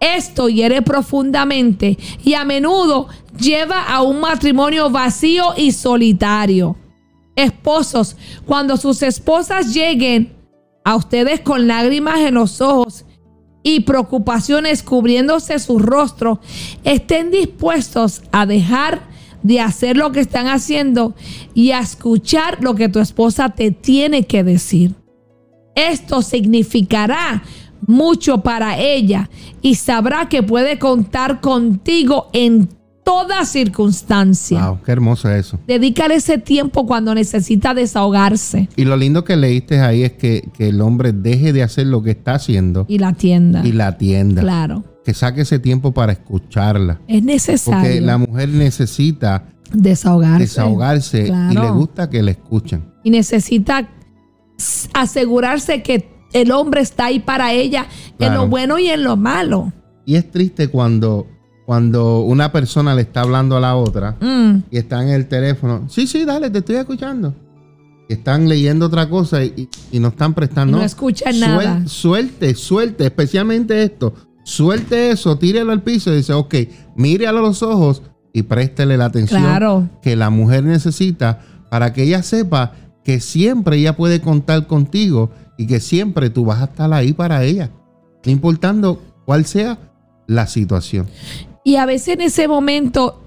Esto 0.00 0.48
hiere 0.48 0.82
profundamente 0.82 1.96
y 2.24 2.34
a 2.34 2.44
menudo 2.44 3.08
lleva 3.38 3.84
a 3.84 4.02
un 4.02 4.20
matrimonio 4.20 4.90
vacío 4.90 5.54
y 5.56 5.72
solitario. 5.72 6.76
Esposos, 7.36 8.16
cuando 8.44 8.76
sus 8.76 9.02
esposas 9.02 9.72
lleguen 9.72 10.36
a 10.84 10.96
ustedes 10.96 11.40
con 11.40 11.68
lágrimas 11.68 12.18
en 12.20 12.34
los 12.34 12.60
ojos 12.60 13.04
y 13.62 13.80
preocupaciones 13.80 14.82
cubriéndose 14.82 15.58
su 15.58 15.78
rostro, 15.78 16.40
estén 16.84 17.30
dispuestos 17.30 18.22
a 18.32 18.46
dejar 18.46 19.02
de 19.42 19.60
hacer 19.60 19.96
lo 19.96 20.12
que 20.12 20.20
están 20.20 20.46
haciendo 20.46 21.14
y 21.54 21.72
a 21.72 21.80
escuchar 21.80 22.62
lo 22.62 22.74
que 22.74 22.88
tu 22.88 23.00
esposa 23.00 23.50
te 23.50 23.70
tiene 23.70 24.26
que 24.26 24.44
decir. 24.44 24.94
Esto 25.74 26.22
significará 26.22 27.42
mucho 27.86 28.38
para 28.38 28.78
ella 28.78 29.30
y 29.60 29.74
sabrá 29.74 30.28
que 30.28 30.42
puede 30.42 30.78
contar 30.78 31.40
contigo 31.40 32.28
en 32.32 32.68
toda 33.04 33.44
circunstancia. 33.44 34.68
Wow, 34.68 34.78
qué 34.84 34.92
hermoso 34.92 35.30
eso. 35.30 35.58
Dedícale 35.66 36.14
ese 36.16 36.38
tiempo 36.38 36.86
cuando 36.86 37.14
necesita 37.14 37.74
desahogarse. 37.74 38.68
Y 38.76 38.84
lo 38.84 38.96
lindo 38.96 39.24
que 39.24 39.36
leíste 39.36 39.80
ahí 39.80 40.02
es 40.04 40.12
que, 40.12 40.48
que 40.54 40.68
el 40.68 40.80
hombre 40.80 41.12
deje 41.12 41.52
de 41.52 41.62
hacer 41.62 41.86
lo 41.88 42.02
que 42.02 42.12
está 42.12 42.34
haciendo 42.34 42.86
Y 42.88 42.98
la 42.98 43.08
atienda. 43.08 43.62
y 43.66 43.72
la 43.72 43.88
atienda. 43.88 44.42
Claro. 44.42 44.84
Que 45.04 45.14
saque 45.14 45.40
ese 45.40 45.58
tiempo 45.58 45.92
para 45.92 46.12
escucharla. 46.12 47.00
Es 47.08 47.22
necesario 47.24 47.80
Porque 47.82 48.00
la 48.00 48.18
mujer 48.18 48.48
necesita 48.50 49.46
desahogarse. 49.72 50.38
desahogarse 50.44 51.22
y 51.22 51.26
Claro. 51.26 51.62
le 51.62 51.70
gusta 51.70 52.08
que 52.08 52.22
le 52.22 52.30
escuchen. 52.32 52.84
y 53.02 53.10
necesita 53.10 53.88
asegurarse 54.94 55.82
que 55.82 56.08
el 56.32 56.50
hombre 56.52 56.80
está 56.80 57.06
ahí 57.06 57.18
para 57.20 57.52
ella 57.52 57.86
en 58.18 58.34
lo 58.34 58.46
bueno 58.48 58.78
y 58.78 58.88
en 58.88 59.02
lo 59.04 59.16
malo. 59.16 59.72
Y 60.06 60.14
es 60.16 60.30
triste 60.30 60.68
cuando, 60.68 61.26
cuando 61.66 62.20
una 62.20 62.50
persona 62.52 62.94
le 62.94 63.02
está 63.02 63.20
hablando 63.20 63.56
a 63.56 63.60
la 63.60 63.76
otra 63.76 64.16
Mm, 64.20 64.64
y 64.70 64.78
está 64.78 65.02
en 65.02 65.10
el 65.10 65.26
teléfono. 65.28 65.84
Sí, 65.88 66.06
sí, 66.06 66.24
dale, 66.24 66.50
te 66.50 66.58
estoy 66.58 66.76
escuchando. 66.76 67.34
Y 68.08 68.14
están 68.14 68.48
leyendo 68.48 68.86
otra 68.86 69.08
cosa 69.08 69.44
y, 69.44 69.68
y 69.92 69.98
no 70.00 70.08
están 70.08 70.34
prestando. 70.34 70.76
Y 70.76 70.80
no 70.80 70.84
escuchan 70.86 71.38
nada. 71.38 71.86
Suelte, 71.86 72.54
suelte, 72.54 73.04
especialmente 73.04 73.82
esto. 73.82 74.12
Suelte 74.44 75.10
eso, 75.12 75.38
tírelo 75.38 75.70
al 75.72 75.82
piso 75.82 76.12
y 76.12 76.16
dice, 76.16 76.32
ok, 76.32 76.54
mire 76.96 77.28
a 77.28 77.32
los 77.32 77.62
ojos 77.62 78.02
y 78.32 78.42
préstele 78.42 78.96
la 78.96 79.04
atención 79.06 79.40
Claro. 79.40 79.88
que 80.02 80.16
la 80.16 80.30
mujer 80.30 80.64
necesita 80.64 81.40
para 81.70 81.92
que 81.92 82.02
ella 82.02 82.22
sepa 82.24 82.72
que 83.04 83.20
siempre 83.20 83.76
ella 83.76 83.96
puede 83.96 84.20
contar 84.20 84.66
contigo 84.66 85.30
y 85.56 85.66
que 85.68 85.78
siempre 85.80 86.28
tú 86.28 86.44
vas 86.44 86.60
a 86.60 86.64
estar 86.64 86.92
ahí 86.92 87.12
para 87.12 87.44
ella, 87.44 87.70
importando 88.24 89.00
cuál 89.26 89.44
sea 89.44 89.78
la 90.26 90.46
situación. 90.48 91.06
Y 91.64 91.76
a 91.76 91.86
veces 91.86 92.14
en 92.14 92.20
ese 92.22 92.48
momento 92.48 93.22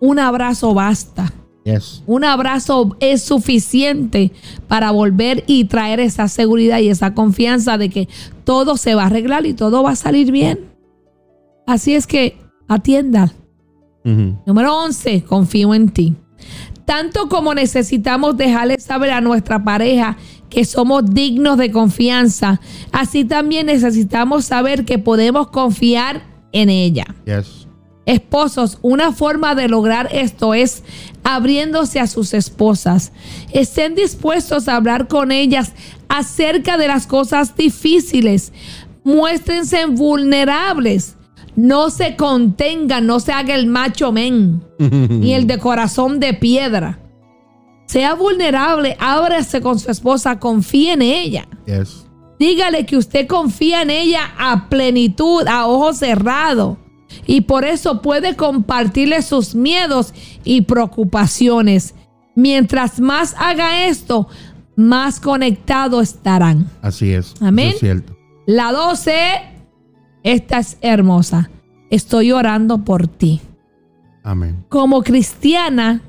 un 0.00 0.18
abrazo 0.18 0.74
basta. 0.74 1.32
Yes. 1.64 2.02
Un 2.06 2.24
abrazo 2.24 2.96
es 2.98 3.22
suficiente 3.22 4.32
para 4.66 4.90
volver 4.90 5.44
y 5.46 5.66
traer 5.66 6.00
esa 6.00 6.26
seguridad 6.26 6.80
y 6.80 6.88
esa 6.88 7.14
confianza 7.14 7.78
de 7.78 7.88
que 7.88 8.08
todo 8.42 8.76
se 8.76 8.96
va 8.96 9.04
a 9.04 9.06
arreglar 9.06 9.46
y 9.46 9.54
todo 9.54 9.84
va 9.84 9.92
a 9.92 9.96
salir 9.96 10.32
bien. 10.32 10.72
Así 11.66 11.94
es 11.94 12.08
que 12.08 12.36
atienda. 12.66 13.32
Número 14.04 14.76
11, 14.76 15.22
confío 15.22 15.72
en 15.74 15.90
ti. 15.90 16.16
Tanto 16.84 17.28
como 17.28 17.54
necesitamos 17.54 18.36
dejarle 18.36 18.80
saber 18.80 19.10
a 19.10 19.20
nuestra 19.20 19.62
pareja 19.62 20.16
que 20.50 20.64
somos 20.64 21.08
dignos 21.14 21.56
de 21.56 21.70
confianza, 21.70 22.60
así 22.90 23.24
también 23.24 23.66
necesitamos 23.66 24.46
saber 24.46 24.84
que 24.84 24.98
podemos 24.98 25.48
confiar 25.48 26.31
en 26.52 26.70
ella. 26.70 27.04
Yes. 27.24 27.66
Esposos, 28.04 28.78
una 28.82 29.12
forma 29.12 29.54
de 29.54 29.68
lograr 29.68 30.08
esto 30.12 30.54
es 30.54 30.82
abriéndose 31.22 32.00
a 32.00 32.06
sus 32.06 32.34
esposas. 32.34 33.12
Estén 33.52 33.94
dispuestos 33.94 34.66
a 34.66 34.76
hablar 34.76 35.06
con 35.06 35.30
ellas 35.30 35.72
acerca 36.08 36.76
de 36.76 36.88
las 36.88 37.06
cosas 37.06 37.56
difíciles. 37.56 38.52
Muéstrense 39.04 39.86
vulnerables. 39.86 41.16
No 41.54 41.90
se 41.90 42.16
contengan, 42.16 43.06
no 43.06 43.20
se 43.20 43.32
haga 43.32 43.54
el 43.54 43.66
macho 43.66 44.10
men 44.10 44.62
ni 44.78 45.34
el 45.34 45.46
de 45.46 45.58
corazón 45.58 46.18
de 46.18 46.34
piedra. 46.34 46.98
Sea 47.86 48.14
vulnerable, 48.14 48.96
ábrase 48.98 49.60
con 49.60 49.78
su 49.78 49.90
esposa, 49.90 50.38
confíe 50.38 50.92
en 50.92 51.02
ella. 51.02 51.46
Yes. 51.66 52.06
Dígale 52.38 52.86
que 52.86 52.96
usted 52.96 53.26
confía 53.26 53.82
en 53.82 53.90
ella 53.90 54.32
a 54.38 54.68
plenitud, 54.68 55.46
a 55.46 55.66
ojos 55.66 55.98
cerrados. 55.98 56.78
Y 57.26 57.42
por 57.42 57.64
eso 57.64 58.02
puede 58.02 58.36
compartirle 58.36 59.22
sus 59.22 59.54
miedos 59.54 60.12
y 60.44 60.62
preocupaciones. 60.62 61.94
Mientras 62.34 63.00
más 63.00 63.34
haga 63.38 63.86
esto, 63.86 64.28
más 64.76 65.20
conectados 65.20 66.14
estarán. 66.14 66.70
Así 66.80 67.12
es. 67.12 67.34
Amén. 67.40 67.68
Eso 67.68 67.74
es 67.76 67.80
cierto. 67.80 68.16
La 68.46 68.72
12, 68.72 69.14
esta 70.22 70.58
es 70.58 70.78
hermosa. 70.80 71.50
Estoy 71.90 72.32
orando 72.32 72.78
por 72.78 73.06
ti. 73.06 73.40
Amén. 74.24 74.64
Como 74.68 75.02
cristiana, 75.02 76.00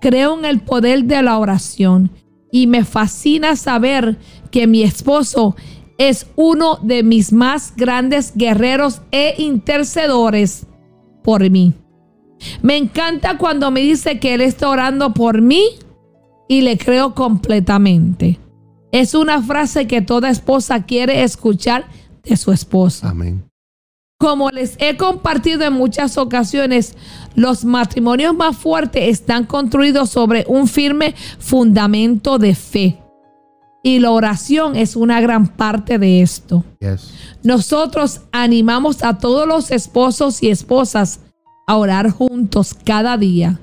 creo 0.00 0.38
en 0.38 0.44
el 0.44 0.60
poder 0.60 1.04
de 1.04 1.22
la 1.22 1.38
oración 1.38 2.10
y 2.50 2.66
me 2.66 2.84
fascina 2.84 3.56
saber 3.56 4.18
que 4.50 4.66
mi 4.66 4.82
esposo 4.82 5.56
es 5.98 6.26
uno 6.36 6.78
de 6.82 7.02
mis 7.02 7.32
más 7.32 7.74
grandes 7.76 8.32
guerreros 8.34 9.02
e 9.10 9.34
intercedores 9.38 10.66
por 11.22 11.48
mí. 11.50 11.74
Me 12.62 12.76
encanta 12.76 13.36
cuando 13.36 13.70
me 13.70 13.80
dice 13.80 14.20
que 14.20 14.34
él 14.34 14.40
está 14.40 14.68
orando 14.68 15.12
por 15.12 15.42
mí 15.42 15.64
y 16.48 16.62
le 16.62 16.78
creo 16.78 17.14
completamente. 17.14 18.38
Es 18.92 19.14
una 19.14 19.42
frase 19.42 19.86
que 19.86 20.00
toda 20.00 20.30
esposa 20.30 20.84
quiere 20.84 21.24
escuchar 21.24 21.86
de 22.22 22.36
su 22.36 22.52
esposo. 22.52 23.06
Amén. 23.06 23.44
Como 24.20 24.50
les 24.50 24.74
he 24.80 24.96
compartido 24.96 25.64
en 25.64 25.74
muchas 25.74 26.18
ocasiones, 26.18 26.96
los 27.36 27.64
matrimonios 27.64 28.34
más 28.34 28.56
fuertes 28.56 29.04
están 29.04 29.44
construidos 29.44 30.10
sobre 30.10 30.44
un 30.48 30.66
firme 30.66 31.14
fundamento 31.38 32.36
de 32.36 32.56
fe. 32.56 32.98
Y 33.84 34.00
la 34.00 34.10
oración 34.10 34.74
es 34.74 34.96
una 34.96 35.20
gran 35.20 35.46
parte 35.46 36.00
de 36.00 36.20
esto. 36.20 36.64
Yes. 36.80 37.12
Nosotros 37.44 38.22
animamos 38.32 39.04
a 39.04 39.18
todos 39.18 39.46
los 39.46 39.70
esposos 39.70 40.42
y 40.42 40.50
esposas 40.50 41.20
a 41.68 41.76
orar 41.76 42.10
juntos 42.10 42.74
cada 42.74 43.16
día. 43.18 43.60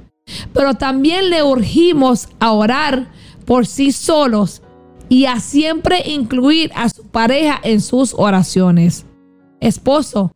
Pero 0.54 0.76
también 0.76 1.30
le 1.30 1.44
urgimos 1.44 2.30
a 2.40 2.54
orar 2.54 3.12
por 3.46 3.68
sí 3.68 3.92
solos 3.92 4.62
y 5.10 5.26
a 5.26 5.42
siempre 5.42 6.02
incluir 6.06 6.72
a 6.76 6.88
su 6.88 7.04
pareja 7.04 7.60
en 7.62 7.82
sus 7.82 8.14
oraciones. 8.18 9.06
Esposo, 9.60 10.32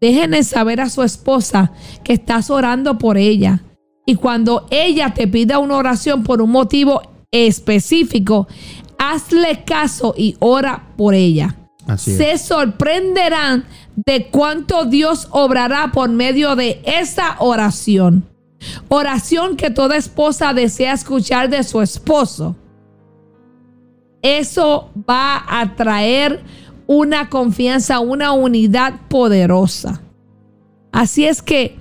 déjenle 0.00 0.42
saber 0.42 0.80
a 0.80 0.88
su 0.88 1.02
esposa 1.02 1.72
que 2.02 2.14
estás 2.14 2.50
orando 2.50 2.98
por 2.98 3.16
ella. 3.16 3.62
Y 4.06 4.16
cuando 4.16 4.66
ella 4.70 5.14
te 5.14 5.28
pida 5.28 5.58
una 5.58 5.76
oración 5.76 6.24
por 6.24 6.42
un 6.42 6.50
motivo 6.50 7.02
específico, 7.30 8.48
hazle 8.98 9.64
caso 9.64 10.14
y 10.16 10.36
ora 10.40 10.88
por 10.96 11.14
ella 11.14 11.56
Así 11.86 12.16
se 12.16 12.38
sorprenderán 12.38 13.64
de 13.96 14.28
cuánto 14.28 14.84
Dios 14.84 15.28
obrará 15.30 15.90
por 15.92 16.08
medio 16.10 16.56
de 16.56 16.80
esa 16.84 17.36
oración. 17.38 18.24
Oración 18.88 19.56
que 19.56 19.70
toda 19.70 19.96
esposa 19.96 20.52
desea 20.52 20.92
escuchar 20.92 21.48
de 21.48 21.62
su 21.64 21.80
esposo. 21.80 22.56
Eso 24.22 24.90
va 25.08 25.44
a 25.48 25.74
traer 25.76 26.42
una 26.92 27.28
confianza, 27.28 28.00
una 28.00 28.32
unidad 28.32 28.94
poderosa. 29.06 30.02
Así 30.90 31.24
es 31.24 31.40
que 31.40 31.76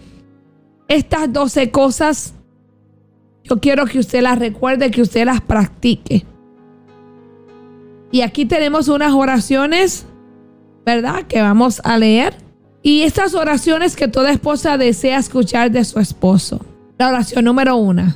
estas 0.87 1.33
12 1.33 1.71
cosas, 1.71 2.35
yo 3.43 3.59
quiero 3.59 3.87
que 3.87 3.97
usted 3.97 4.21
las 4.21 4.37
recuerde, 4.37 4.91
que 4.91 5.01
usted 5.01 5.25
las 5.25 5.41
practique. 5.41 6.27
Y 8.11 8.21
aquí 8.21 8.45
tenemos 8.45 8.87
unas 8.87 9.13
oraciones, 9.13 10.05
¿verdad? 10.85 11.23
Que 11.23 11.41
vamos 11.41 11.81
a 11.83 11.97
leer. 11.97 12.35
Y 12.83 13.01
estas 13.01 13.33
oraciones 13.33 13.95
que 13.95 14.09
toda 14.09 14.29
esposa 14.29 14.77
desea 14.77 15.17
escuchar 15.17 15.71
de 15.71 15.85
su 15.85 15.99
esposo. 15.99 16.63
La 16.99 17.09
oración 17.09 17.45
número 17.45 17.77
uno. 17.77 18.13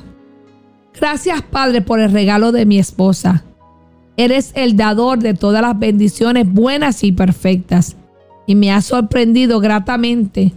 Gracias 0.92 1.42
Padre 1.42 1.80
por 1.80 1.98
el 1.98 2.12
regalo 2.12 2.52
de 2.52 2.66
mi 2.66 2.78
esposa. 2.78 3.42
Eres 4.16 4.52
el 4.54 4.76
dador 4.76 5.18
de 5.18 5.34
todas 5.34 5.62
las 5.62 5.78
bendiciones 5.78 6.50
buenas 6.50 7.02
y 7.02 7.12
perfectas. 7.12 7.96
Y 8.46 8.54
me 8.54 8.70
has 8.72 8.84
sorprendido 8.84 9.60
gratamente 9.60 10.52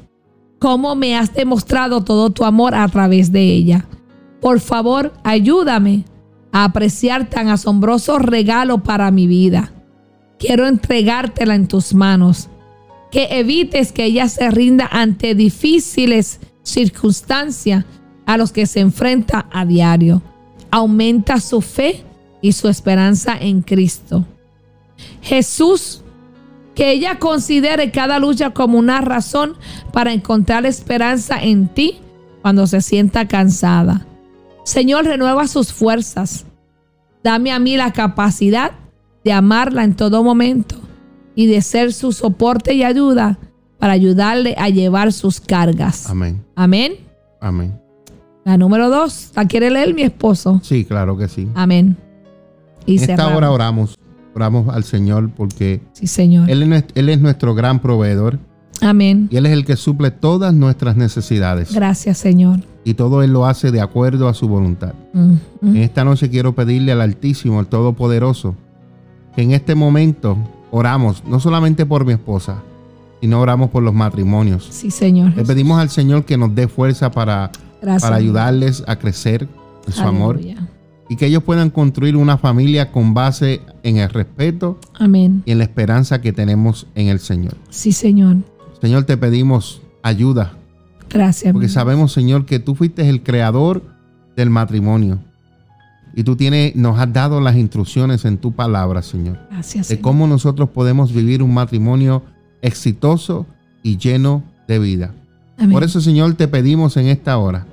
cómo 0.60 0.96
me 0.96 1.18
has 1.18 1.34
demostrado 1.34 2.04
todo 2.04 2.30
tu 2.30 2.44
amor 2.44 2.76
a 2.76 2.88
través 2.88 3.32
de 3.32 3.42
ella. 3.42 3.86
Por 4.42 4.60
favor, 4.60 5.14
ayúdame 5.24 6.06
a 6.52 6.66
apreciar 6.66 7.30
tan 7.30 7.50
asombroso 7.50 8.20
regalo 8.20 8.84
para 8.84 9.10
mi 9.12 9.28
vida. 9.28 9.72
Quiero 10.38 10.68
entregártela 10.68 11.56
en 11.56 11.68
tus 11.68 11.94
manos. 11.94 12.50
Que 13.12 13.40
evites 13.40 13.92
que 13.92 14.06
ella 14.06 14.28
se 14.28 14.52
rinda 14.52 14.88
ante 14.92 15.34
difíciles 15.34 16.40
circunstancias 16.62 17.86
a 18.26 18.38
los 18.38 18.52
que 18.52 18.68
se 18.68 18.82
enfrenta 18.82 19.48
a 19.52 19.66
diario. 19.66 20.22
Aumenta 20.70 21.40
su 21.40 21.62
fe 21.62 22.04
y 22.42 22.52
su 22.54 22.68
esperanza 22.68 23.38
en 23.40 23.62
Cristo. 23.62 24.26
Jesús, 25.22 26.04
que 26.76 26.92
ella 26.92 27.18
considere 27.20 27.92
cada 27.92 28.20
lucha 28.20 28.52
como 28.52 28.78
una 28.78 29.02
razón 29.02 29.56
para 29.92 30.14
encontrar 30.14 30.66
esperanza 30.66 31.42
en 31.42 31.68
ti 31.68 32.00
cuando 32.42 32.68
se 32.68 32.82
sienta 32.82 33.28
cansada. 33.28 34.06
Señor, 34.64 35.06
renueva 35.06 35.48
sus 35.48 35.74
fuerzas. 35.74 36.46
Dame 37.24 37.52
a 37.52 37.60
mí 37.60 37.78
la 37.78 37.94
capacidad 37.94 38.74
de 39.24 39.34
amarla 39.34 39.84
en 39.84 39.96
todo 39.96 40.24
momento 40.24 40.76
y 41.36 41.48
de 41.48 41.62
ser 41.62 41.94
su 41.94 42.12
soporte 42.12 42.74
y 42.74 42.84
ayuda 42.84 43.40
para 43.80 43.94
ayudarle 43.94 44.56
a 44.58 44.70
llevar 44.70 45.14
sus 45.14 45.40
cargas. 45.40 46.10
Amén. 46.10 46.44
Amén. 46.56 46.96
Amén. 47.42 47.80
La 48.46 48.58
número 48.58 48.90
dos, 48.90 49.32
¿la 49.36 49.46
quiere 49.46 49.70
leer 49.70 49.94
mi 49.94 50.04
esposo? 50.04 50.62
Sí, 50.64 50.86
claro 50.86 51.18
que 51.18 51.28
sí. 51.28 51.48
Amén. 51.54 51.98
Y 52.88 52.98
en 53.04 53.10
esta 53.12 53.36
hora 53.36 53.52
oramos. 53.52 53.98
Oramos 54.34 54.74
al 54.74 54.84
Señor 54.84 55.30
porque 55.36 55.82
Sí, 55.94 56.08
Señor. 56.08 56.50
Él 56.50 56.64
es, 56.64 56.70
nues- 56.70 56.86
Él 56.96 57.10
es 57.10 57.20
nuestro 57.20 57.54
gran 57.56 57.80
proveedor 57.82 58.40
Amén. 58.82 59.28
y 59.32 59.38
Él 59.38 59.46
es 59.48 59.52
el 59.54 59.66
que 59.66 59.76
suple 59.76 60.12
todas 60.12 60.54
nuestras 60.54 60.96
necesidades. 60.96 61.74
Gracias, 61.74 62.18
Señor. 62.20 62.60
Y 62.84 62.94
todo 62.94 63.24
Él 63.24 63.34
lo 63.34 63.46
hace 63.48 63.72
de 63.72 63.82
acuerdo 63.82 64.28
a 64.30 64.34
su 64.34 64.48
voluntad. 64.48 64.94
Mm, 65.14 65.34
En 65.64 65.78
esta 65.78 66.04
noche 66.06 66.30
quiero 66.30 66.54
pedirle 66.56 66.92
al 66.92 67.02
Altísimo, 67.02 67.60
al 67.60 67.68
Todopoderoso, 67.68 68.56
que 69.36 69.42
en 69.42 69.52
este 69.52 69.74
momento 69.76 70.38
oramos, 70.72 71.24
no 71.28 71.40
solamente 71.40 71.86
por 71.86 72.06
mi 72.06 72.14
esposa, 72.14 72.62
sino 73.20 73.42
oramos 73.42 73.72
por 73.72 73.82
los 73.82 73.94
matrimonios. 73.96 74.68
Sí, 74.70 74.92
Señor. 74.92 75.36
Le 75.36 75.44
pedimos 75.44 75.80
al 75.80 75.90
Señor 75.90 76.26
que 76.26 76.38
nos 76.38 76.54
dé 76.54 76.68
fuerza 76.68 77.10
para, 77.10 77.50
Gracias. 77.82 78.04
para 78.04 78.16
ayudarles 78.18 78.84
a 78.86 78.98
crecer 78.98 79.48
en 79.88 79.94
su 79.94 80.04
amor. 80.04 80.40
Y 81.10 81.16
que 81.16 81.28
ellos 81.28 81.44
puedan 81.44 81.70
construir 81.70 82.16
una 82.18 82.38
familia 82.38 82.92
con 82.92 83.14
base 83.14 83.62
en 83.84 83.98
el 83.98 84.10
respeto 84.10 84.80
Amén. 85.00 85.44
y 85.46 85.52
en 85.52 85.60
la 85.60 85.64
esperanza 85.64 86.22
que 86.22 86.34
tenemos 86.34 86.88
en 86.96 87.08
el 87.08 87.20
Señor. 87.20 87.56
Sí, 87.70 87.92
Señor. 87.92 88.38
Señor, 88.82 89.06
te 89.06 89.18
pedimos 89.18 89.82
ayuda, 90.04 90.54
Gracias. 91.10 91.54
porque 91.54 91.70
sabemos, 91.70 92.12
Señor, 92.12 92.46
que 92.46 92.60
tú 92.60 92.76
fuiste 92.76 93.08
el 93.10 93.24
creador 93.24 93.82
del 94.36 94.50
matrimonio. 94.50 95.20
Y 96.16 96.24
tú 96.24 96.36
tienes, 96.36 96.76
nos 96.76 97.00
has 97.00 97.12
dado 97.14 97.40
las 97.42 97.56
instrucciones 97.56 98.26
en 98.26 98.38
tu 98.40 98.52
palabra, 98.52 99.02
Señor, 99.04 99.40
Gracias. 99.52 99.88
de 99.88 99.96
Señor. 99.96 100.02
cómo 100.02 100.28
nosotros 100.28 100.70
podemos 100.70 101.14
vivir 101.14 101.42
un 101.44 101.54
matrimonio 101.54 102.24
exitoso 102.62 103.46
y 103.84 103.98
lleno 103.98 104.44
de 104.68 104.80
vida. 104.80 105.14
Amén. 105.58 105.72
Por 105.72 105.84
eso, 105.84 106.02
Señor, 106.02 106.34
te 106.36 106.48
pedimos 106.48 106.98
en 106.98 107.08
esta 107.08 107.38
hora 107.38 107.66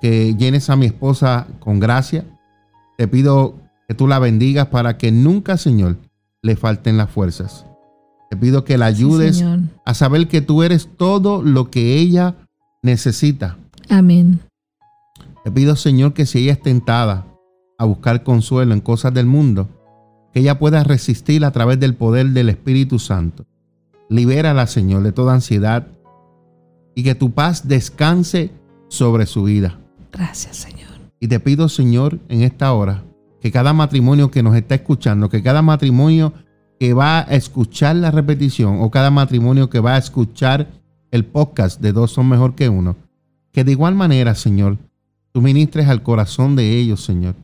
que 0.00 0.34
llenes 0.36 0.70
a 0.70 0.76
mi 0.76 0.86
esposa 0.86 1.46
con 1.58 1.80
gracia. 1.80 2.24
Te 3.00 3.08
pido 3.08 3.54
que 3.88 3.94
tú 3.94 4.06
la 4.06 4.18
bendigas 4.18 4.66
para 4.66 4.98
que 4.98 5.10
nunca, 5.10 5.56
Señor, 5.56 5.96
le 6.42 6.54
falten 6.54 6.98
las 6.98 7.08
fuerzas. 7.08 7.64
Te 8.28 8.36
pido 8.36 8.62
que 8.66 8.76
la 8.76 8.84
ayudes 8.84 9.42
a 9.86 9.94
saber 9.94 10.28
que 10.28 10.42
tú 10.42 10.62
eres 10.62 10.86
todo 10.98 11.40
lo 11.40 11.70
que 11.70 11.96
ella 11.96 12.34
necesita. 12.82 13.56
Amén. 13.88 14.40
Te 15.42 15.50
pido, 15.50 15.76
Señor, 15.76 16.12
que 16.12 16.26
si 16.26 16.40
ella 16.40 16.52
es 16.52 16.60
tentada 16.60 17.24
a 17.78 17.86
buscar 17.86 18.22
consuelo 18.22 18.74
en 18.74 18.82
cosas 18.82 19.14
del 19.14 19.24
mundo, 19.24 19.70
que 20.34 20.40
ella 20.40 20.58
pueda 20.58 20.84
resistir 20.84 21.46
a 21.46 21.52
través 21.52 21.80
del 21.80 21.94
poder 21.94 22.28
del 22.32 22.50
Espíritu 22.50 22.98
Santo. 22.98 23.46
Libérala, 24.10 24.66
Señor, 24.66 25.04
de 25.04 25.12
toda 25.12 25.32
ansiedad 25.32 25.86
y 26.94 27.02
que 27.02 27.14
tu 27.14 27.30
paz 27.30 27.66
descanse 27.66 28.50
sobre 28.88 29.24
su 29.24 29.44
vida. 29.44 29.78
Gracias, 30.12 30.58
Señor. 30.58 30.79
Y 31.20 31.28
te 31.28 31.38
pido, 31.38 31.68
Señor, 31.68 32.18
en 32.30 32.40
esta 32.40 32.72
hora, 32.72 33.04
que 33.42 33.52
cada 33.52 33.74
matrimonio 33.74 34.30
que 34.30 34.42
nos 34.42 34.56
está 34.56 34.74
escuchando, 34.74 35.28
que 35.28 35.42
cada 35.42 35.60
matrimonio 35.60 36.32
que 36.78 36.94
va 36.94 37.20
a 37.20 37.34
escuchar 37.34 37.96
la 37.96 38.10
repetición 38.10 38.78
o 38.80 38.90
cada 38.90 39.10
matrimonio 39.10 39.68
que 39.68 39.80
va 39.80 39.96
a 39.96 39.98
escuchar 39.98 40.68
el 41.10 41.26
podcast 41.26 41.78
de 41.78 41.92
dos 41.92 42.10
son 42.12 42.26
mejor 42.30 42.54
que 42.54 42.70
uno, 42.70 42.96
que 43.52 43.64
de 43.64 43.72
igual 43.72 43.94
manera, 43.94 44.34
Señor, 44.34 44.78
tú 45.32 45.42
ministres 45.42 45.88
al 45.88 46.02
corazón 46.02 46.56
de 46.56 46.78
ellos, 46.78 47.04
Señor, 47.04 47.34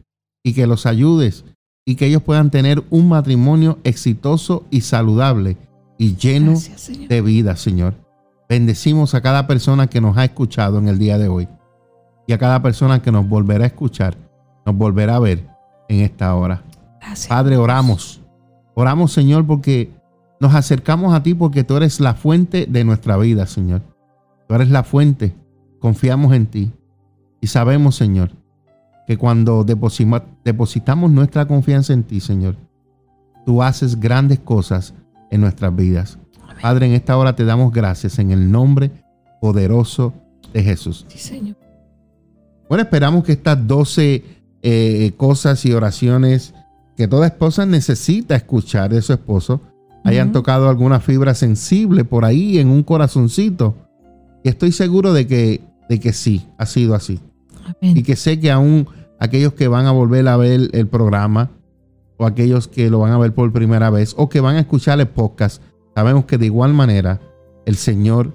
y 0.42 0.54
que 0.54 0.66
los 0.66 0.86
ayudes 0.86 1.44
y 1.84 1.96
que 1.96 2.06
ellos 2.06 2.22
puedan 2.22 2.50
tener 2.50 2.82
un 2.88 3.10
matrimonio 3.10 3.78
exitoso 3.84 4.64
y 4.70 4.80
saludable 4.80 5.58
y 5.98 6.16
lleno 6.16 6.52
Gracias, 6.52 7.08
de 7.08 7.20
vida, 7.20 7.56
Señor. 7.56 7.94
Bendecimos 8.48 9.14
a 9.14 9.20
cada 9.20 9.46
persona 9.46 9.88
que 9.88 10.00
nos 10.00 10.16
ha 10.16 10.24
escuchado 10.24 10.78
en 10.78 10.88
el 10.88 10.98
día 10.98 11.18
de 11.18 11.28
hoy 11.28 11.48
y 12.26 12.32
a 12.32 12.38
cada 12.38 12.62
persona 12.62 13.00
que 13.02 13.12
nos 13.12 13.28
volverá 13.28 13.64
a 13.64 13.68
escuchar, 13.68 14.16
nos 14.64 14.76
volverá 14.76 15.16
a 15.16 15.20
ver 15.20 15.46
en 15.88 16.00
esta 16.00 16.34
hora. 16.34 16.62
Gracias. 17.00 17.28
Padre, 17.28 17.56
oramos. 17.56 18.20
Oramos, 18.74 19.12
Señor, 19.12 19.46
porque 19.46 19.90
nos 20.40 20.54
acercamos 20.54 21.14
a 21.14 21.22
ti 21.22 21.34
porque 21.34 21.64
tú 21.64 21.76
eres 21.76 22.00
la 22.00 22.14
fuente 22.14 22.66
de 22.66 22.84
nuestra 22.84 23.16
vida, 23.16 23.46
Señor. 23.46 23.82
Tú 24.48 24.54
eres 24.54 24.70
la 24.70 24.82
fuente. 24.82 25.34
Confiamos 25.78 26.32
en 26.34 26.46
ti. 26.46 26.72
Y 27.40 27.46
sabemos, 27.46 27.94
Señor, 27.94 28.32
que 29.06 29.16
cuando 29.16 29.64
depositamos 29.64 31.10
nuestra 31.10 31.46
confianza 31.46 31.92
en 31.92 32.02
ti, 32.02 32.20
Señor, 32.20 32.56
tú 33.44 33.62
haces 33.62 34.00
grandes 34.00 34.40
cosas 34.40 34.94
en 35.30 35.40
nuestras 35.40 35.74
vidas. 35.74 36.18
Padre, 36.60 36.86
en 36.86 36.92
esta 36.92 37.16
hora 37.16 37.36
te 37.36 37.44
damos 37.44 37.72
gracias 37.72 38.18
en 38.18 38.30
el 38.30 38.50
nombre 38.50 38.90
poderoso 39.40 40.12
de 40.52 40.62
Jesús. 40.62 41.06
Sí, 41.08 41.18
Señor. 41.18 41.56
Bueno, 42.68 42.82
esperamos 42.82 43.24
que 43.24 43.32
estas 43.32 43.66
12 43.66 44.24
eh, 44.62 45.12
cosas 45.16 45.64
y 45.64 45.72
oraciones 45.72 46.54
que 46.96 47.06
toda 47.06 47.26
esposa 47.26 47.66
necesita 47.66 48.34
escuchar 48.34 48.90
de 48.90 49.02
su 49.02 49.12
esposo 49.12 49.60
hayan 50.04 50.32
tocado 50.32 50.68
alguna 50.68 51.00
fibra 51.00 51.34
sensible 51.34 52.04
por 52.04 52.24
ahí 52.24 52.58
en 52.58 52.68
un 52.68 52.82
corazoncito. 52.82 53.74
Y 54.44 54.48
estoy 54.48 54.72
seguro 54.72 55.12
de 55.12 55.26
que, 55.26 55.62
de 55.88 56.00
que 56.00 56.12
sí, 56.12 56.46
ha 56.58 56.66
sido 56.66 56.94
así. 56.94 57.20
Y 57.80 58.04
que 58.04 58.14
sé 58.14 58.38
que 58.38 58.52
aún 58.52 58.86
aquellos 59.18 59.54
que 59.54 59.66
van 59.66 59.86
a 59.86 59.90
volver 59.90 60.28
a 60.28 60.36
ver 60.36 60.70
el 60.72 60.86
programa 60.86 61.50
o 62.18 62.24
aquellos 62.24 62.68
que 62.68 62.88
lo 62.88 63.00
van 63.00 63.12
a 63.12 63.18
ver 63.18 63.34
por 63.34 63.52
primera 63.52 63.90
vez 63.90 64.14
o 64.16 64.28
que 64.28 64.40
van 64.40 64.56
a 64.56 64.60
escuchar 64.60 65.00
el 65.00 65.08
podcast, 65.08 65.60
sabemos 65.94 66.24
que 66.24 66.38
de 66.38 66.46
igual 66.46 66.72
manera 66.72 67.20
el 67.66 67.74
Señor 67.76 68.32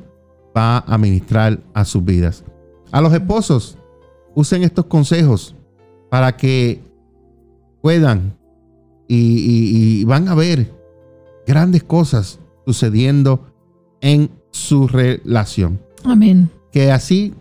va 0.56 0.80
a 0.80 0.98
ministrar 0.98 1.60
a 1.74 1.86
sus 1.86 2.04
vidas. 2.04 2.44
A 2.92 3.00
los 3.00 3.14
esposos, 3.14 3.78
usen 4.36 4.64
estos 4.64 4.86
consejos 4.86 5.56
para 6.10 6.36
que 6.38 6.82
puedan 7.82 8.38
y, 9.08 9.16
y- 9.18 10.02
y 10.02 10.04
van 10.06 10.28
a 10.28 10.36
ver 10.36 10.72
grandes 11.48 11.84
cosas 11.84 12.40
sucediendo 12.66 13.46
en 14.02 14.30
su 14.52 14.88
relación 14.88 15.80
Amén. 16.04 16.50
que 16.72 16.92
así 16.92 17.34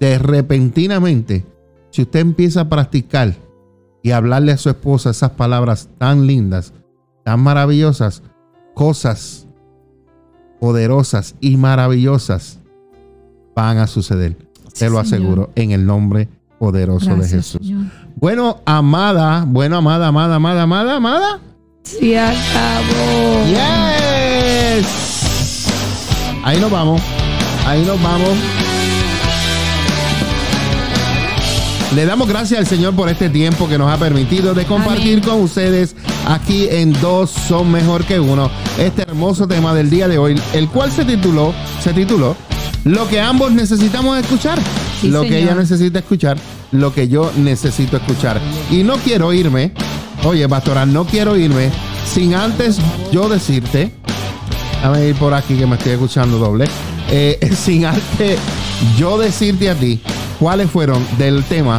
de 0.00 0.18
repentinamente, 0.18 1.44
si 1.90 2.02
usted 2.02 2.20
empieza 2.20 2.62
a 2.62 2.68
practicar 2.68 3.34
y 4.02 4.10
hablarle 4.10 4.52
a 4.52 4.56
su 4.58 4.68
esposa 4.68 5.10
esas 5.10 5.30
palabras 5.30 5.88
tan 5.98 6.26
lindas, 6.26 6.72
tan 7.24 7.40
maravillosas, 7.40 8.22
cosas 8.74 9.46
poderosas 10.60 11.34
y 11.40 11.56
maravillosas 11.56 12.58
van 13.54 13.78
a 13.78 13.86
suceder. 13.86 14.36
Te 14.78 14.90
lo 14.90 14.98
aseguro 14.98 15.50
en 15.54 15.70
el 15.70 15.86
nombre 15.86 16.28
poderoso 16.58 17.14
de 17.16 17.28
Jesús. 17.28 17.60
Señor. 17.62 17.86
Bueno, 18.16 18.60
amada, 18.64 19.44
bueno, 19.46 19.76
amada, 19.76 20.08
amada, 20.08 20.36
amada, 20.36 20.62
amada, 20.62 20.96
amada. 20.96 21.40
Sí, 21.82 22.16
acabó. 22.16 23.44
Yes. 23.46 24.86
Ahí 26.42 26.58
nos 26.58 26.70
vamos. 26.70 27.00
Ahí 27.66 27.84
nos 27.84 28.02
vamos. 28.02 28.30
Le 31.94 32.06
damos 32.06 32.28
gracias 32.28 32.58
al 32.58 32.66
Señor 32.66 32.96
por 32.96 33.08
este 33.08 33.28
tiempo 33.28 33.68
que 33.68 33.78
nos 33.78 33.88
ha 33.92 33.96
permitido 33.98 34.52
de 34.52 34.64
compartir 34.64 35.18
Amén. 35.18 35.28
con 35.28 35.42
ustedes 35.42 35.94
aquí 36.26 36.66
en 36.68 36.92
Dos 37.00 37.30
son 37.30 37.70
mejor 37.70 38.04
que 38.04 38.18
uno. 38.18 38.50
Este 38.78 39.02
hermoso 39.02 39.46
tema 39.46 39.72
del 39.74 39.90
día 39.90 40.08
de 40.08 40.18
hoy, 40.18 40.40
el 40.54 40.68
cual 40.68 40.90
se 40.90 41.04
tituló, 41.04 41.54
se 41.82 41.92
tituló 41.92 42.34
Lo 42.84 43.08
que 43.08 43.20
ambos 43.20 43.52
necesitamos 43.52 44.18
escuchar. 44.18 44.58
Sí, 45.00 45.08
lo 45.08 45.22
que 45.22 45.38
ella 45.42 45.54
necesita 45.54 45.98
escuchar, 46.00 46.36
lo 46.72 46.92
que 46.92 47.08
yo 47.08 47.30
necesito 47.36 47.96
escuchar. 47.96 48.40
Y 48.70 48.82
no 48.82 48.96
quiero 48.96 49.32
irme, 49.32 49.72
oye, 50.24 50.46
pastora, 50.48 50.84
no 50.86 51.04
quiero 51.06 51.36
irme 51.36 51.70
sin 52.12 52.34
antes 52.34 52.78
yo 53.12 53.28
decirte, 53.28 53.92
Déjame 54.76 55.08
ir 55.08 55.14
por 55.14 55.32
aquí 55.32 55.54
que 55.54 55.66
me 55.66 55.76
estoy 55.76 55.92
escuchando 55.92 56.36
doble. 56.38 56.66
Eh, 57.10 57.38
sin 57.56 57.86
antes 57.86 58.38
yo 58.98 59.16
decirte 59.16 59.70
a 59.70 59.74
ti 59.74 59.98
cuáles 60.38 60.70
fueron 60.70 61.02
del 61.16 61.42
tema 61.44 61.78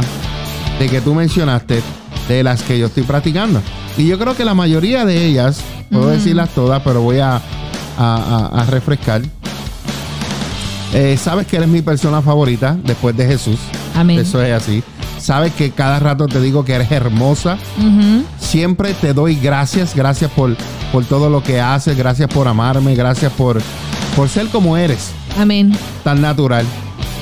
de 0.80 0.88
que 0.88 1.00
tú 1.00 1.14
mencionaste 1.14 1.82
de 2.28 2.42
las 2.42 2.62
que 2.64 2.78
yo 2.80 2.86
estoy 2.86 3.04
practicando. 3.04 3.62
Y 3.96 4.06
yo 4.08 4.18
creo 4.18 4.36
que 4.36 4.44
la 4.44 4.54
mayoría 4.54 5.04
de 5.04 5.24
ellas, 5.24 5.60
puedo 5.90 6.08
decirlas 6.08 6.50
todas, 6.50 6.82
pero 6.82 7.00
voy 7.00 7.20
a, 7.20 7.36
a- 7.36 7.40
a- 7.96 8.60
a 8.60 8.64
refrescar. 8.66 9.22
Eh, 10.94 11.16
sabes 11.20 11.46
que 11.46 11.56
eres 11.56 11.68
mi 11.68 11.82
persona 11.82 12.22
favorita 12.22 12.76
después 12.84 13.16
de 13.16 13.26
Jesús. 13.26 13.58
Amén. 13.94 14.18
Eso 14.20 14.42
es 14.42 14.52
así. 14.52 14.82
Sabes 15.18 15.52
que 15.54 15.70
cada 15.70 15.98
rato 15.98 16.26
te 16.26 16.40
digo 16.40 16.64
que 16.64 16.74
eres 16.74 16.90
hermosa. 16.92 17.58
Siempre 18.38 18.94
te 18.94 19.12
doy 19.12 19.34
gracias, 19.36 19.94
gracias 19.94 20.30
por, 20.30 20.56
por 20.92 21.04
todo 21.04 21.28
lo 21.28 21.42
que 21.42 21.60
haces, 21.60 21.96
gracias 21.96 22.28
por 22.32 22.46
amarme, 22.48 22.94
gracias 22.94 23.32
por, 23.32 23.60
por 24.14 24.28
ser 24.28 24.46
como 24.48 24.76
eres, 24.76 25.10
Amén. 25.38 25.72
tan 26.04 26.20
natural, 26.20 26.64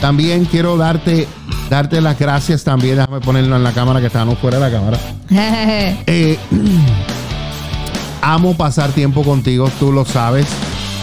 También 0.01 0.45
quiero 0.45 0.77
darte, 0.77 1.27
darte 1.71 2.01
las 2.01 2.19
gracias 2.19 2.62
también. 2.62 2.97
Déjame 2.97 3.21
ponerlo 3.21 3.57
en 3.57 3.65
la 3.65 3.73
cámara 3.73 4.01
que 4.01 4.07
estábamos 4.09 4.39
fuera 4.39 4.59
de 4.59 4.71
la 4.71 4.79
cámara. 4.79 4.99
Eh, 6.07 6.39
amo 8.23 8.55
pasar 8.55 8.91
tiempo 8.93 9.23
contigo, 9.23 9.71
tú 9.79 9.93
lo 9.93 10.05
sabes. 10.05 10.47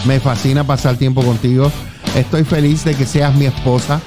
Me 0.06 0.20
fascina 0.20 0.64
pasar 0.64 0.96
tiempo 0.96 1.22
contigo. 1.22 1.70
Estoy 2.14 2.44
feliz 2.44 2.84
de 2.84 2.94
que 2.94 3.06
seas 3.06 3.34
mi 3.34 3.46
esposa. 3.46 4.00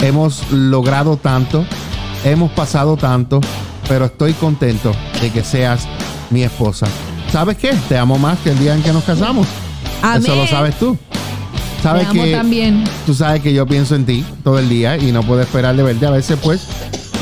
Hemos 0.00 0.50
logrado 0.50 1.16
tanto, 1.16 1.64
hemos 2.24 2.50
pasado 2.52 2.96
tanto, 2.96 3.40
pero 3.88 4.04
estoy 4.04 4.34
contento 4.34 4.92
de 5.20 5.30
que 5.30 5.42
seas 5.42 5.88
mi 6.30 6.42
esposa. 6.42 6.86
¿Sabes 7.32 7.56
qué? 7.56 7.74
Te 7.88 7.96
amo 7.96 8.18
más 8.18 8.38
que 8.40 8.50
el 8.50 8.58
día 8.58 8.74
en 8.74 8.82
que 8.82 8.92
nos 8.92 9.04
casamos. 9.04 9.46
Eso 10.16 10.34
lo 10.34 10.46
sabes 10.46 10.78
tú. 10.78 10.96
Sabes 11.82 12.08
que 12.08 12.32
también. 12.32 12.84
tú 13.06 13.14
sabes 13.14 13.40
que 13.40 13.52
yo 13.52 13.66
pienso 13.66 13.94
en 13.94 14.04
ti 14.04 14.24
todo 14.42 14.58
el 14.58 14.68
día 14.68 14.96
y 14.96 15.12
no 15.12 15.22
puedo 15.22 15.40
esperar 15.40 15.76
de 15.76 15.82
verte. 15.82 16.06
A 16.06 16.10
veces 16.10 16.38
pues 16.42 16.66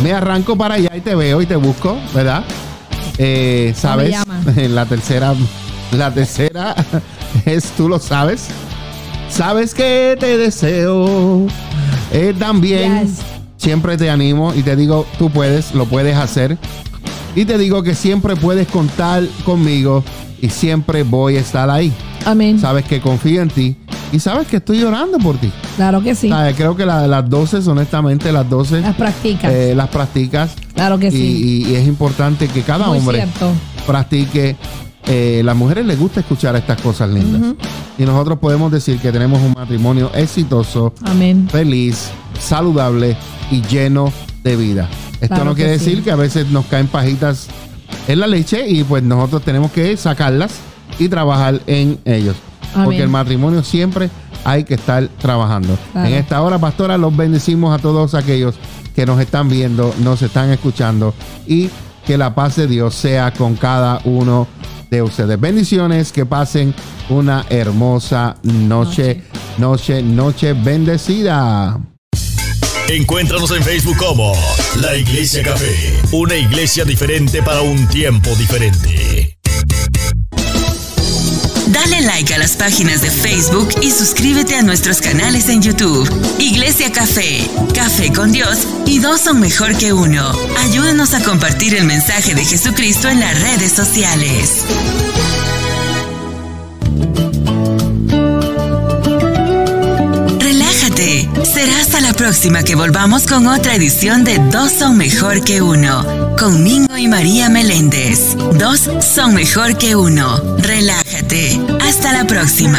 me 0.02 0.12
arranco 0.12 0.56
para 0.56 0.74
allá 0.74 0.90
y 0.96 1.00
te 1.00 1.14
veo 1.14 1.40
y 1.40 1.46
te 1.46 1.56
busco, 1.56 1.96
¿verdad? 2.14 2.44
Eh, 3.18 3.74
¿Sabes? 3.76 4.16
La 4.56 4.86
tercera, 4.86 5.34
la 5.92 6.12
tercera 6.12 6.74
es 7.44 7.70
tú 7.76 7.88
lo 7.88 7.98
sabes. 7.98 8.48
Sabes 9.28 9.74
que 9.74 10.16
te 10.18 10.36
deseo. 10.38 11.46
Eh, 12.12 12.34
también 12.38 13.08
siempre 13.56 13.96
te 13.96 14.10
animo 14.10 14.54
y 14.54 14.62
te 14.62 14.76
digo, 14.76 15.06
tú 15.18 15.30
puedes, 15.30 15.74
lo 15.74 15.86
puedes 15.86 16.16
hacer. 16.16 16.56
Y 17.34 17.44
te 17.44 17.58
digo 17.58 17.82
que 17.82 17.94
siempre 17.94 18.36
puedes 18.36 18.68
contar 18.68 19.24
conmigo 19.44 20.02
y 20.40 20.48
siempre 20.48 21.02
voy 21.02 21.36
a 21.36 21.40
estar 21.40 21.68
ahí. 21.68 21.92
Amén. 22.24 22.58
Sabes 22.58 22.84
que 22.84 23.00
confío 23.00 23.42
en 23.42 23.48
ti 23.48 23.76
y 24.12 24.20
sabes 24.20 24.46
que 24.46 24.56
estoy 24.56 24.82
orando 24.82 25.18
por 25.18 25.36
ti. 25.36 25.50
Claro 25.76 26.02
que 26.02 26.14
sí. 26.14 26.30
Creo 26.56 26.76
que 26.76 26.86
la 26.86 27.06
las 27.06 27.28
12, 27.28 27.68
honestamente, 27.68 28.32
las 28.32 28.48
12. 28.48 28.80
Las 28.80 28.96
practicas. 28.96 29.52
Eh, 29.52 29.74
las 29.74 29.88
practicas. 29.88 30.54
Claro 30.74 30.98
que 30.98 31.10
sí. 31.10 31.64
Y, 31.68 31.74
es 31.74 31.86
importante 31.86 32.48
que 32.48 32.62
cada 32.62 32.88
hombre 32.90 33.26
practique. 33.86 34.56
Eh, 35.06 35.42
las 35.44 35.56
mujeres 35.56 35.86
les 35.86 35.98
gusta 35.98 36.20
escuchar 36.20 36.56
estas 36.56 36.80
cosas 36.80 37.10
lindas. 37.10 37.54
Y 37.98 38.04
nosotros 38.04 38.38
podemos 38.38 38.72
decir 38.72 38.98
que 38.98 39.12
tenemos 39.12 39.40
un 39.40 39.52
matrimonio 39.52 40.10
exitoso, 40.14 40.92
Amén. 41.04 41.48
feliz, 41.50 42.10
saludable 42.38 43.16
y 43.50 43.62
lleno 43.62 44.12
de 44.42 44.56
vida. 44.56 44.88
Esto 45.20 45.44
no 45.44 45.54
quiere 45.54 45.72
decir 45.72 46.02
que 46.02 46.10
a 46.10 46.16
veces 46.16 46.48
nos 46.50 46.66
caen 46.66 46.88
pajitas 46.88 47.48
en 48.08 48.20
la 48.20 48.26
leche 48.26 48.68
y 48.68 48.84
pues 48.84 49.02
nosotros 49.02 49.42
tenemos 49.42 49.72
que 49.72 49.96
sacarlas 49.96 50.58
y 50.98 51.08
trabajar 51.08 51.60
en 51.66 51.98
ellos. 52.04 52.36
Porque 52.84 53.02
el 53.02 53.08
matrimonio 53.08 53.62
siempre 53.62 54.10
hay 54.44 54.64
que 54.64 54.74
estar 54.74 55.08
trabajando. 55.20 55.78
En 55.94 56.12
esta 56.12 56.42
hora, 56.42 56.58
pastora, 56.58 56.98
los 56.98 57.16
bendecimos 57.16 57.76
a 57.76 57.80
todos 57.80 58.14
aquellos 58.14 58.56
que 58.94 59.06
nos 59.06 59.20
están 59.20 59.48
viendo, 59.48 59.94
nos 60.02 60.22
están 60.22 60.50
escuchando 60.50 61.14
y 61.46 61.70
que 62.06 62.16
la 62.16 62.34
paz 62.34 62.56
de 62.56 62.66
Dios 62.66 62.94
sea 62.94 63.32
con 63.32 63.56
cada 63.56 64.00
uno 64.04 64.46
de 64.90 65.02
ustedes. 65.02 65.38
Bendiciones, 65.40 66.12
que 66.12 66.26
pasen 66.26 66.74
una 67.08 67.46
hermosa 67.50 68.36
noche, 68.42 69.22
noche, 69.58 70.02
noche, 70.02 70.52
bendecida. 70.52 71.78
Encuéntranos 72.88 73.50
en 73.50 73.64
Facebook 73.64 73.96
como 73.96 74.32
La 74.80 74.96
Iglesia 74.96 75.42
Café, 75.42 76.00
una 76.12 76.36
iglesia 76.36 76.84
diferente 76.84 77.42
para 77.42 77.60
un 77.60 77.88
tiempo 77.88 78.30
diferente. 78.36 79.35
Dale 81.88 82.02
like 82.02 82.34
a 82.34 82.38
las 82.38 82.56
páginas 82.56 83.00
de 83.00 83.12
Facebook 83.12 83.68
y 83.80 83.92
suscríbete 83.92 84.56
a 84.56 84.62
nuestros 84.62 85.00
canales 85.00 85.48
en 85.48 85.62
YouTube. 85.62 86.08
Iglesia 86.40 86.90
Café, 86.90 87.48
Café 87.74 88.12
con 88.12 88.32
Dios 88.32 88.66
y 88.86 88.98
dos 88.98 89.20
son 89.20 89.38
mejor 89.38 89.76
que 89.78 89.92
uno. 89.92 90.32
Ayúdanos 90.64 91.14
a 91.14 91.22
compartir 91.22 91.76
el 91.76 91.84
mensaje 91.84 92.34
de 92.34 92.44
Jesucristo 92.44 93.08
en 93.08 93.20
las 93.20 93.40
redes 93.40 93.70
sociales. 93.70 94.64
Relájate. 100.40 101.28
Será 101.44 101.80
hasta 101.80 102.00
la 102.00 102.12
próxima 102.12 102.62
que 102.64 102.74
volvamos 102.74 103.26
con 103.26 103.46
otra 103.46 103.74
edición 103.76 104.24
de 104.24 104.38
Dos 104.50 104.72
son 104.72 104.96
mejor 104.96 105.44
que 105.44 105.62
uno. 105.62 106.34
Con 106.36 106.62
Mingo 106.64 106.96
y 106.96 107.08
María 107.08 107.48
Meléndez. 107.48 108.36
Dos 108.58 108.88
son 109.00 109.34
mejor 109.34 109.78
que 109.78 109.96
uno. 109.96 110.56
Relájate. 110.58 111.75
Hasta 111.96 112.12
la 112.12 112.26
próxima. 112.26 112.78